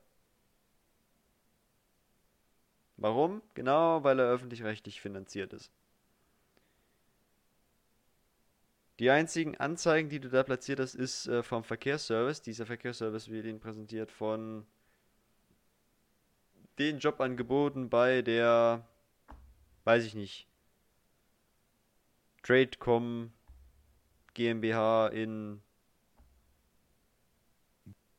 Warum? 2.97 3.43
Genau, 3.55 4.05
weil 4.05 4.20
er 4.20 4.30
öffentlich-rechtlich 4.30 5.01
finanziert 5.01 5.53
ist. 5.53 5.72
Die 8.99 9.11
einzigen 9.11 9.57
Anzeigen, 9.57 10.11
die 10.11 10.20
du 10.20 10.28
da 10.28 10.43
platziert 10.43 10.78
hast, 10.78 10.95
ist 10.95 11.26
äh, 11.26 11.43
vom 11.43 11.64
Verkehrsservice. 11.64 12.43
Dieser 12.43 12.66
Verkehrsservice 12.66 13.30
wird 13.30 13.47
Ihnen 13.47 13.61
präsentiert 13.61 14.12
von 14.12 14.66
den 16.78 16.99
Jobangeboten 16.99 17.90
bei 17.90 18.22
der, 18.22 18.86
weiß 19.84 20.05
ich 20.05 20.14
nicht, 20.14 20.47
Tradecom 22.43 23.32
GmbH 24.34 25.09
in 25.09 25.62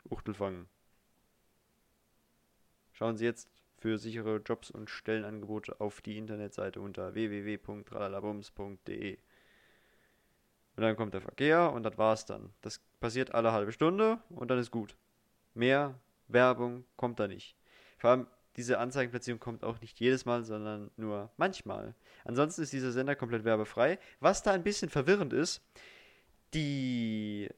Uchtelfangen. 0.09 0.67
Schauen 2.93 3.17
Sie 3.17 3.26
jetzt 3.26 3.49
für 3.78 3.97
sichere 3.97 4.38
Jobs 4.38 4.71
und 4.71 4.89
Stellenangebote 4.89 5.82
auf 5.82 5.99
die 6.01 6.17
Internetseite 6.17 6.80
unter 6.80 7.13
www.tralalabums.de. 7.15 9.17
Und 10.76 10.84
dann 10.84 10.95
kommt 10.95 11.13
der 11.13 11.21
Verkehr 11.21 11.71
und 11.71 11.84
das 11.84 11.97
war's 11.97 12.26
dann. 12.26 12.49
Das 12.61 12.82
passiert 12.99 13.34
alle 13.34 13.51
halbe 13.51 13.71
Stunde 13.71 14.19
und 14.30 14.49
dann 14.49 14.57
ist 14.57 14.71
gut. 14.71 14.95
Mehr 15.53 15.99
Werbung 16.28 16.84
kommt 16.95 17.19
da 17.19 17.28
nicht. 17.28 17.55
Vor 17.99 18.09
allem 18.09 18.28
diese 18.55 18.80
Anzeigenplatzierung 18.80 19.39
kommt 19.39 19.63
auch 19.63 19.82
nicht 19.82 19.99
jedes 19.99 20.26
Mal, 20.26 20.43
sondern 20.43 20.91
nur 20.97 21.32
manchmal. 21.38 21.95
Ansonsten 22.24 22.61
ist 22.61 22.74
dieser 22.74 22.91
Sender 22.91 23.15
komplett 23.15 23.43
werbefrei. 23.43 23.99
Was 24.19 24.43
da 24.43 24.51
ein 24.51 24.63
bisschen 24.63 24.89
verwirrend 24.89 25.34
ist, 25.34 25.61
die 26.53 27.49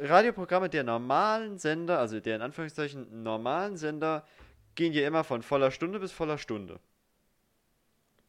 äh, 0.00 0.06
Radioprogramme 0.06 0.68
der 0.68 0.84
normalen 0.84 1.58
Sender, 1.58 1.98
also 1.98 2.20
der 2.20 2.36
in 2.36 2.42
Anführungszeichen 2.42 3.22
normalen 3.22 3.76
Sender, 3.76 4.26
gehen 4.74 4.92
ja 4.92 5.06
immer 5.06 5.24
von 5.24 5.42
voller 5.42 5.70
Stunde 5.70 6.00
bis 6.00 6.12
voller 6.12 6.38
Stunde. 6.38 6.80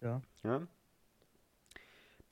Ja. 0.01 0.21
Ja. 0.43 0.61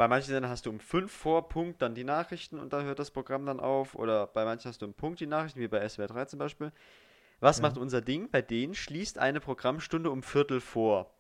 Bei 0.02 0.08
manchen 0.08 0.32
Sendern 0.32 0.50
hast 0.50 0.66
du 0.66 0.72
um 0.72 0.80
5 0.80 1.12
vor 1.12 1.48
Punkt 1.48 1.80
dann 1.84 1.94
die 1.94 2.04
Nachrichten 2.04 2.58
und 2.58 2.74
dann 2.74 2.86
hört 2.86 2.98
das 2.98 3.12
Programm 3.12 3.46
dann 3.46 3.60
auf. 3.60 3.94
Oder 3.94 4.26
bei 4.26 4.46
manchen 4.46 4.68
hast 4.68 4.82
du 4.82 4.88
um 4.88 4.96
Punkt 4.96 5.20
die 5.20 5.28
Nachrichten, 5.28 5.60
wie 5.60 5.68
bei 5.68 5.88
SWR 5.88 6.08
3 6.08 6.26
zum 6.26 6.40
Beispiel. 6.40 6.72
Was 7.40 7.60
Ja. 7.60 7.62
macht 7.62 7.78
unser 7.78 8.02
Ding? 8.02 8.28
Bei 8.32 8.42
denen 8.42 8.74
schließt 8.74 9.20
eine 9.20 9.40
Programmstunde 9.40 10.10
um 10.10 10.24
Viertel 10.24 10.60
vor. 10.60 11.14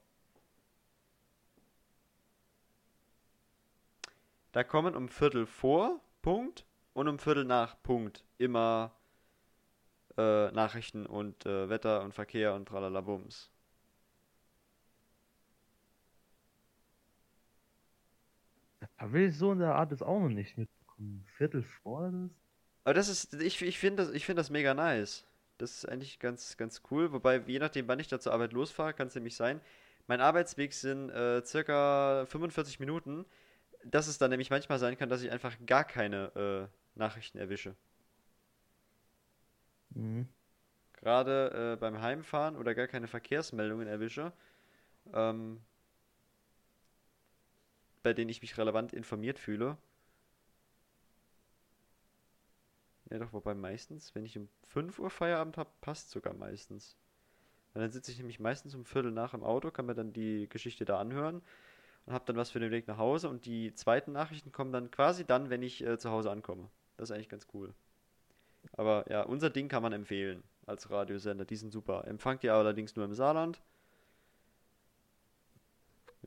Da 4.51 4.63
kommen 4.63 4.95
um 4.95 5.09
Viertel 5.09 5.45
vor 5.45 5.99
Punkt 6.23 6.65
und 6.93 7.07
um 7.07 7.19
Viertel 7.19 7.45
nach 7.45 7.79
Punkt 7.83 8.25
immer 8.39 8.93
äh, 10.17 10.49
Nachrichten 10.53 11.05
und 11.05 11.45
äh, 11.45 11.69
Wetter 11.69 12.01
und 12.01 12.15
Verkehr 12.15 12.55
und 12.55 12.67
tralalabums. 12.67 13.50
Habe 19.01 19.21
ich 19.21 19.35
so 19.35 19.51
in 19.51 19.57
der 19.57 19.73
Art 19.73 19.91
das 19.91 20.03
auch 20.03 20.19
noch 20.19 20.29
nicht 20.29 20.59
mitbekommen. 20.59 21.25
Viertel 21.35 21.63
vor 21.63 22.11
das? 22.11 22.29
Aber 22.83 22.93
das 22.93 23.09
ist, 23.09 23.33
ich, 23.33 23.59
ich 23.63 23.79
finde 23.79 24.03
das, 24.03 24.13
ich 24.13 24.27
find 24.27 24.37
das 24.37 24.51
mega 24.51 24.75
nice. 24.75 25.25
Das 25.57 25.71
ist 25.71 25.89
eigentlich 25.89 26.19
ganz, 26.19 26.55
ganz 26.55 26.83
cool. 26.91 27.11
Wobei, 27.11 27.37
je 27.47 27.57
nachdem, 27.57 27.87
wann 27.87 27.99
ich 27.99 28.09
da 28.09 28.19
zur 28.19 28.31
Arbeit 28.31 28.53
losfahre, 28.53 28.93
kann 28.93 29.07
es 29.07 29.15
nämlich 29.15 29.35
sein. 29.35 29.59
Mein 30.05 30.21
Arbeitsweg 30.21 30.73
sind 30.73 31.09
äh, 31.09 31.43
circa 31.43 32.27
45 32.27 32.79
Minuten. 32.79 33.25
Dass 33.83 34.07
es 34.07 34.19
dann 34.19 34.29
nämlich 34.29 34.51
manchmal 34.51 34.77
sein 34.77 34.95
kann, 34.95 35.09
dass 35.09 35.23
ich 35.23 35.31
einfach 35.31 35.55
gar 35.65 35.83
keine 35.83 36.69
äh, 36.95 36.99
Nachrichten 36.99 37.39
erwische. 37.39 37.75
Mhm. 39.89 40.27
Gerade 40.93 41.73
äh, 41.73 41.75
beim 41.79 41.99
Heimfahren 41.99 42.55
oder 42.55 42.75
gar 42.75 42.87
keine 42.87 43.07
Verkehrsmeldungen 43.07 43.87
erwische. 43.87 44.31
Ähm, 45.11 45.59
bei 48.03 48.13
denen 48.13 48.29
ich 48.29 48.41
mich 48.41 48.57
relevant 48.57 48.93
informiert 48.93 49.39
fühle. 49.39 49.77
Ja 53.11 53.19
doch, 53.19 53.33
wobei 53.33 53.53
meistens, 53.53 54.15
wenn 54.15 54.25
ich 54.25 54.37
um 54.37 54.47
5 54.63 54.97
Uhr 54.99 55.09
Feierabend 55.09 55.57
habe, 55.57 55.69
passt 55.81 56.11
sogar 56.11 56.33
meistens. 56.33 56.95
Weil 57.73 57.83
dann 57.83 57.91
sitze 57.91 58.11
ich 58.11 58.17
nämlich 58.19 58.39
meistens 58.39 58.75
um 58.75 58.85
Viertel 58.85 59.11
nach 59.11 59.33
im 59.33 59.43
Auto, 59.43 59.71
kann 59.71 59.85
mir 59.87 59.95
dann 59.95 60.13
die 60.13 60.47
Geschichte 60.49 60.85
da 60.85 60.99
anhören. 60.99 61.41
und 62.07 62.13
habe 62.13 62.25
dann 62.27 62.37
was 62.37 62.51
für 62.51 62.59
den 62.59 62.71
Weg 62.71 62.87
nach 62.87 62.97
Hause 62.97 63.29
und 63.29 63.45
die 63.45 63.73
zweiten 63.75 64.13
Nachrichten 64.13 64.51
kommen 64.51 64.73
dann 64.73 64.91
quasi 64.91 65.25
dann, 65.25 65.49
wenn 65.51 65.63
ich 65.63 65.85
äh, 65.85 65.97
zu 65.99 66.11
Hause 66.11 66.31
ankomme. 66.31 66.69
Das 66.97 67.09
ist 67.09 67.15
eigentlich 67.15 67.29
ganz 67.29 67.47
cool. 67.53 67.73
Aber 68.73 69.05
ja, 69.11 69.23
unser 69.23 69.49
Ding 69.49 69.67
kann 69.69 69.83
man 69.83 69.93
empfehlen 69.93 70.43
als 70.65 70.89
Radiosender. 70.89 71.45
Die 71.45 71.55
sind 71.55 71.71
super. 71.71 72.05
Empfangt 72.07 72.43
ihr 72.43 72.53
allerdings 72.53 72.95
nur 72.95 73.05
im 73.05 73.13
Saarland. 73.13 73.61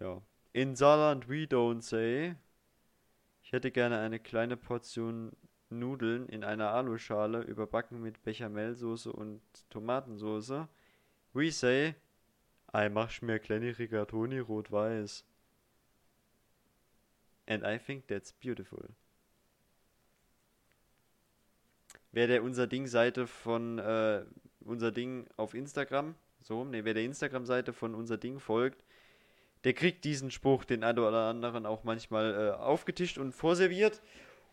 Ja. 0.00 0.22
In 0.54 0.76
Saarland 0.76 1.28
we 1.28 1.48
don't 1.48 1.82
say. 1.82 2.36
Ich 3.42 3.50
hätte 3.50 3.72
gerne 3.72 3.98
eine 3.98 4.20
kleine 4.20 4.56
Portion 4.56 5.32
Nudeln 5.68 6.28
in 6.28 6.44
einer 6.44 6.70
Aluschale 6.70 7.42
überbacken 7.42 8.00
mit 8.00 8.22
Bechamelsoße 8.22 9.12
und 9.12 9.42
Tomatensoße. 9.70 10.68
We 11.32 11.50
say, 11.50 11.96
I 12.72 12.88
mach 12.88 13.20
mir 13.20 13.40
kleine 13.40 13.76
Rigatoni 13.76 14.38
rot-weiß. 14.38 15.24
And 17.46 17.64
I 17.64 17.76
think 17.76 18.06
that's 18.06 18.32
beautiful. 18.32 18.90
Wer 22.12 22.28
der 22.28 22.44
unser 22.44 22.68
Ding-Seite 22.68 23.26
von 23.26 23.80
äh, 23.80 24.24
unser 24.60 24.92
Ding 24.92 25.26
auf 25.36 25.52
Instagram, 25.54 26.14
so, 26.42 26.64
ne, 26.64 26.84
wer 26.84 26.94
der 26.94 27.02
Instagram-Seite 27.02 27.72
von 27.72 27.96
unser 27.96 28.18
Ding 28.18 28.38
folgt, 28.38 28.84
der 29.64 29.72
kriegt 29.72 30.04
diesen 30.04 30.30
Spruch, 30.30 30.64
den 30.64 30.84
einen 30.84 30.98
oder 30.98 31.28
anderen 31.28 31.66
auch 31.66 31.84
manchmal 31.84 32.34
äh, 32.34 32.60
aufgetischt 32.60 33.18
und 33.18 33.32
vorserviert. 33.32 34.02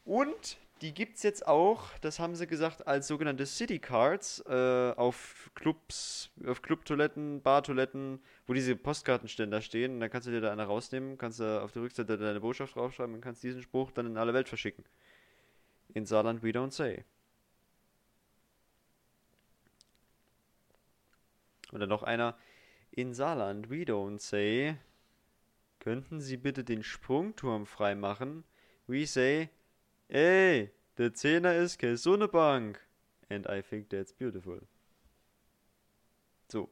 Und 0.06 0.58
die 0.82 0.94
gibt 0.94 1.18
es 1.18 1.24
jetzt 1.24 1.46
auch, 1.46 1.90
das 2.00 2.18
haben 2.20 2.36
sie 2.36 2.48
gesagt, 2.48 2.88
als 2.88 3.08
sogenannte 3.08 3.46
City 3.46 3.78
Cards 3.78 4.44
äh, 4.48 4.94
auf 4.96 5.52
Clubs, 5.54 6.32
auf 6.48 6.64
Clubtoiletten, 6.64 7.42
Bartoiletten, 7.44 8.20
wo 8.48 8.54
diese 8.54 8.76
Postkartenständer 8.76 9.62
stehen. 9.62 9.94
Und 9.94 10.00
dann 10.00 10.10
kannst 10.10 10.28
du 10.28 10.32
dir 10.32 10.42
da 10.42 10.52
eine 10.52 10.64
rausnehmen, 10.64 11.18
kannst 11.20 11.40
du 11.40 11.62
auf 11.62 11.72
der 11.72 11.84
Rückseite 11.84 12.18
deine 12.18 12.40
Botschaft 12.40 12.76
draufschreiben 12.76 13.14
und 13.14 13.22
kannst 13.22 13.44
diesen 13.44 13.62
Spruch 13.62 13.92
dann 13.92 14.08
in 14.08 14.18
alle 14.18 14.34
Welt 14.34 14.50
verschicken. 14.50 14.84
In 15.94 16.06
Saarland 16.06 16.42
we 16.42 16.50
don't 16.50 16.72
say. 16.72 17.04
Oder 21.74 21.86
noch 21.86 22.02
einer. 22.02 22.38
In 22.92 23.14
Saarland 23.14 23.70
we 23.70 23.84
don't 23.84 24.20
say. 24.20 24.78
Könnten 25.82 26.22
Sie 26.22 26.38
bitte 26.38 26.64
den 26.64 26.84
Sprungturm 26.84 27.66
freimachen? 27.66 28.44
We 28.86 29.08
say, 29.08 29.50
ey, 30.10 30.70
der 31.00 31.16
Zehner 31.16 31.56
ist 31.56 31.80
keine 31.80 31.98
Sonnebank. 31.98 32.80
And 33.30 33.48
I 33.50 33.64
think 33.64 33.90
that's 33.90 34.14
beautiful. 34.14 34.62
So. 36.52 36.70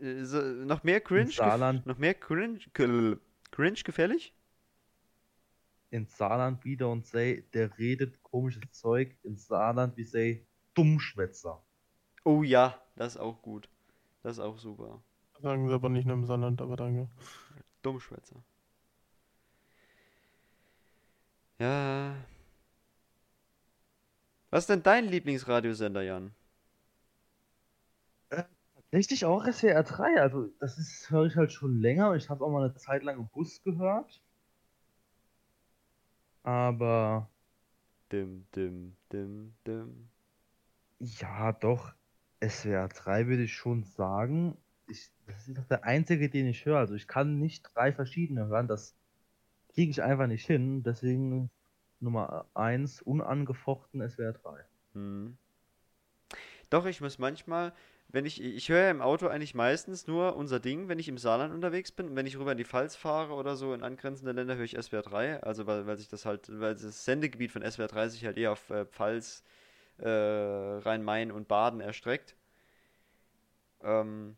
Äh, 0.00 0.24
so 0.24 0.40
noch 0.40 0.82
mehr 0.82 1.00
Cringe? 1.00 1.30
Saarland. 1.30 1.86
Noch 1.86 1.98
mehr 1.98 2.14
Cringe? 2.14 2.58
Cringe 2.72 3.80
gefällig? 3.84 4.34
In 5.92 6.06
Saarland 6.06 6.64
we 6.64 6.70
don't 6.70 7.04
say, 7.04 7.44
der 7.54 7.78
redet 7.78 8.20
komisches 8.24 8.72
Zeug. 8.72 9.16
In 9.22 9.36
Saarland 9.36 9.96
we 9.96 10.04
say, 10.04 10.44
Dummschwätzer. 10.74 11.62
Oh 12.24 12.42
ja, 12.42 12.82
das 12.96 13.14
ist 13.14 13.20
auch 13.20 13.40
gut. 13.42 13.68
Das 14.24 14.38
ist 14.38 14.40
auch 14.40 14.58
super. 14.58 15.00
Sagen 15.42 15.68
sie 15.68 15.74
aber 15.74 15.88
nicht 15.88 16.06
nur 16.06 16.14
im 16.16 16.24
Saarland, 16.24 16.60
aber 16.60 16.76
danke. 16.76 17.08
Dummschwätzer. 17.82 18.36
Ja. 21.58 22.14
Was 24.50 24.64
ist 24.64 24.70
denn 24.70 24.82
dein 24.82 25.06
Lieblingsradiosender, 25.06 26.02
Jan? 26.02 26.34
Tatsächlich 28.74 29.24
auch 29.24 29.44
SWR 29.46 29.82
3. 29.84 30.20
Also, 30.20 30.48
das 30.58 30.78
ist, 30.78 31.10
höre 31.10 31.26
ich 31.26 31.36
halt 31.36 31.52
schon 31.52 31.80
länger. 31.80 32.14
Ich 32.16 32.28
habe 32.28 32.44
auch 32.44 32.50
mal 32.50 32.64
eine 32.64 32.74
Zeit 32.74 33.02
lang 33.04 33.18
im 33.18 33.28
Bus 33.28 33.62
gehört. 33.62 34.20
Aber 36.42 37.28
Dim, 38.12 38.44
dim, 38.56 38.96
dim, 39.12 39.54
dim. 39.64 40.08
ja, 40.98 41.52
doch. 41.52 41.92
SWR 42.42 42.88
3 42.88 43.26
würde 43.28 43.44
ich 43.44 43.54
schon 43.54 43.84
sagen. 43.84 44.56
Ich, 44.88 45.12
das 45.30 45.48
ist 45.48 45.58
doch 45.58 45.66
der 45.66 45.84
einzige, 45.84 46.28
den 46.28 46.46
ich 46.46 46.64
höre. 46.64 46.78
Also, 46.78 46.94
ich 46.94 47.06
kann 47.06 47.38
nicht 47.38 47.62
drei 47.74 47.92
verschiedene 47.92 48.46
hören. 48.46 48.68
Das 48.68 48.94
kriege 49.74 49.90
ich 49.90 50.02
einfach 50.02 50.26
nicht 50.26 50.46
hin. 50.46 50.82
Deswegen 50.82 51.50
Nummer 52.00 52.46
1 52.54 53.02
unangefochten 53.02 54.08
SWR 54.08 54.32
3. 54.32 54.64
Hm. 54.94 55.36
Doch, 56.70 56.86
ich 56.86 57.00
muss 57.00 57.18
manchmal, 57.18 57.72
wenn 58.08 58.26
ich, 58.26 58.42
ich 58.42 58.68
höre 58.68 58.84
ja 58.84 58.90
im 58.90 59.02
Auto 59.02 59.26
eigentlich 59.26 59.54
meistens 59.54 60.06
nur 60.06 60.36
unser 60.36 60.60
Ding, 60.60 60.88
wenn 60.88 60.98
ich 60.98 61.08
im 61.08 61.18
Saarland 61.18 61.52
unterwegs 61.52 61.92
bin. 61.92 62.08
Und 62.08 62.16
wenn 62.16 62.26
ich 62.26 62.38
rüber 62.38 62.52
in 62.52 62.58
die 62.58 62.64
Pfalz 62.64 62.96
fahre 62.96 63.34
oder 63.34 63.56
so 63.56 63.74
in 63.74 63.82
angrenzende 63.82 64.32
Länder, 64.32 64.56
höre 64.56 64.64
ich 64.64 64.80
SWR 64.80 65.02
3. 65.02 65.42
Also, 65.42 65.66
weil, 65.66 65.86
weil 65.86 65.98
sich 65.98 66.08
das 66.08 66.24
halt, 66.24 66.48
weil 66.60 66.74
das 66.74 67.04
Sendegebiet 67.04 67.52
von 67.52 67.62
SWR 67.62 67.88
3 67.88 68.08
sich 68.08 68.24
halt 68.24 68.38
eher 68.38 68.52
auf 68.52 68.70
äh, 68.70 68.86
Pfalz, 68.86 69.42
äh, 69.98 70.08
Rhein-Main 70.08 71.32
und 71.32 71.48
Baden 71.48 71.80
erstreckt. 71.80 72.36
Ähm, 73.82 74.36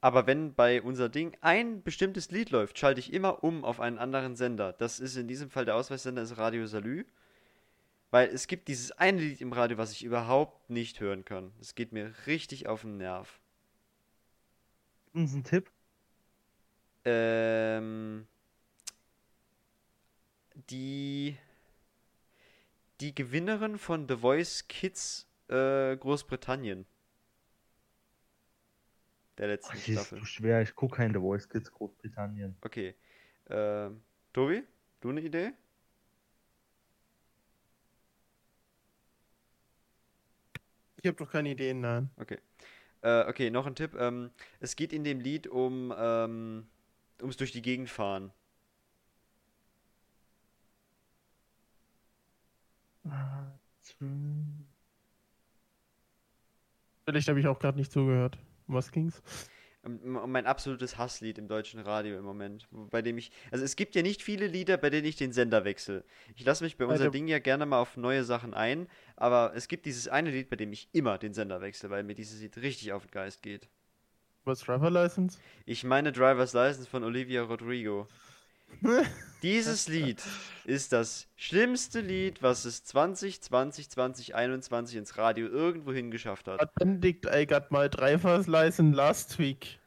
aber 0.00 0.26
wenn 0.26 0.54
bei 0.54 0.80
unser 0.80 1.08
Ding 1.08 1.36
ein 1.42 1.82
bestimmtes 1.82 2.30
Lied 2.30 2.50
läuft, 2.50 2.78
schalte 2.78 3.00
ich 3.00 3.12
immer 3.12 3.44
um 3.44 3.64
auf 3.64 3.80
einen 3.80 3.98
anderen 3.98 4.34
Sender. 4.34 4.72
Das 4.72 4.98
ist 4.98 5.16
in 5.16 5.28
diesem 5.28 5.50
Fall 5.50 5.66
der 5.66 5.76
Ausweissender 5.76 6.22
ist 6.22 6.38
Radio 6.38 6.66
Salü. 6.66 7.04
Weil 8.10 8.28
es 8.28 8.48
gibt 8.48 8.66
dieses 8.68 8.90
eine 8.92 9.20
Lied 9.20 9.40
im 9.40 9.52
Radio, 9.52 9.78
was 9.78 9.92
ich 9.92 10.02
überhaupt 10.02 10.68
nicht 10.68 10.98
hören 11.00 11.24
kann. 11.24 11.52
Es 11.60 11.74
geht 11.74 11.92
mir 11.92 12.12
richtig 12.26 12.66
auf 12.66 12.80
den 12.80 12.96
Nerv. 12.96 13.38
Uns 15.12 15.32
einen 15.32 15.44
Tipp. 15.44 15.70
Ähm, 17.04 18.26
die, 20.70 21.36
die 23.00 23.14
Gewinnerin 23.14 23.78
von 23.78 24.08
The 24.08 24.16
Voice 24.16 24.66
Kids 24.66 25.28
äh, 25.48 25.96
Großbritannien. 25.96 26.86
Der 29.40 29.48
letzten 29.48 29.72
Ach, 29.72 29.80
hier 29.80 29.94
ist 29.94 30.00
Staffel. 30.02 30.18
so 30.18 30.24
schwer. 30.26 30.60
Ich 30.60 30.74
gucke 30.74 30.96
kein 30.96 31.14
The 31.14 31.18
Voice 31.18 31.48
Kids 31.48 31.72
Großbritannien. 31.72 32.54
Okay. 32.60 32.94
Ähm, 33.48 34.02
Tobi, 34.34 34.62
du 35.00 35.08
eine 35.08 35.22
Idee? 35.22 35.52
Ich 40.98 41.06
habe 41.06 41.16
doch 41.16 41.30
keine 41.32 41.48
Ideen, 41.48 41.80
nein. 41.80 42.10
Okay. 42.16 42.36
Äh, 43.00 43.24
okay, 43.30 43.48
noch 43.48 43.66
ein 43.66 43.74
Tipp. 43.74 43.94
Ähm, 43.98 44.30
es 44.60 44.76
geht 44.76 44.92
in 44.92 45.04
dem 45.04 45.20
Lied 45.20 45.46
um 45.46 45.94
ähm, 45.96 46.66
ums 47.22 47.38
durch 47.38 47.52
die 47.52 47.62
Gegend 47.62 47.88
fahren. 47.88 48.30
Vielleicht 57.06 57.28
habe 57.28 57.40
ich 57.40 57.46
auch 57.46 57.58
gerade 57.58 57.78
nicht 57.78 57.90
zugehört. 57.90 58.38
Um 58.70 58.76
was 58.76 58.92
ging's? 58.92 59.20
Um, 59.82 60.30
mein 60.30 60.46
absolutes 60.46 60.96
Hasslied 60.96 61.38
im 61.38 61.48
deutschen 61.48 61.80
Radio 61.80 62.16
im 62.16 62.24
Moment. 62.24 62.68
Bei 62.70 63.02
dem 63.02 63.18
ich. 63.18 63.32
Also 63.50 63.64
es 63.64 63.74
gibt 63.74 63.96
ja 63.96 64.02
nicht 64.02 64.22
viele 64.22 64.46
Lieder, 64.46 64.76
bei 64.76 64.90
denen 64.90 65.06
ich 65.06 65.16
den 65.16 65.32
Sender 65.32 65.64
wechsle. 65.64 66.04
Ich 66.36 66.44
lasse 66.44 66.62
mich 66.62 66.76
bei 66.76 66.84
unser 66.84 67.04
Alter. 67.04 67.10
Ding 67.10 67.26
ja 67.26 67.40
gerne 67.40 67.66
mal 67.66 67.80
auf 67.80 67.96
neue 67.96 68.22
Sachen 68.22 68.54
ein, 68.54 68.86
aber 69.16 69.52
es 69.56 69.66
gibt 69.66 69.86
dieses 69.86 70.06
eine 70.06 70.30
Lied, 70.30 70.50
bei 70.50 70.56
dem 70.56 70.72
ich 70.72 70.88
immer 70.92 71.18
den 71.18 71.34
Sender 71.34 71.60
wechsle, 71.60 71.90
weil 71.90 72.04
mir 72.04 72.14
dieses 72.14 72.40
Lied 72.40 72.56
richtig 72.58 72.92
auf 72.92 73.06
den 73.06 73.10
Geist 73.10 73.42
geht. 73.42 73.68
Was 74.44 74.60
Driver 74.60 74.90
License? 74.90 75.38
Ich 75.66 75.82
meine 75.82 76.12
Driver's 76.12 76.52
License 76.52 76.88
von 76.88 77.02
Olivia 77.02 77.42
Rodrigo. 77.42 78.06
Dieses 79.42 79.88
Lied 79.88 80.22
ist 80.64 80.92
das 80.92 81.26
schlimmste 81.36 82.00
Lied, 82.00 82.42
was 82.42 82.64
es 82.64 82.84
2020, 82.84 83.90
2021 83.90 84.96
ins 84.96 85.16
Radio 85.16 85.46
irgendwo 85.46 85.92
hingeschafft 85.92 86.46
hat. 86.46 86.74
Benedict, 86.74 87.26
I 87.26 87.46
got 87.46 87.70
my 87.70 87.88
driver's 87.88 88.46
license 88.46 88.94
last 88.94 89.38
week. 89.38 89.78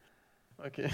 Okay. 0.58 0.90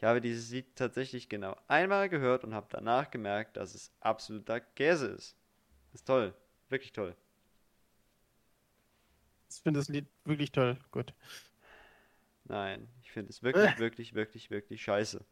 Ich 0.00 0.04
habe 0.04 0.22
dieses 0.22 0.50
Lied 0.50 0.76
tatsächlich 0.76 1.28
genau 1.28 1.54
einmal 1.68 2.08
gehört 2.08 2.44
und 2.44 2.54
habe 2.54 2.68
danach 2.70 3.10
gemerkt, 3.10 3.58
dass 3.58 3.74
es 3.74 3.92
absoluter 4.00 4.58
Käse 4.58 5.08
ist. 5.08 5.36
Ist 5.92 6.06
toll. 6.06 6.32
Wirklich 6.70 6.92
toll. 6.92 7.14
Ich 9.50 9.62
finde 9.62 9.80
das 9.80 9.88
Lied 9.88 10.06
wirklich 10.24 10.52
toll. 10.52 10.78
Gut. 10.90 11.12
Nein, 12.44 12.88
ich 13.02 13.10
finde 13.12 13.30
es 13.30 13.42
wirklich, 13.42 13.78
wirklich, 13.78 14.14
wirklich, 14.14 14.50
wirklich 14.50 14.82
scheiße. 14.82 15.24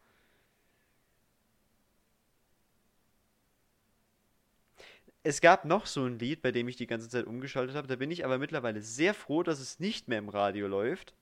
Es 5.22 5.40
gab 5.40 5.64
noch 5.64 5.86
so 5.86 6.04
ein 6.06 6.18
Lied, 6.18 6.42
bei 6.42 6.52
dem 6.52 6.68
ich 6.68 6.76
die 6.76 6.86
ganze 6.86 7.08
Zeit 7.08 7.26
umgeschaltet 7.26 7.76
habe. 7.76 7.88
Da 7.88 7.96
bin 7.96 8.10
ich 8.10 8.24
aber 8.24 8.38
mittlerweile 8.38 8.80
sehr 8.82 9.14
froh, 9.14 9.42
dass 9.42 9.60
es 9.60 9.78
nicht 9.80 10.08
mehr 10.08 10.18
im 10.18 10.28
Radio 10.28 10.68
läuft. 10.68 11.14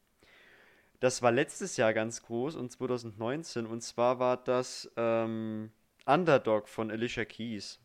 Das 1.01 1.22
war 1.22 1.32
letztes 1.32 1.76
Jahr 1.76 1.92
ganz 1.92 2.22
groß 2.22 2.57
und 2.57 2.70
2019. 2.70 3.66
Und 3.66 3.82
zwar 3.82 4.18
war 4.18 4.36
das 4.36 4.90
ähm, 4.97 5.70
Underdog 6.05 6.68
von 6.68 6.90
Alicia 6.90 7.24
Keys. 7.24 7.80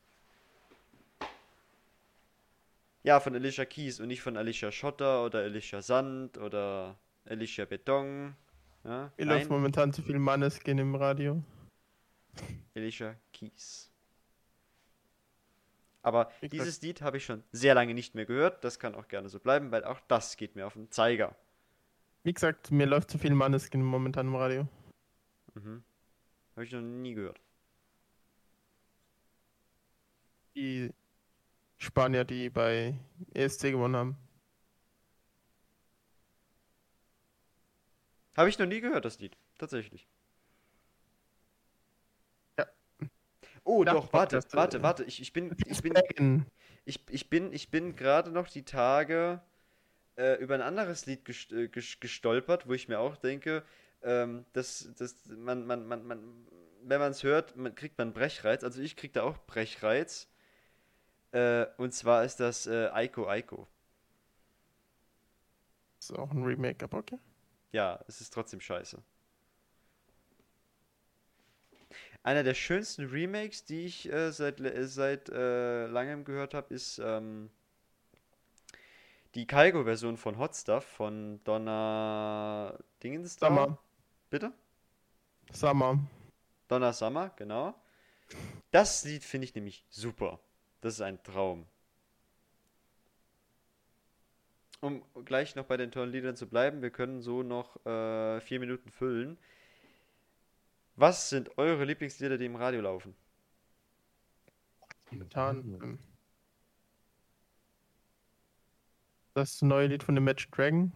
Ja, 3.03 3.19
von 3.19 3.33
Alicia 3.35 3.65
Keys 3.65 3.99
und 3.99 4.07
nicht 4.07 4.21
von 4.21 4.37
Alicia 4.37 4.71
Schotter 4.71 5.25
oder 5.25 5.39
Alicia 5.39 5.81
Sand 5.81 6.37
oder 6.37 6.97
Alicia 7.25 7.65
Beton. 7.65 8.35
Ja, 8.83 9.11
Mir 9.17 9.25
läuft 9.25 9.49
momentan 9.49 9.91
zu 9.93 10.01
viel 10.01 10.19
Manneskin 10.19 10.77
im 10.77 10.95
Radio. 10.95 11.41
Alicia 12.75 13.15
Keys. 13.33 13.91
Aber 16.03 16.25
gesagt- 16.25 16.53
dieses 16.53 16.81
Lied 16.81 17.01
habe 17.01 17.17
ich 17.17 17.25
schon 17.25 17.43
sehr 17.51 17.75
lange 17.75 17.93
nicht 17.93 18.15
mehr 18.15 18.25
gehört. 18.25 18.63
Das 18.63 18.79
kann 18.79 18.95
auch 18.95 19.07
gerne 19.07 19.29
so 19.29 19.39
bleiben, 19.39 19.71
weil 19.71 19.83
auch 19.83 19.99
das 20.07 20.35
geht 20.37 20.55
mir 20.55 20.65
auf 20.65 20.73
den 20.73 20.89
Zeiger. 20.91 21.35
Wie 22.23 22.33
gesagt, 22.33 22.71
mir 22.71 22.85
läuft 22.85 23.09
zu 23.11 23.17
viel 23.17 23.33
Manneskin 23.33 23.81
momentan 23.83 24.27
im 24.27 24.35
Radio. 24.35 24.67
Mhm. 25.55 25.83
Habe 26.55 26.65
ich 26.65 26.71
noch 26.71 26.81
nie 26.81 27.13
gehört. 27.13 27.39
Die 30.55 30.91
Spanier, 31.81 32.23
die 32.23 32.49
bei 32.49 32.95
ESC 33.33 33.71
gewonnen 33.71 33.95
haben. 33.97 34.17
Habe 38.35 38.49
ich 38.49 38.59
noch 38.59 38.65
nie 38.65 38.81
gehört, 38.81 39.05
das 39.05 39.19
Lied. 39.19 39.37
Tatsächlich. 39.57 40.05
Ja. 42.57 42.65
Oh, 43.63 43.83
Ja, 43.85 43.93
doch, 43.93 44.13
warte, 44.13 44.37
Podcast, 44.37 44.55
warte, 44.55 44.83
warte. 44.83 45.03
Ich, 45.05 45.21
ich 45.21 45.33
bin, 45.33 45.55
ich 45.65 45.81
bin, 45.81 45.93
ich, 46.85 47.01
ich 47.09 47.29
bin, 47.29 47.53
ich 47.53 47.71
bin 47.71 47.95
gerade 47.95 48.31
noch 48.31 48.49
die 48.49 48.65
Tage 48.65 49.41
äh, 50.17 50.35
über 50.41 50.55
ein 50.55 50.61
anderes 50.63 51.07
Lied 51.07 51.27
äh, 51.29 51.67
ges- 51.67 51.99
gestolpert, 52.01 52.67
wo 52.69 52.73
ich 52.73 52.89
mir 52.89 52.99
auch 53.01 53.17
denke, 53.17 53.65
ähm, 54.03 54.45
dass, 54.53 54.89
dass 54.97 55.15
man, 55.29 55.67
man, 55.67 55.87
man, 55.87 56.05
man, 56.07 56.47
wenn 56.83 57.01
man 57.01 57.11
es 57.13 57.23
hört, 57.23 57.57
man 57.57 57.75
kriegt 57.75 57.99
man 57.99 58.13
Brechreiz. 58.13 58.63
Also 58.65 58.81
ich 58.81 58.97
krieg 58.97 59.13
da 59.13 59.23
auch 59.23 59.39
Brechreiz. 59.47 60.29
Äh, 61.31 61.65
und 61.77 61.93
zwar 61.93 62.25
ist 62.25 62.39
das 62.39 62.67
äh, 62.67 62.89
Aiko 62.91 63.27
Aiko. 63.27 63.67
ist 65.99 66.11
auch 66.17 66.31
ein 66.31 66.43
Remake, 66.43 66.83
aber 66.83 66.97
okay. 66.99 67.19
Ja, 67.71 68.03
es 68.07 68.19
ist 68.19 68.33
trotzdem 68.33 68.59
scheiße. 68.59 69.01
Einer 72.23 72.43
der 72.43 72.53
schönsten 72.53 73.05
Remakes, 73.05 73.65
die 73.65 73.85
ich 73.85 74.11
äh, 74.11 74.31
seit, 74.31 74.59
äh, 74.59 74.87
seit 74.87 75.29
äh, 75.29 75.87
langem 75.87 76.23
gehört 76.23 76.53
habe, 76.53 76.73
ist 76.73 76.99
ähm, 76.99 77.49
die 79.33 79.47
Kaigo-Version 79.47 80.17
von 80.17 80.37
Hot 80.37 80.55
Stuff 80.55 80.85
von 80.85 81.41
Donna 81.43 82.77
Dingenstar. 83.01 83.49
Summer. 83.49 83.77
Bitte? 84.29 84.51
Summer. 85.51 85.99
Donna 86.67 86.93
Summer, 86.93 87.31
genau. 87.35 87.73
Das 88.71 89.03
Lied 89.03 89.23
finde 89.23 89.45
ich 89.45 89.55
nämlich 89.55 89.85
super. 89.89 90.39
Das 90.81 90.95
ist 90.95 91.01
ein 91.01 91.21
Traum. 91.23 91.65
Um 94.81 95.03
gleich 95.25 95.55
noch 95.55 95.65
bei 95.65 95.77
den 95.77 95.91
tollen 95.91 96.11
Liedern 96.11 96.35
zu 96.35 96.47
bleiben, 96.47 96.81
wir 96.81 96.89
können 96.89 97.21
so 97.21 97.43
noch 97.43 97.85
äh, 97.85 98.41
vier 98.41 98.59
Minuten 98.59 98.89
füllen. 98.89 99.37
Was 100.95 101.29
sind 101.29 101.57
eure 101.57 101.85
Lieblingslieder, 101.85 102.37
die 102.37 102.45
im 102.45 102.55
Radio 102.55 102.81
laufen? 102.81 103.15
Momentan. 105.11 105.57
ähm, 105.81 105.99
Das 109.33 109.61
neue 109.61 109.87
Lied 109.87 110.03
von 110.03 110.15
The 110.15 110.21
Magic 110.21 110.51
Dragon. 110.51 110.91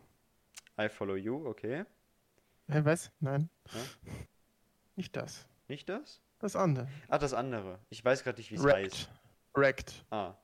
I 0.79 0.89
Follow 0.89 1.15
You, 1.15 1.45
okay. 1.47 1.85
Hä, 2.67 2.81
was? 2.83 3.11
Nein. 3.19 3.49
Ja? 3.71 3.79
Nicht 4.95 5.15
das. 5.15 5.47
Nicht 5.67 5.87
das? 5.87 6.21
Das 6.39 6.55
andere. 6.55 6.87
Ah, 7.07 7.17
das 7.17 7.33
andere. 7.33 7.79
Ich 7.89 8.03
weiß 8.03 8.23
gerade 8.23 8.39
nicht, 8.39 8.51
wie 8.51 8.55
es 8.55 8.65
heißt. 8.65 9.09
Wrecked. 9.55 9.93
Wrecked. 9.93 10.05
Ah. 10.11 10.35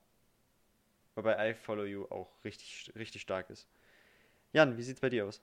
Wobei 1.15 1.51
I 1.51 1.53
Follow 1.53 1.83
You 1.85 2.05
auch 2.09 2.43
richtig, 2.43 2.91
richtig 2.95 3.21
stark 3.21 3.49
ist. 3.49 3.67
Jan, 4.53 4.77
wie 4.77 4.83
sieht's 4.83 5.01
bei 5.01 5.09
dir 5.09 5.25
aus? 5.25 5.41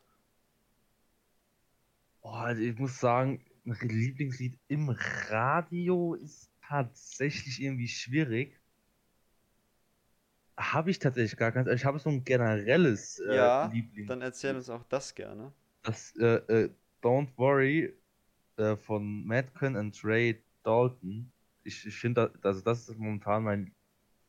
Oh, 2.23 2.31
also 2.31 2.63
ich 2.63 2.79
muss 2.79 2.99
sagen, 2.99 3.45
ein 3.67 3.89
Lieblingslied 3.89 4.59
im 4.69 4.91
Radio 5.29 6.15
ist 6.15 6.51
tatsächlich 6.67 7.61
irgendwie 7.63 7.89
schwierig. 7.89 8.59
Habe 10.57 10.91
ich 10.91 10.99
tatsächlich 10.99 11.37
gar 11.37 11.53
keins. 11.53 11.69
Also 11.69 11.77
Ich 11.77 11.85
habe 11.85 11.99
so 11.99 12.11
ein 12.11 12.25
generelles 12.25 13.21
äh, 13.21 13.37
Ja, 13.37 13.67
Lieblings. 13.67 14.09
Dann 14.09 14.23
erzähl 14.23 14.57
uns 14.57 14.69
auch 14.69 14.85
das 14.85 15.15
gerne. 15.15 15.53
Das 15.83 16.15
äh, 16.17 16.37
äh, 16.49 16.71
Don't 17.03 17.29
Worry 17.37 17.95
äh, 18.57 18.77
von 18.77 19.25
Madcon 19.25 19.77
und 19.77 20.03
Ray 20.05 20.43
Dalton. 20.65 21.31
Ich, 21.69 21.87
ich 21.87 21.97
finde, 21.97 22.33
das, 22.35 22.45
also 22.45 22.61
das 22.63 22.89
ist 22.89 22.99
momentan 22.99 23.45
mein 23.45 23.75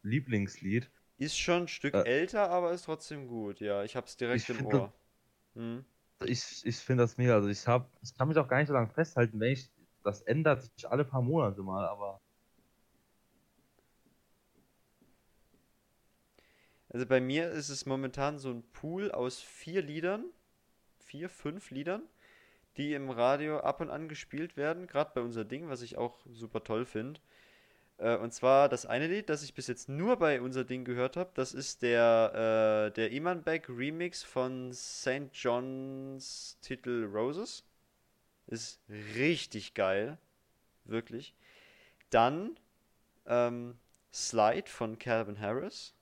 Lieblingslied. 0.04 0.92
Ist 1.18 1.38
schon 1.40 1.64
ein 1.64 1.68
Stück 1.68 1.94
Äh. 1.94 2.04
älter, 2.04 2.50
aber 2.50 2.72
ist 2.74 2.84
trotzdem 2.84 3.28
gut. 3.28 3.62
Ja, 3.62 3.84
ich 3.84 3.96
hab's 3.96 4.18
direkt 4.18 4.44
Ich 4.44 4.50
im 4.50 4.58
find 4.58 4.74
das- 4.74 4.82
Ohr. 4.82 4.94
Hm. 5.56 5.86
Ich, 6.26 6.66
ich 6.66 6.76
finde 6.78 7.04
das 7.04 7.18
mega. 7.18 7.36
Also 7.36 7.48
ich 7.48 7.66
habe, 7.66 7.90
ich 8.02 8.14
kann 8.18 8.28
mich 8.28 8.38
auch 8.38 8.48
gar 8.48 8.58
nicht 8.58 8.68
so 8.68 8.74
lange 8.74 8.90
festhalten, 8.90 9.40
wenn 9.40 9.54
ich, 9.54 9.72
das 10.04 10.22
ändert 10.24 10.64
sich 10.64 10.90
alle 10.90 11.06
paar 11.06 11.22
Monate 11.22 11.64
mal, 11.64 11.86
aber 11.88 12.20
Also 16.90 17.06
bei 17.06 17.22
mir 17.22 17.50
ist 17.52 17.70
es 17.70 17.86
momentan 17.86 18.40
so 18.40 18.50
ein 18.50 18.64
Pool 18.72 19.12
aus 19.12 19.40
vier 19.40 19.82
Liedern, 19.82 20.26
vier, 20.98 21.30
fünf 21.30 21.70
Liedern, 21.72 22.02
die 22.80 22.94
im 22.94 23.10
Radio 23.10 23.60
ab 23.60 23.82
und 23.82 23.90
an 23.90 24.08
gespielt 24.08 24.56
werden, 24.56 24.88
gerade 24.88 25.12
bei 25.14 25.22
unser 25.22 25.44
Ding, 25.44 25.68
was 25.68 25.82
ich 25.82 25.98
auch 25.98 26.18
super 26.32 26.64
toll 26.64 26.86
finde. 26.86 27.20
Äh, 27.98 28.16
und 28.16 28.34
zwar 28.34 28.70
das 28.70 28.86
eine 28.86 29.08
Lied, 29.08 29.30
das 29.30 29.44
ich 29.44 29.54
bis 29.54 29.68
jetzt 29.68 29.90
nur 29.90 30.16
bei 30.18 30.40
unser 30.42 30.64
Ding 30.64 30.86
gehört 30.86 31.18
habe, 31.18 31.30
das 31.34 31.54
ist 31.54 31.82
der, 31.82 32.88
äh, 32.88 32.94
der 32.94 33.12
Iman 33.12 33.44
Beck 33.44 33.68
Remix 33.68 34.24
von 34.24 34.72
St. 34.74 35.30
John's 35.34 36.58
Titel 36.62 37.10
Roses. 37.14 37.66
Ist 38.48 38.80
richtig 39.16 39.74
geil. 39.74 40.18
Wirklich. 40.86 41.36
Dann 42.10 42.58
ähm, 43.28 43.78
Slide 44.14 44.70
von 44.70 44.98
Calvin 44.98 45.40
Harris. 45.40 45.94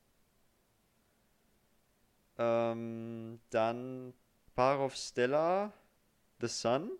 Ähm, 2.38 3.40
dann 3.50 4.14
Par 4.56 4.80
of 4.80 4.96
Stella, 4.96 5.74
The 6.40 6.48
Sun. 6.48 6.92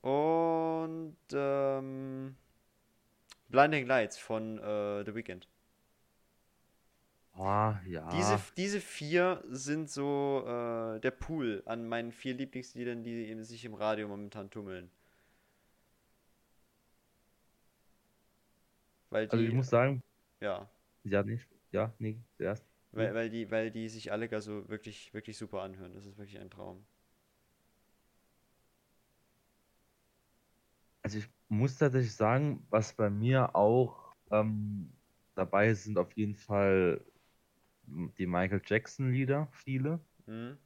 Und 0.00 1.16
ähm, 1.32 2.36
Blinding 3.48 3.86
Lights 3.86 4.18
von 4.18 4.58
äh, 4.58 5.04
The 5.04 5.14
Weeknd. 5.14 5.48
ah, 7.34 7.80
ja. 7.86 8.08
Diese, 8.10 8.38
diese 8.56 8.80
vier 8.80 9.42
sind 9.48 9.88
so 9.88 10.44
äh, 10.46 11.00
der 11.00 11.10
Pool 11.10 11.62
an 11.66 11.88
meinen 11.88 12.12
vier 12.12 12.34
Lieblingsliedern, 12.34 13.02
die 13.02 13.42
sich 13.44 13.64
im 13.64 13.74
Radio 13.74 14.08
momentan 14.08 14.50
tummeln. 14.50 14.90
Weil 19.10 19.24
also 19.26 19.36
die, 19.36 19.46
ich 19.46 19.54
muss 19.54 19.68
sagen, 19.68 20.02
ja, 20.40 20.68
ja, 21.04 21.22
nicht, 21.22 21.46
ja, 21.70 21.92
nee, 21.98 22.18
zuerst. 22.36 22.66
Weil, 22.96 23.14
weil 23.14 23.30
die, 23.30 23.50
weil 23.50 23.70
die 23.70 23.88
sich 23.88 24.12
alle 24.12 24.28
gar 24.28 24.40
so 24.40 24.68
wirklich, 24.68 25.12
wirklich 25.14 25.36
super 25.36 25.62
anhören. 25.62 25.94
Das 25.94 26.06
ist 26.06 26.18
wirklich 26.18 26.38
ein 26.38 26.50
Traum. 26.50 26.84
Also 31.02 31.18
ich 31.18 31.28
muss 31.48 31.76
tatsächlich 31.76 32.14
sagen, 32.14 32.66
was 32.70 32.94
bei 32.94 33.10
mir 33.10 33.54
auch 33.54 34.12
ähm, 34.30 34.90
dabei 35.34 35.68
ist, 35.68 35.84
sind 35.84 35.98
auf 35.98 36.12
jeden 36.12 36.34
Fall 36.34 37.04
die 37.86 38.26
Michael 38.26 38.62
Jackson 38.64 39.12
Lieder, 39.12 39.48
viele. 39.52 40.00
Mhm. 40.26 40.56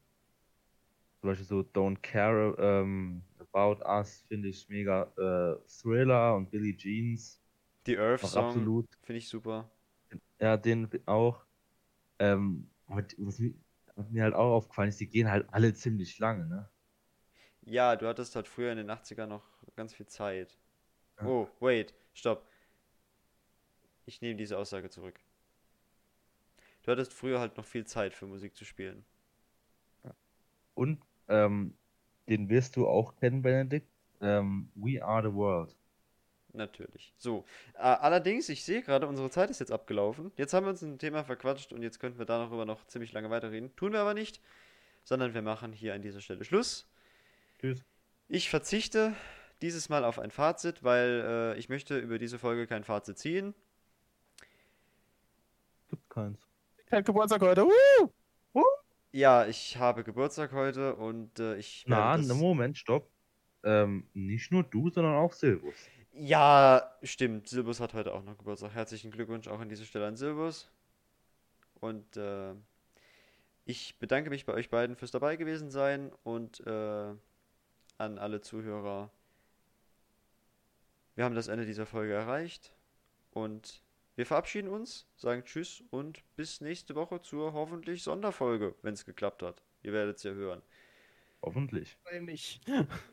Zum 1.21 1.31
Beispiel 1.31 1.47
so 1.47 1.61
Don't 1.61 2.01
Care 2.01 2.55
ähm, 2.59 3.23
About 3.53 3.85
Us 3.85 4.25
finde 4.29 4.49
ich 4.49 4.69
mega. 4.69 5.03
Äh, 5.17 5.59
Thriller 5.67 6.37
und 6.37 6.51
Billie 6.51 6.77
Jeans 6.77 7.41
Die 7.87 7.99
Earth 7.99 8.21
Song 8.21 8.45
absolut. 8.45 8.87
finde 9.03 9.19
ich 9.19 9.29
super. 9.29 9.69
Ja, 10.41 10.57
den 10.57 10.89
auch. 11.07 11.48
Ähm, 12.19 12.71
was 12.87 13.39
mir, 13.39 13.55
was 13.97 14.11
mir 14.11 14.23
halt 14.25 14.35
auch 14.35 14.55
aufgefallen 14.57 14.89
ist, 14.89 15.01
die 15.01 15.09
gehen 15.09 15.31
halt 15.31 15.47
alle 15.53 15.75
ziemlich 15.75 16.19
lange, 16.19 16.47
ne? 16.47 16.69
Ja, 17.63 17.97
du 17.97 18.07
hattest 18.07 18.35
halt 18.35 18.49
früher 18.49 18.73
in 18.73 18.79
den 18.79 18.91
80ern 18.91 19.27
noch 19.27 19.45
ganz 19.77 19.95
viel 19.95 20.07
Zeit. 20.07 20.57
Ja. 21.21 21.27
Oh, 21.27 21.49
wait, 21.61 21.95
stopp. 22.15 22.47
Ich 24.07 24.21
nehme 24.23 24.37
diese 24.37 24.59
Aussage 24.59 24.91
zurück. 24.91 25.21
Du 26.83 26.91
hattest 26.91 27.13
früher 27.13 27.39
halt 27.39 27.57
noch 27.57 27.65
viel 27.65 27.87
Zeit 27.87 28.15
für 28.15 28.27
Musik 28.27 28.57
zu 28.57 28.65
spielen. 28.65 29.05
Und 30.75 31.03
ähm, 31.29 31.75
den 32.29 32.49
wirst 32.49 32.77
du 32.77 32.89
auch 32.89 33.17
kennen, 33.17 33.43
Benedikt. 33.43 33.91
Ähm, 34.21 34.71
We 34.75 35.05
Are 35.05 35.23
the 35.29 35.35
World. 35.35 35.77
Natürlich. 36.53 37.13
So. 37.17 37.45
Äh, 37.75 37.81
allerdings, 37.81 38.49
ich 38.49 38.65
sehe 38.65 38.83
gerade, 38.83 39.07
unsere 39.07 39.31
Zeit 39.31 39.51
ist 39.51 39.61
jetzt 39.61 39.73
abgelaufen. 39.73 40.33
Jetzt 40.37 40.55
haben 40.55 40.65
wir 40.65 40.71
uns 40.71 40.83
ein 40.83 40.99
Thema 40.99 41.25
verquatscht 41.25 41.73
und 41.73 41.83
jetzt 41.83 42.01
könnten 42.01 42.19
wir 42.19 42.27
darüber 42.27 42.65
noch 42.65 42.87
ziemlich 42.87 43.13
lange 43.13 43.31
weiterreden. 43.31 43.75
Tun 43.77 43.93
wir 43.93 44.01
aber 44.01 44.15
nicht, 44.15 44.41
sondern 45.05 45.35
wir 45.35 45.43
machen 45.43 45.73
hier 45.73 45.95
an 45.95 46.03
dieser 46.03 46.21
Stelle 46.21 46.45
Schluss. 46.45 46.89
Tschüss. 47.61 47.85
Ich 48.29 48.51
verzichte 48.51 49.15
dieses 49.63 49.89
Mal 49.89 50.05
auf 50.05 50.19
ein 50.19 50.31
Fazit, 50.31 50.83
weil 50.83 51.55
äh, 51.55 51.59
ich 51.59 51.69
möchte 51.69 51.99
über 51.99 52.19
diese 52.19 52.39
Folge 52.39 52.67
kein 52.67 52.85
Fazit 52.85 53.19
ziehen. 53.19 53.55
keins. 56.09 56.47
Kein 56.87 57.05
Geburtstag 57.05 57.43
heute. 57.43 57.65
Woo! 57.65 58.13
Ja, 59.13 59.47
ich 59.47 59.77
habe 59.79 60.05
Geburtstag 60.05 60.53
heute 60.53 60.95
und 60.95 61.39
äh, 61.39 61.57
ich 61.57 61.85
Na, 61.87 62.17
das... 62.17 62.27
ne, 62.27 62.35
Moment, 62.35 62.77
stopp. 62.77 63.11
Ähm, 63.65 64.07
nicht 64.13 64.53
nur 64.53 64.63
du, 64.63 64.91
sondern 64.91 65.15
auch 65.15 65.33
Silvus. 65.33 65.75
Ja, 66.13 66.97
stimmt. 67.03 67.49
Silbus 67.49 67.81
hat 67.81 67.95
heute 67.95 68.13
auch 68.15 68.23
noch 68.25 68.37
Geburtstag. 68.39 68.75
Herzlichen 68.75 69.11
Glückwunsch 69.11 69.49
auch 69.49 69.61
an 69.61 69.69
dieser 69.69 69.85
Stelle 69.85 70.07
an 70.07 70.17
Silbus. 70.17 70.71
Und 71.81 72.17
äh, 72.17 72.55
ich 73.65 73.99
bedanke 73.99 74.31
mich 74.31 74.47
bei 74.47 74.55
euch 74.55 74.71
beiden 74.71 74.97
fürs 74.97 75.11
dabei 75.11 75.37
gewesen 75.37 75.71
sein 75.71 76.11
und 76.25 76.67
äh, 76.67 77.15
an 77.99 78.19
alle 78.19 78.41
Zuhörer. 78.41 79.11
Wir 81.15 81.25
haben 81.25 81.35
das 81.35 81.49
Ende 81.49 81.67
dieser 81.67 81.87
Folge 81.87 82.15
erreicht 82.15 82.73
und 83.33 83.83
wir 84.17 84.27
verabschieden 84.27 84.69
uns, 84.69 85.07
sagen 85.17 85.45
Tschüss 85.45 85.85
und 85.91 86.23
bis 86.35 86.61
nächste 86.61 86.95
Woche 86.95 87.21
zur 87.21 87.53
hoffentlich 87.53 88.03
Sonderfolge, 88.03 88.75
wenn 88.83 88.95
es 88.95 89.05
geklappt 89.05 89.43
hat. 89.43 89.63
Ihr 89.83 89.93
werdet 89.93 90.17
es 90.17 90.23
ja 90.23 90.33
hören. 90.33 90.63
Hoffentlich. 91.43 91.99
Nein, 92.11 92.25
nicht. 92.25 92.61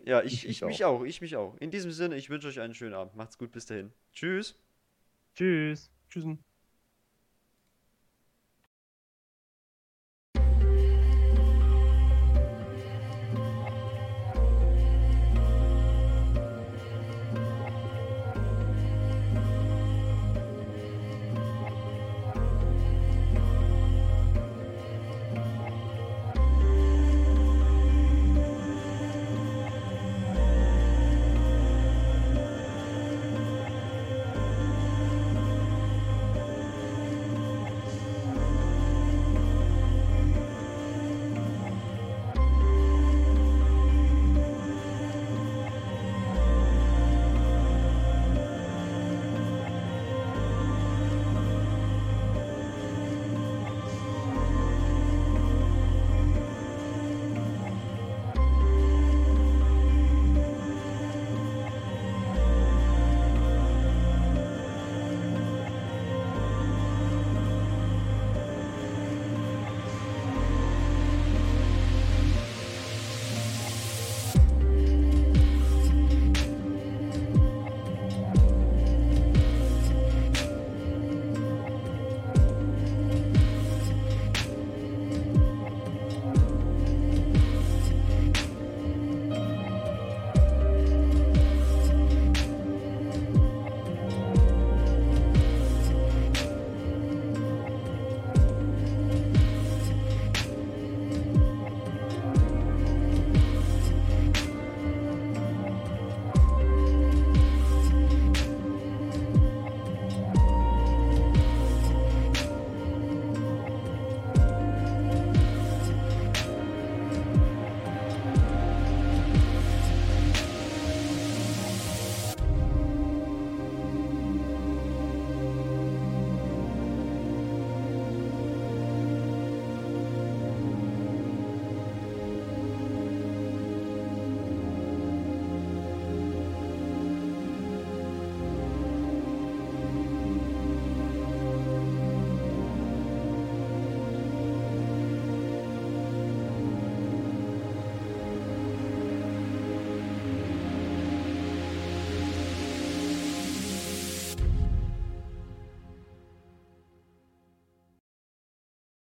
Ja, 0.05 0.21
ich, 0.23 0.45
Ich 0.45 0.45
ich, 0.45 0.61
mich 0.61 0.67
mich 0.67 0.85
auch, 0.85 1.03
ich 1.03 1.21
mich 1.21 1.35
auch. 1.35 1.55
In 1.57 1.71
diesem 1.71 1.91
Sinne, 1.91 2.15
ich 2.17 2.29
wünsche 2.29 2.47
euch 2.47 2.59
einen 2.59 2.73
schönen 2.73 2.93
Abend. 2.93 3.15
Macht's 3.15 3.37
gut, 3.37 3.51
bis 3.51 3.65
dahin. 3.65 3.93
Tschüss. 4.13 4.55
Tschüss. 5.35 5.91
Tschüssen. 6.09 6.44